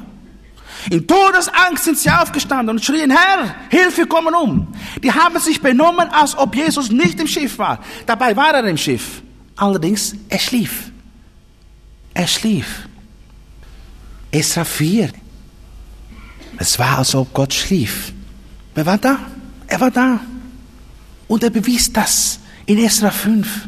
In 0.89 1.05
Todesangst 1.05 1.83
sind 1.83 1.97
sie 1.97 2.09
aufgestanden 2.09 2.77
und 2.77 2.83
schrien, 2.83 3.11
Herr, 3.11 3.55
Hilfe, 3.69 4.07
kommen 4.07 4.33
um. 4.33 4.67
Die 5.03 5.11
haben 5.11 5.39
sich 5.39 5.61
benommen, 5.61 6.07
als 6.09 6.35
ob 6.35 6.55
Jesus 6.55 6.89
nicht 6.89 7.19
im 7.19 7.27
Schiff 7.27 7.57
war. 7.59 7.79
Dabei 8.05 8.35
war 8.35 8.53
er 8.53 8.65
im 8.65 8.77
Schiff. 8.77 9.21
Allerdings, 9.55 10.15
er 10.29 10.39
schlief. 10.39 10.91
Er 12.13 12.27
schlief. 12.27 12.87
Esra 14.31 14.63
4. 14.63 15.11
Es 16.57 16.79
war, 16.79 16.99
als 16.99 17.13
ob 17.15 17.33
Gott 17.33 17.53
schlief. 17.53 18.13
Er 18.73 18.85
war 18.85 18.97
da. 18.97 19.19
Er 19.67 19.79
war 19.79 19.91
da. 19.91 20.19
Und 21.27 21.43
er 21.43 21.49
bewies 21.49 21.91
das 21.91 22.39
in 22.65 22.77
Esra 22.77 23.11
5. 23.11 23.67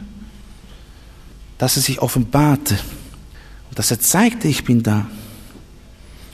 Dass 1.57 1.77
er 1.77 1.81
sich 1.83 2.01
offenbarte. 2.01 2.77
Und 3.69 3.79
dass 3.79 3.91
er 3.91 3.99
zeigte, 3.99 4.47
ich 4.47 4.63
bin 4.63 4.83
da 4.83 5.05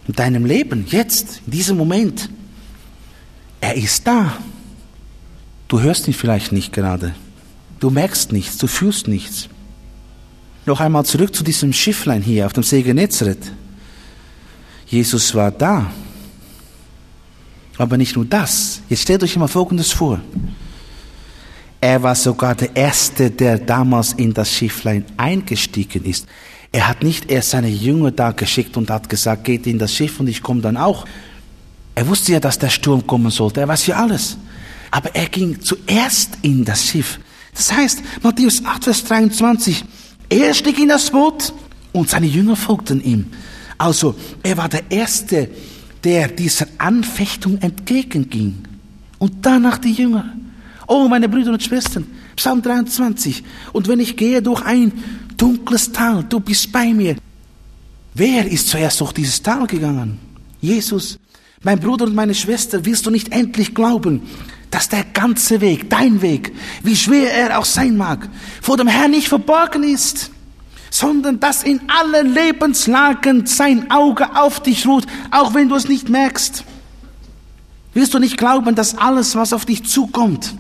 in 0.08 0.16
deinem 0.16 0.46
Leben, 0.46 0.86
jetzt, 0.90 1.42
in 1.46 1.52
diesem 1.52 1.78
Moment. 1.78 2.30
Er 3.62 3.76
ist 3.76 4.08
da. 4.08 4.38
Du 5.68 5.82
hörst 5.82 6.08
ihn 6.08 6.16
vielleicht 6.16 6.52
nicht 6.52 6.74
gerade. 6.74 7.14
Du 7.80 7.92
merkst 7.92 8.32
nichts, 8.32 8.58
du 8.58 8.66
fühlst 8.66 9.08
nichts. 9.08 9.50
Noch 10.66 10.80
einmal 10.80 11.06
zurück 11.06 11.36
zu 11.36 11.44
diesem 11.44 11.74
Schifflein 11.74 12.22
hier 12.22 12.48
auf 12.48 12.54
dem 12.54 12.64
See 12.64 12.82
Genezareth. 12.82 13.52
Jesus 14.88 15.36
war 15.36 15.52
da. 15.52 15.92
Aber 17.78 17.98
nicht 17.98 18.16
nur 18.16 18.26
das. 18.26 18.82
Jetzt 18.90 19.04
stellt 19.04 19.24
euch 19.24 19.38
mal 19.38 19.48
Folgendes 19.48 19.92
vor. 19.92 20.20
Er 21.82 22.04
war 22.04 22.16
sogar 22.16 22.56
der 22.56 22.76
Erste, 22.76 23.32
der 23.32 23.58
damals 23.58 24.14
in 24.14 24.34
das 24.34 24.52
Schifflein 24.52 25.06
eingestiegen 25.16 26.04
ist. 26.04 26.28
Er 26.72 26.88
hat 26.88 27.04
nicht 27.04 27.32
erst 27.32 27.52
seine 27.52 27.70
Jünger 27.70 28.12
da 28.12 28.32
geschickt 28.32 28.76
und 28.78 28.90
hat 28.90 29.08
gesagt, 29.10 29.46
geht 29.46 29.66
in 29.66 29.80
das 29.80 29.94
Schiff 29.94 30.20
und 30.20 30.28
ich 30.28 30.44
komme 30.44 30.62
dann 30.62 30.78
auch. 30.78 31.06
Er 31.96 32.08
wusste 32.08 32.34
ja, 32.34 32.40
dass 32.40 32.60
der 32.60 32.70
Sturm 32.70 33.06
kommen 33.08 33.32
sollte. 33.32 33.62
Er 33.62 33.68
weiß 33.68 33.88
ja 33.88 33.96
alles. 33.96 34.38
Aber 34.92 35.16
er 35.16 35.28
ging 35.28 35.60
zuerst 35.62 36.38
in 36.42 36.66
das 36.66 36.86
Schiff. 36.86 37.20
Das 37.56 37.72
heißt, 37.72 38.02
Matthäus 38.22 38.64
8, 38.64 38.84
Vers 38.84 39.04
23, 39.06 39.84
er 40.30 40.54
stieg 40.54 40.80
in 40.80 40.90
das 40.90 41.10
Boot 41.10 41.54
und 41.92 42.10
seine 42.10 42.28
Jünger 42.28 42.56
folgten 42.56 43.04
ihm. 43.04 43.28
Also, 43.78 44.16
er 44.44 44.58
war 44.58 44.70
der 44.70 44.92
Erste, 44.92 45.50
der 46.04 46.28
dieser 46.28 46.68
Anfechtung 46.78 47.58
entgegenging. 47.62 48.64
Und 49.18 49.34
danach 49.42 49.78
die 49.78 49.94
Jünger. 49.94 50.34
Oh, 50.92 51.08
meine 51.08 51.30
Brüder 51.30 51.52
und 51.52 51.62
Schwestern, 51.62 52.08
Psalm 52.36 52.64
23. 52.64 53.44
Und 53.74 53.88
wenn 53.88 54.00
ich 54.00 54.18
gehe 54.18 54.42
durch 54.42 54.64
ein 54.64 54.92
dunkles 55.38 55.92
Tal, 55.92 56.24
du 56.24 56.40
bist 56.40 56.72
bei 56.72 56.92
mir. 56.96 57.16
Wer 58.16 58.52
ist 58.52 58.70
zuerst 58.70 59.00
durch 59.00 59.12
dieses 59.12 59.40
Tal 59.44 59.68
gegangen? 59.68 60.18
Jesus. 60.60 61.20
Mein 61.62 61.80
Bruder 61.80 62.06
und 62.06 62.16
meine 62.16 62.34
Schwester, 62.34 62.84
willst 62.86 63.06
du 63.06 63.12
nicht 63.12 63.32
endlich 63.32 63.76
glauben, 63.76 64.24
dass 64.72 64.90
der 64.90 65.04
ganze 65.04 65.62
Weg, 65.62 65.92
dein 65.92 66.24
Weg, 66.24 66.54
wie 66.82 66.96
schwer 66.96 67.32
er 67.36 67.60
auch 67.60 67.66
sein 67.66 67.96
mag, 67.96 68.28
vor 68.60 68.76
dem 68.76 68.88
Herrn 68.88 69.12
nicht 69.12 69.28
verborgen 69.28 69.84
ist, 69.84 70.32
sondern 70.90 71.40
dass 71.40 71.62
in 71.62 71.82
allen 71.88 72.34
Lebenslagen 72.34 73.46
sein 73.46 73.92
Auge 73.92 74.36
auf 74.36 74.60
dich 74.64 74.88
ruht, 74.88 75.06
auch 75.30 75.54
wenn 75.54 75.70
du 75.70 75.76
es 75.76 75.88
nicht 75.88 76.10
merkst. 76.10 76.64
Willst 77.94 78.16
du 78.16 78.18
nicht 78.18 78.38
glauben, 78.38 78.74
dass 78.74 78.98
alles, 78.98 79.36
was 79.36 79.54
auf 79.54 79.66
dich 79.66 79.86
zukommt, 79.86 80.56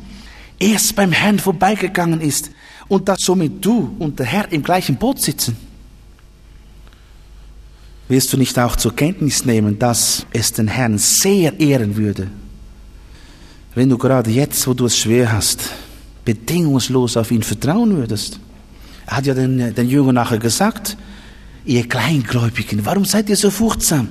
erst 0.59 0.95
beim 0.95 1.11
Herrn 1.11 1.39
vorbeigegangen 1.39 2.21
ist 2.21 2.51
und 2.87 3.07
dass 3.07 3.21
somit 3.21 3.63
du 3.63 3.95
und 3.99 4.19
der 4.19 4.25
Herr 4.25 4.51
im 4.51 4.63
gleichen 4.63 4.97
Boot 4.97 5.21
sitzen? 5.21 5.55
Willst 8.07 8.33
du 8.33 8.37
nicht 8.37 8.57
auch 8.57 8.75
zur 8.75 8.95
Kenntnis 8.95 9.45
nehmen, 9.45 9.77
dass 9.77 10.25
es 10.33 10.51
den 10.51 10.67
Herrn 10.67 10.97
sehr 10.97 11.59
ehren 11.59 11.95
würde, 11.95 12.27
wenn 13.75 13.87
du 13.87 13.97
gerade 13.97 14.31
jetzt, 14.31 14.65
wo 14.67 14.73
du 14.73 14.87
es 14.87 14.97
schwer 14.97 15.31
hast, 15.31 15.69
bedingungslos 16.25 17.17
auf 17.17 17.31
ihn 17.31 17.43
vertrauen 17.43 17.95
würdest? 17.95 18.39
Er 19.05 19.17
hat 19.17 19.25
ja 19.27 19.33
den, 19.35 19.73
den 19.73 19.89
Jüngern 19.89 20.15
nachher 20.15 20.39
gesagt, 20.39 20.97
ihr 21.65 21.87
Kleingläubigen, 21.87 22.83
warum 22.85 23.05
seid 23.05 23.29
ihr 23.29 23.35
so 23.35 23.51
furchtsam? 23.51 24.09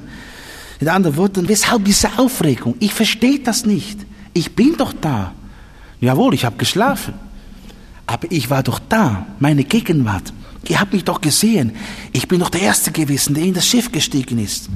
In 0.81 0.89
anderen 0.89 1.17
Worten, 1.17 1.49
weshalb 1.49 1.85
diese 1.85 2.19
Aufregung? 2.19 2.77
Ich 2.79 2.95
verstehe 2.95 3.41
das 3.41 3.67
nicht. 3.67 3.99
Ich 4.33 4.55
bin 4.55 4.77
doch 4.77 4.93
da. 4.93 5.35
Jawohl, 6.01 6.35
ich 6.35 6.45
habe 6.45 6.57
geschlafen. 6.57 7.15
Aber 8.07 8.31
ich 8.31 8.49
war 8.51 8.63
doch 8.63 8.79
da, 8.89 9.27
meine 9.39 9.65
Gegenwart. 9.65 10.33
Ihr 10.67 10.81
habt 10.81 10.93
mich 10.93 11.05
doch 11.05 11.21
gesehen. 11.21 11.73
Ich 12.13 12.29
bin 12.29 12.41
doch 12.41 12.51
der 12.51 12.63
Erste 12.63 12.91
gewesen, 12.91 13.35
der 13.35 13.45
in 13.45 13.55
das 13.55 13.67
Schiff 13.67 13.93
gestiegen 13.93 14.39
ist. 14.39 14.69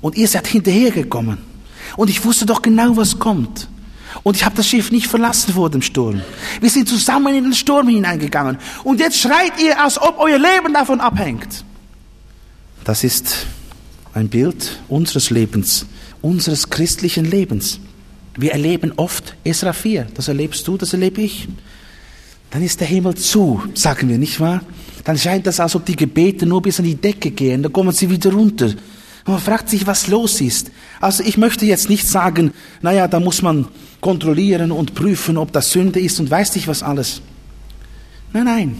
Und 0.00 0.16
ihr 0.16 0.28
seid 0.28 0.46
hinterhergekommen. 0.46 1.38
Und 1.96 2.10
ich 2.10 2.24
wusste 2.24 2.46
doch 2.46 2.62
genau, 2.62 2.96
was 2.96 3.18
kommt. 3.18 3.68
Und 4.22 4.36
ich 4.36 4.44
habe 4.44 4.56
das 4.56 4.66
Schiff 4.68 4.90
nicht 4.90 5.06
verlassen 5.06 5.54
vor 5.54 5.70
dem 5.70 5.82
Sturm. 5.82 6.20
Wir 6.60 6.70
sind 6.70 6.88
zusammen 6.88 7.34
in 7.34 7.44
den 7.44 7.52
Sturm 7.54 7.88
hineingegangen. 7.88 8.58
Und 8.84 9.00
jetzt 9.00 9.18
schreit 9.18 9.60
ihr, 9.60 9.80
als 9.82 10.00
ob 10.00 10.18
euer 10.18 10.38
Leben 10.38 10.72
davon 10.72 11.00
abhängt. 11.00 11.64
Das 12.84 13.04
ist 13.04 13.46
ein 14.14 14.28
Bild 14.28 14.80
unseres 14.88 15.30
Lebens, 15.30 15.86
unseres 16.22 16.70
christlichen 16.70 17.24
Lebens. 17.24 17.80
Wir 18.36 18.52
erleben 18.52 18.92
oft 18.96 19.34
Esra 19.44 19.72
4. 19.72 20.08
Das 20.14 20.28
erlebst 20.28 20.66
du, 20.68 20.76
das 20.76 20.92
erlebe 20.92 21.22
ich. 21.22 21.48
Dann 22.50 22.62
ist 22.62 22.80
der 22.80 22.86
Himmel 22.86 23.14
zu, 23.14 23.62
sagen 23.74 24.08
wir, 24.08 24.18
nicht 24.18 24.40
wahr? 24.40 24.62
Dann 25.04 25.18
scheint 25.18 25.46
das, 25.46 25.60
als 25.60 25.74
ob 25.74 25.84
die 25.84 25.96
Gebete 25.96 26.46
nur 26.46 26.62
bis 26.62 26.78
an 26.78 26.84
die 26.84 26.94
Decke 26.94 27.30
gehen. 27.30 27.62
Dann 27.62 27.72
kommen 27.72 27.92
sie 27.92 28.10
wieder 28.10 28.32
runter. 28.32 28.66
Und 28.66 29.32
man 29.32 29.40
fragt 29.40 29.68
sich, 29.68 29.86
was 29.86 30.06
los 30.06 30.40
ist. 30.40 30.70
Also 31.00 31.22
ich 31.24 31.36
möchte 31.36 31.66
jetzt 31.66 31.88
nicht 31.88 32.06
sagen, 32.08 32.52
naja, 32.82 33.08
da 33.08 33.20
muss 33.20 33.42
man 33.42 33.66
kontrollieren 34.00 34.70
und 34.70 34.94
prüfen, 34.94 35.36
ob 35.36 35.52
das 35.52 35.72
Sünde 35.72 36.00
ist 36.00 36.20
und 36.20 36.30
weiß 36.30 36.54
nicht 36.54 36.68
was 36.68 36.82
alles. 36.82 37.22
Nein, 38.32 38.44
nein, 38.44 38.76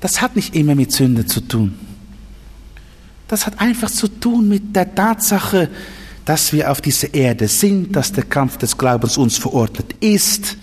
das 0.00 0.20
hat 0.20 0.36
nicht 0.36 0.54
immer 0.54 0.74
mit 0.74 0.92
Sünde 0.92 1.24
zu 1.24 1.40
tun. 1.40 1.74
Das 3.28 3.46
hat 3.46 3.60
einfach 3.60 3.90
zu 3.90 4.08
tun 4.08 4.48
mit 4.48 4.74
der 4.74 4.94
Tatsache, 4.94 5.68
dass 6.28 6.52
wir 6.52 6.70
auf 6.70 6.82
dieser 6.82 7.14
Erde 7.14 7.48
sind, 7.48 7.96
dass 7.96 8.12
der 8.12 8.24
Kampf 8.24 8.58
des 8.58 8.76
Glaubens 8.76 9.16
uns 9.16 9.38
verordnet 9.38 9.94
ist 10.00 10.58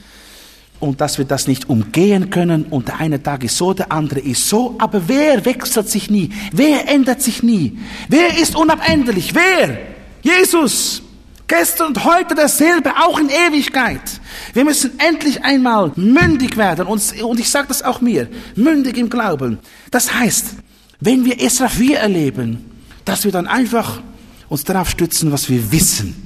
und 0.79 1.01
dass 1.01 1.17
wir 1.17 1.25
das 1.25 1.47
nicht 1.47 1.67
umgehen 1.69 2.29
können 2.29 2.65
und 2.65 2.87
der 2.87 2.99
eine 2.99 3.23
Tag 3.23 3.43
ist 3.43 3.57
so, 3.57 3.73
der 3.73 3.91
andere 3.91 4.19
ist 4.19 4.47
so, 4.47 4.75
aber 4.77 5.07
wer 5.07 5.43
wechselt 5.43 5.89
sich 5.89 6.07
nie? 6.11 6.29
Wer 6.51 6.87
ändert 6.87 7.23
sich 7.23 7.41
nie? 7.41 7.79
Wer 8.09 8.37
ist 8.37 8.55
unabänderlich? 8.55 9.33
Wer? 9.33 9.79
Jesus. 10.21 11.01
Gestern 11.47 11.87
und 11.87 12.03
heute 12.03 12.35
dasselbe, 12.35 12.91
auch 13.03 13.17
in 13.17 13.29
Ewigkeit. 13.29 14.21
Wir 14.53 14.65
müssen 14.65 14.99
endlich 14.99 15.43
einmal 15.43 15.91
mündig 15.95 16.57
werden 16.57 16.85
und, 16.85 17.23
und 17.23 17.39
ich 17.39 17.49
sage 17.49 17.69
das 17.69 17.81
auch 17.81 18.01
mir, 18.01 18.27
mündig 18.55 18.97
im 18.97 19.09
Glauben. 19.09 19.57
Das 19.89 20.13
heißt, 20.13 20.57
wenn 20.99 21.25
wir 21.25 21.41
Esra 21.41 21.69
4 21.69 21.97
erleben, 21.97 22.65
dass 23.03 23.25
wir 23.25 23.31
dann 23.31 23.47
einfach 23.47 24.03
uns 24.49 24.63
darauf 24.63 24.89
stützen, 24.89 25.31
was 25.31 25.49
wir 25.49 25.71
wissen 25.71 26.25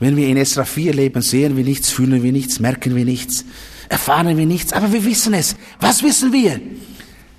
wenn 0.00 0.16
wir 0.16 0.28
in 0.28 0.36
Esra 0.36 0.64
4 0.64 0.94
leben, 0.94 1.22
sehen 1.22 1.56
wir 1.56 1.64
nichts, 1.64 1.90
fühlen 1.90 2.22
wir 2.22 2.32
nichts, 2.32 2.60
merken 2.60 2.94
wir 2.94 3.04
nichts, 3.04 3.44
erfahren 3.88 4.36
wir 4.36 4.46
nichts, 4.46 4.72
aber 4.72 4.92
wir 4.92 5.04
wissen 5.04 5.34
es. 5.34 5.56
Was 5.80 6.02
wissen 6.02 6.32
wir? 6.32 6.60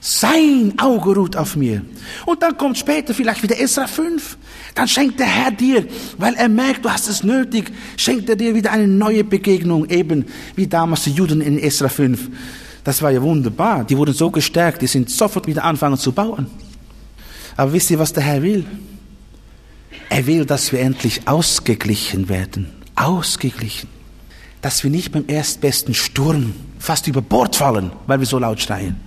Sein 0.01 0.73
Auge 0.77 1.13
ruht 1.15 1.35
auf 1.35 1.55
mir. 1.55 1.81
Und 2.25 2.41
dann 2.41 2.57
kommt 2.57 2.77
später 2.77 3.13
vielleicht 3.13 3.43
wieder 3.43 3.59
Esra 3.59 3.85
5. 3.85 4.37
Dann 4.75 4.87
schenkt 4.87 5.19
der 5.19 5.27
Herr 5.27 5.51
dir, 5.51 5.85
weil 6.17 6.35
er 6.35 6.47
merkt, 6.47 6.85
du 6.85 6.89
hast 6.89 7.09
es 7.09 7.23
nötig, 7.23 7.71
schenkt 7.97 8.29
er 8.29 8.37
dir 8.37 8.55
wieder 8.55 8.71
eine 8.71 8.87
neue 8.87 9.25
Begegnung, 9.25 9.89
eben 9.89 10.25
wie 10.55 10.67
damals 10.67 11.03
die 11.03 11.11
Juden 11.11 11.41
in 11.41 11.59
Esra 11.59 11.89
5. 11.89 12.29
Das 12.83 13.01
war 13.01 13.11
ja 13.11 13.21
wunderbar. 13.21 13.83
Die 13.83 13.97
wurden 13.97 14.13
so 14.13 14.31
gestärkt, 14.31 14.81
die 14.81 14.87
sind 14.87 15.09
sofort 15.09 15.47
wieder 15.47 15.65
anfangen 15.65 15.97
zu 15.97 16.13
bauen. 16.13 16.47
Aber 17.57 17.73
wisst 17.73 17.91
ihr, 17.91 17.99
was 17.99 18.13
der 18.13 18.23
Herr 18.23 18.41
will? 18.41 18.65
Er 20.09 20.25
will, 20.25 20.45
dass 20.45 20.71
wir 20.71 20.79
endlich 20.79 21.27
ausgeglichen 21.27 22.29
werden. 22.29 22.71
Ausgeglichen. 22.95 23.87
Dass 24.61 24.83
wir 24.83 24.89
nicht 24.89 25.11
beim 25.11 25.25
erstbesten 25.27 25.93
Sturm 25.93 26.53
fast 26.79 27.07
über 27.07 27.21
Bord 27.21 27.55
fallen, 27.55 27.91
weil 28.07 28.19
wir 28.19 28.25
so 28.25 28.39
laut 28.39 28.59
schreien. 28.59 28.97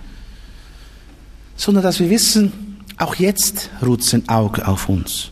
Sondern 1.55 1.83
dass 1.83 1.99
wir 1.99 2.09
wissen, 2.09 2.79
auch 2.97 3.15
jetzt 3.15 3.69
ruht 3.81 4.03
sein 4.03 4.27
Auge 4.29 4.65
auf 4.67 4.89
uns. 4.89 5.29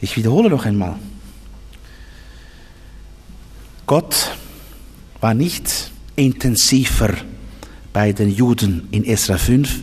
Ich 0.00 0.16
wiederhole 0.16 0.48
noch 0.48 0.64
einmal. 0.64 0.96
Gott 3.86 4.30
war 5.20 5.34
nicht 5.34 5.90
intensiver 6.16 7.14
bei 7.92 8.12
den 8.12 8.30
Juden 8.30 8.88
in 8.90 9.04
Esra 9.04 9.36
5 9.36 9.82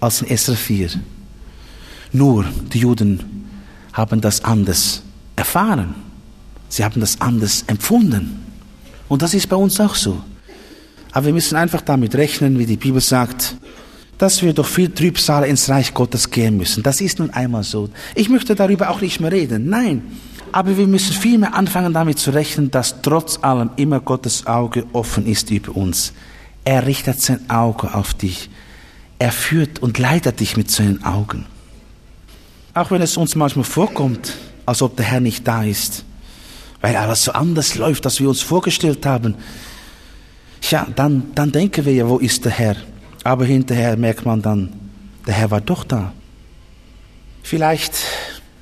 als 0.00 0.22
in 0.22 0.28
Esra 0.28 0.54
4. 0.54 0.90
Nur 2.12 2.44
die 2.72 2.80
Juden 2.80 3.33
haben 3.94 4.20
das 4.20 4.44
anders 4.44 5.02
erfahren. 5.36 5.94
Sie 6.68 6.84
haben 6.84 7.00
das 7.00 7.20
anders 7.20 7.64
empfunden. 7.68 8.44
Und 9.08 9.22
das 9.22 9.32
ist 9.32 9.48
bei 9.48 9.56
uns 9.56 9.80
auch 9.80 9.94
so. 9.94 10.22
Aber 11.12 11.26
wir 11.26 11.32
müssen 11.32 11.56
einfach 11.56 11.80
damit 11.80 12.14
rechnen, 12.16 12.58
wie 12.58 12.66
die 12.66 12.76
Bibel 12.76 13.00
sagt, 13.00 13.56
dass 14.18 14.42
wir 14.42 14.52
durch 14.52 14.68
viel 14.68 14.90
Trübsal 14.90 15.44
ins 15.44 15.68
Reich 15.68 15.94
Gottes 15.94 16.30
gehen 16.30 16.56
müssen. 16.56 16.82
Das 16.82 17.00
ist 17.00 17.20
nun 17.20 17.30
einmal 17.30 17.62
so. 17.62 17.88
Ich 18.14 18.28
möchte 18.28 18.54
darüber 18.54 18.90
auch 18.90 19.00
nicht 19.00 19.20
mehr 19.20 19.30
reden. 19.30 19.68
Nein. 19.68 20.02
Aber 20.50 20.76
wir 20.76 20.86
müssen 20.86 21.12
vielmehr 21.12 21.54
anfangen 21.54 21.92
damit 21.92 22.18
zu 22.18 22.30
rechnen, 22.30 22.70
dass 22.70 23.02
trotz 23.02 23.38
allem 23.42 23.70
immer 23.76 24.00
Gottes 24.00 24.46
Auge 24.46 24.86
offen 24.92 25.26
ist 25.26 25.50
über 25.50 25.76
uns. 25.76 26.12
Er 26.64 26.86
richtet 26.86 27.20
sein 27.20 27.48
Auge 27.50 27.94
auf 27.94 28.14
dich. 28.14 28.50
Er 29.18 29.32
führt 29.32 29.80
und 29.80 29.98
leitet 29.98 30.40
dich 30.40 30.56
mit 30.56 30.70
seinen 30.70 31.04
Augen. 31.04 31.46
Auch 32.74 32.90
wenn 32.90 33.00
es 33.02 33.16
uns 33.16 33.36
manchmal 33.36 33.64
vorkommt, 33.64 34.34
als 34.66 34.82
ob 34.82 34.96
der 34.96 35.06
Herr 35.06 35.20
nicht 35.20 35.46
da 35.46 35.62
ist, 35.62 36.04
weil 36.80 36.96
alles 36.96 37.22
so 37.22 37.32
anders 37.32 37.76
läuft, 37.76 38.04
als 38.04 38.18
wir 38.18 38.28
uns 38.28 38.42
vorgestellt 38.42 39.06
haben, 39.06 39.36
ja, 40.70 40.86
dann, 40.96 41.30
dann 41.34 41.52
denken 41.52 41.84
wir 41.84 41.94
ja, 41.94 42.08
wo 42.08 42.18
ist 42.18 42.44
der 42.44 42.52
Herr? 42.52 42.76
Aber 43.22 43.44
hinterher 43.44 43.96
merkt 43.96 44.26
man 44.26 44.42
dann, 44.42 44.72
der 45.26 45.34
Herr 45.34 45.50
war 45.50 45.60
doch 45.60 45.84
da. 45.84 46.12
Vielleicht 47.42 47.94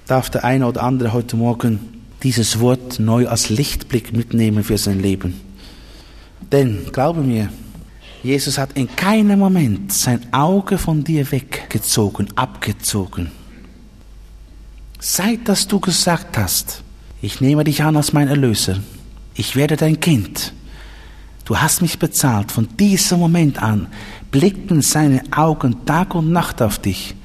darf 0.07 0.29
der 0.29 0.45
eine 0.45 0.67
oder 0.67 0.83
andere 0.83 1.13
heute 1.13 1.37
Morgen 1.37 2.03
dieses 2.23 2.61
Wort 2.61 2.99
neu 3.01 3.29
als 3.29 3.49
Lichtblick 3.49 4.13
mitnehmen 4.13 4.63
für 4.63 4.79
sein 4.79 5.01
Leben. 5.01 5.41
Denn, 6.51 6.87
glaube 6.93 7.23
mir, 7.23 7.49
Jesus 8.23 8.59
hat 8.59 8.75
in 8.75 8.95
keinem 8.95 9.39
Moment 9.39 9.93
sein 9.93 10.33
Auge 10.33 10.77
von 10.77 11.03
dir 11.03 11.31
weggezogen, 11.33 12.29
abgezogen. 12.37 13.31
Seit 15.05 15.49
dass 15.49 15.67
du 15.67 15.81
gesagt 15.81 16.39
hast, 16.39 16.85
ich 17.21 17.41
nehme 17.41 17.65
dich 17.65 17.83
an 17.83 17.97
als 17.97 18.13
mein 18.13 18.29
Erlöser, 18.29 18.79
ich 19.35 19.57
werde 19.57 19.77
dein 19.77 19.99
Kind, 19.99 20.53
du 21.45 21.59
hast 21.59 21.83
mich 21.83 21.99
bezahlt, 21.99 22.53
von 22.53 22.69
diesem 22.77 23.19
Moment 23.19 23.61
an 23.61 23.89
blickten 24.31 24.81
seine 24.81 25.21
Augen 25.33 25.85
Tag 25.87 26.15
und 26.15 26.31
Nacht 26.31 26.63
auf 26.63 26.79
dich. 26.79 27.17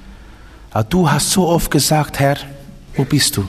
Aber 0.72 0.86
du 0.86 1.12
hast 1.12 1.30
so 1.30 1.48
oft 1.48 1.70
gesagt, 1.70 2.18
Herr, 2.18 2.38
wo 2.96 3.06
bist 3.06 3.38
du? 3.38 3.48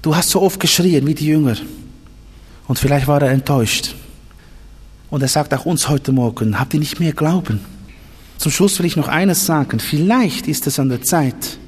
Du 0.00 0.16
hast 0.16 0.30
so 0.30 0.40
oft 0.40 0.58
geschrien 0.58 1.06
wie 1.06 1.14
die 1.14 1.26
Jünger. 1.26 1.56
Und 2.66 2.78
vielleicht 2.78 3.08
war 3.08 3.20
er 3.20 3.30
enttäuscht. 3.30 3.94
Und 5.10 5.20
er 5.20 5.28
sagt 5.28 5.52
auch 5.52 5.66
uns 5.66 5.90
heute 5.90 6.12
Morgen, 6.12 6.58
habt 6.58 6.72
ihr 6.72 6.80
nicht 6.80 6.98
mehr 6.98 7.12
Glauben? 7.12 7.60
Zum 8.38 8.50
Schluss 8.50 8.78
will 8.78 8.86
ich 8.86 8.96
noch 8.96 9.08
eines 9.08 9.44
sagen. 9.44 9.80
Vielleicht 9.80 10.48
ist 10.48 10.66
es 10.66 10.78
an 10.78 10.88
der 10.88 11.02
Zeit, 11.02 11.58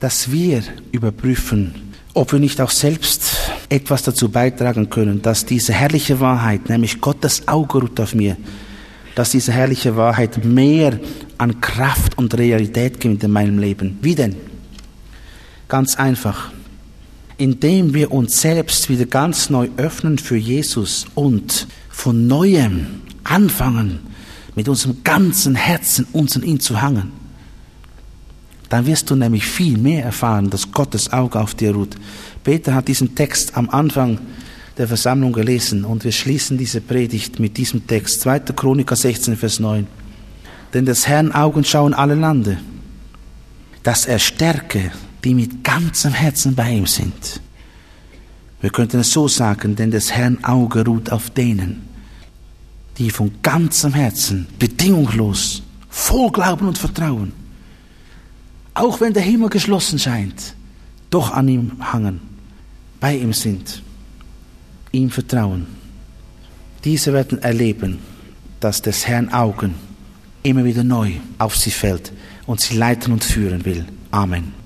dass 0.00 0.30
wir 0.30 0.62
überprüfen, 0.92 1.74
ob 2.14 2.32
wir 2.32 2.38
nicht 2.38 2.60
auch 2.60 2.70
selbst 2.70 3.36
etwas 3.68 4.02
dazu 4.02 4.28
beitragen 4.28 4.90
können, 4.90 5.22
dass 5.22 5.44
diese 5.44 5.72
herrliche 5.72 6.20
Wahrheit, 6.20 6.68
nämlich 6.68 7.00
Gottes 7.00 7.46
Auge 7.48 7.78
ruht 7.78 8.00
auf 8.00 8.14
mir, 8.14 8.36
dass 9.14 9.30
diese 9.30 9.52
herrliche 9.52 9.96
Wahrheit 9.96 10.44
mehr 10.44 10.98
an 11.38 11.60
Kraft 11.60 12.16
und 12.16 12.36
Realität 12.36 13.00
gibt 13.00 13.22
in 13.22 13.30
meinem 13.30 13.58
Leben. 13.58 13.98
Wie 14.00 14.14
denn? 14.14 14.36
Ganz 15.68 15.96
einfach. 15.96 16.50
Indem 17.36 17.94
wir 17.94 18.10
uns 18.10 18.40
selbst 18.40 18.88
wieder 18.88 19.06
ganz 19.06 19.50
neu 19.50 19.68
öffnen 19.76 20.18
für 20.18 20.36
Jesus 20.36 21.06
und 21.14 21.68
von 21.88 22.26
neuem 22.26 23.02
anfangen, 23.22 24.00
mit 24.54 24.68
unserem 24.68 25.04
ganzen 25.04 25.54
Herzen 25.54 26.06
uns 26.12 26.36
an 26.36 26.42
ihn 26.42 26.58
zu 26.58 26.80
hangen 26.80 27.17
dann 28.68 28.86
wirst 28.86 29.10
du 29.10 29.16
nämlich 29.16 29.46
viel 29.46 29.78
mehr 29.78 30.04
erfahren, 30.04 30.50
dass 30.50 30.70
Gottes 30.72 31.12
Auge 31.12 31.40
auf 31.40 31.54
dir 31.54 31.72
ruht. 31.72 31.96
Peter 32.44 32.74
hat 32.74 32.88
diesen 32.88 33.14
Text 33.14 33.56
am 33.56 33.70
Anfang 33.70 34.18
der 34.76 34.88
Versammlung 34.88 35.32
gelesen 35.32 35.84
und 35.84 36.04
wir 36.04 36.12
schließen 36.12 36.58
diese 36.58 36.80
Predigt 36.80 37.40
mit 37.40 37.56
diesem 37.56 37.86
Text. 37.86 38.20
2. 38.20 38.40
Chroniker 38.40 38.94
16, 38.94 39.36
Vers 39.36 39.58
9. 39.58 39.86
Denn 40.74 40.84
des 40.84 41.08
Herrn 41.08 41.32
Augen 41.32 41.64
schauen 41.64 41.94
alle 41.94 42.14
Lande, 42.14 42.58
dass 43.82 44.06
er 44.06 44.18
stärke, 44.18 44.92
die 45.24 45.34
mit 45.34 45.64
ganzem 45.64 46.12
Herzen 46.12 46.54
bei 46.54 46.70
ihm 46.70 46.86
sind. 46.86 47.40
Wir 48.60 48.70
könnten 48.70 49.00
es 49.00 49.12
so 49.12 49.28
sagen, 49.28 49.76
denn 49.76 49.90
des 49.90 50.12
Herrn 50.12 50.44
Auge 50.44 50.84
ruht 50.84 51.10
auf 51.10 51.30
denen, 51.30 51.88
die 52.98 53.10
von 53.10 53.32
ganzem 53.42 53.94
Herzen, 53.94 54.46
bedingungslos, 54.58 55.62
voll 55.88 56.30
Glauben 56.30 56.68
und 56.68 56.76
Vertrauen 56.76 57.32
auch 58.78 59.00
wenn 59.00 59.12
der 59.12 59.22
Himmel 59.22 59.48
geschlossen 59.48 59.98
scheint, 59.98 60.54
doch 61.10 61.32
an 61.32 61.48
ihm 61.48 61.92
hangen, 61.92 62.20
bei 63.00 63.16
ihm 63.16 63.32
sind, 63.32 63.82
ihm 64.92 65.10
vertrauen. 65.10 65.66
Diese 66.84 67.12
werden 67.12 67.42
erleben, 67.42 67.98
dass 68.60 68.82
des 68.82 69.06
Herrn 69.06 69.32
Augen 69.32 69.74
immer 70.42 70.64
wieder 70.64 70.84
neu 70.84 71.12
auf 71.38 71.56
sie 71.56 71.70
fällt 71.70 72.12
und 72.46 72.60
sie 72.60 72.76
leiten 72.76 73.12
und 73.12 73.24
führen 73.24 73.64
will. 73.64 73.84
Amen. 74.10 74.57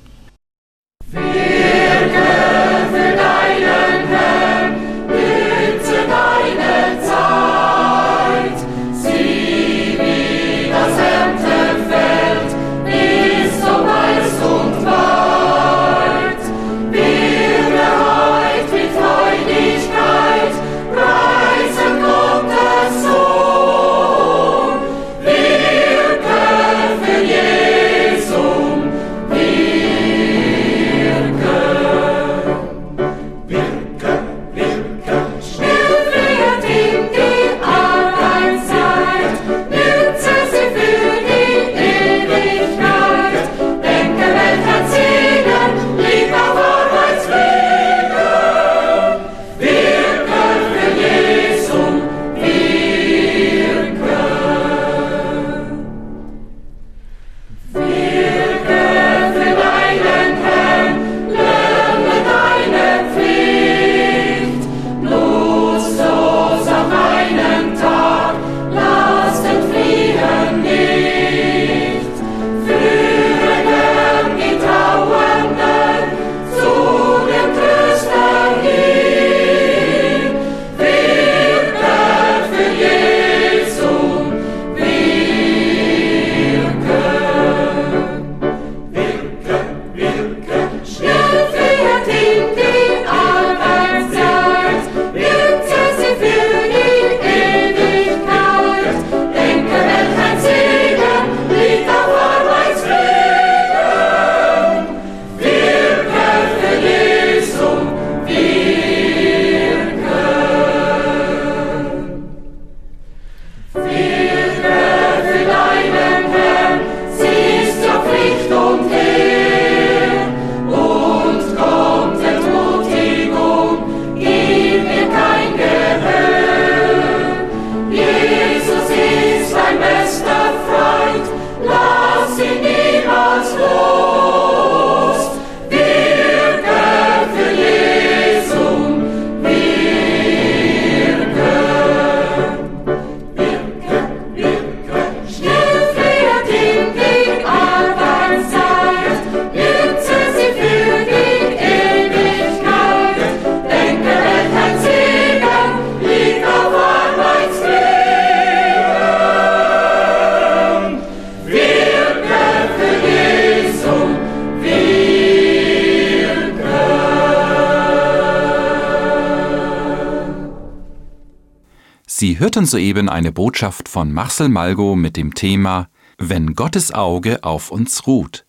Hörten 172.52 172.66
soeben 172.66 173.08
eine 173.08 173.32
Botschaft 173.32 173.88
von 173.88 174.12
Marcel 174.12 174.50
Malgo 174.50 174.94
mit 174.94 175.16
dem 175.16 175.32
Thema 175.32 175.88
Wenn 176.18 176.54
Gottes 176.54 176.92
Auge 176.92 177.44
auf 177.44 177.70
uns 177.70 178.06
ruht. 178.06 178.44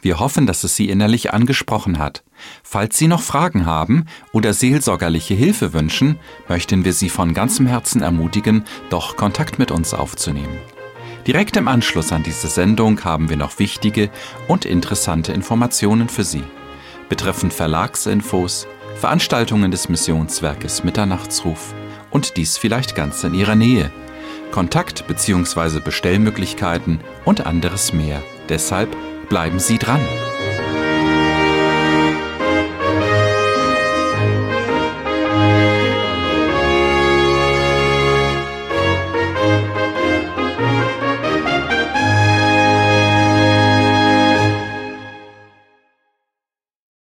Wir 0.00 0.18
hoffen, 0.18 0.46
dass 0.46 0.64
es 0.64 0.76
Sie 0.76 0.88
innerlich 0.88 1.34
angesprochen 1.34 1.98
hat. 1.98 2.24
Falls 2.62 2.96
Sie 2.96 3.06
noch 3.06 3.20
Fragen 3.20 3.66
haben 3.66 4.06
oder 4.32 4.54
seelsorgerliche 4.54 5.34
Hilfe 5.34 5.74
wünschen, 5.74 6.18
möchten 6.48 6.86
wir 6.86 6.94
Sie 6.94 7.10
von 7.10 7.34
ganzem 7.34 7.66
Herzen 7.66 8.00
ermutigen, 8.00 8.64
doch 8.88 9.16
Kontakt 9.16 9.58
mit 9.58 9.70
uns 9.72 9.92
aufzunehmen. 9.92 10.56
Direkt 11.26 11.58
im 11.58 11.68
Anschluss 11.68 12.12
an 12.12 12.22
diese 12.22 12.48
Sendung 12.48 13.04
haben 13.04 13.28
wir 13.28 13.36
noch 13.36 13.58
wichtige 13.58 14.08
und 14.46 14.64
interessante 14.64 15.34
Informationen 15.34 16.08
für 16.08 16.24
Sie. 16.24 16.44
Betreffend 17.10 17.52
Verlagsinfos, 17.52 18.66
Veranstaltungen 18.94 19.70
des 19.70 19.90
Missionswerkes 19.90 20.82
Mitternachtsruf 20.82 21.74
und 22.10 22.36
dies 22.36 22.58
vielleicht 22.58 22.94
ganz 22.94 23.24
in 23.24 23.34
Ihrer 23.34 23.54
Nähe. 23.54 23.90
Kontakt- 24.50 25.06
bzw. 25.06 25.80
Bestellmöglichkeiten 25.80 27.00
und 27.24 27.46
anderes 27.46 27.92
mehr. 27.92 28.22
Deshalb 28.48 28.96
bleiben 29.28 29.58
Sie 29.58 29.78
dran. 29.78 30.00